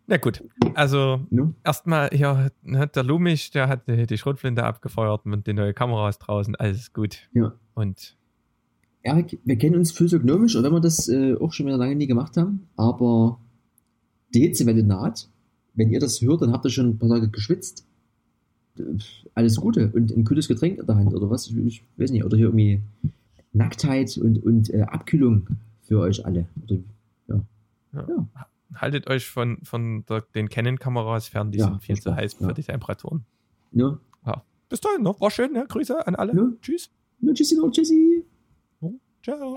Na 0.10 0.18
gut, 0.18 0.43
also 0.74 1.20
Ne? 1.30 1.53
erstmal 1.64 2.10
hier 2.12 2.49
hat 2.74 2.95
der 2.95 3.03
Lumich, 3.03 3.51
der 3.51 3.68
hat 3.68 3.88
die, 3.88 4.18
Schrotflinte 4.18 4.64
abgefeuert 4.64 5.24
und 5.26 5.45
die 5.45 5.53
neue 5.53 5.76
Kamera 5.76 6.10
ist 6.10 6.18
draußen, 6.18 6.55
alles 6.55 6.93
gut. 6.93 7.30
Ja. 7.34 7.53
Und 7.76 8.18
Erik, 9.03 9.38
wir 9.45 9.55
kennen 9.57 9.76
uns 9.76 9.91
physiognomisch, 9.91 10.55
auch 10.57 10.64
wenn 10.64 10.74
wir 10.74 10.80
das 10.80 11.07
äh, 11.10 11.36
auch 11.36 11.53
schon 11.53 11.68
wieder 11.68 11.78
lange 11.78 11.95
nie 11.95 12.07
gemacht 12.07 12.38
haben, 12.38 12.68
aber 12.76 13.39
die 14.34 14.41
Hitzewelle 14.41 14.84
naht. 14.84 15.30
Wenn 15.76 15.91
ihr 15.91 15.99
das 15.99 16.22
hört, 16.22 16.41
dann 16.41 16.53
habt 16.53 16.66
ihr 16.66 16.72
schon 16.72 16.88
ein 16.88 16.97
paar 16.97 17.10
Tage 17.10 17.30
geschwitzt. 17.30 17.86
Alles 19.36 19.57
Gute 19.57 19.91
und 19.93 20.12
ein 20.12 20.24
kühles 20.24 20.47
Getränk 20.47 20.80
in 20.80 20.88
der 20.88 20.95
Hand 20.95 21.14
oder 21.14 21.30
was? 21.30 21.47
Ich, 21.47 21.55
ich 21.55 21.84
weiß 21.97 22.10
nicht. 22.12 22.26
Oder 22.26 22.36
hier 22.36 22.47
irgendwie 22.47 22.82
Nacktheit 23.53 24.18
und, 24.18 24.43
und 24.43 24.74
äh, 24.74 24.82
Abkühlung 24.82 25.47
für 25.84 25.99
euch 25.99 26.26
alle. 26.26 26.47
Oder, 26.64 26.78
ja. 27.28 27.41
Ja. 27.93 28.07
Ja. 28.07 28.28
Haltet 28.76 29.10
euch 29.10 29.28
von, 29.28 29.60
von 29.64 30.06
der, 30.06 30.22
den 30.36 30.48
Canon-Kameras 30.50 31.28
fern, 31.28 31.52
die 31.52 31.58
Ja, 31.60 31.66
sind 31.66 31.82
viel 31.82 32.00
zu 32.00 32.16
heiß 32.16 32.38
ja. 32.40 32.48
für 32.48 32.54
die 32.54 32.64
Temperaturen. 32.64 33.26
Ne? 33.72 34.00
Bis 34.70 34.82
dahin, 34.82 35.02
noch. 35.02 35.20
War 35.20 35.32
schön, 35.32 35.52
ne? 35.52 35.66
Grüße 35.68 36.06
an 36.06 36.14
alle. 36.16 36.36
Ja. 36.36 36.48
Tschüss. 36.62 36.92
Tschüssi 37.34 37.56
noch, 37.58 37.72
tschüssi. 37.72 38.24
Ciao. 39.24 39.56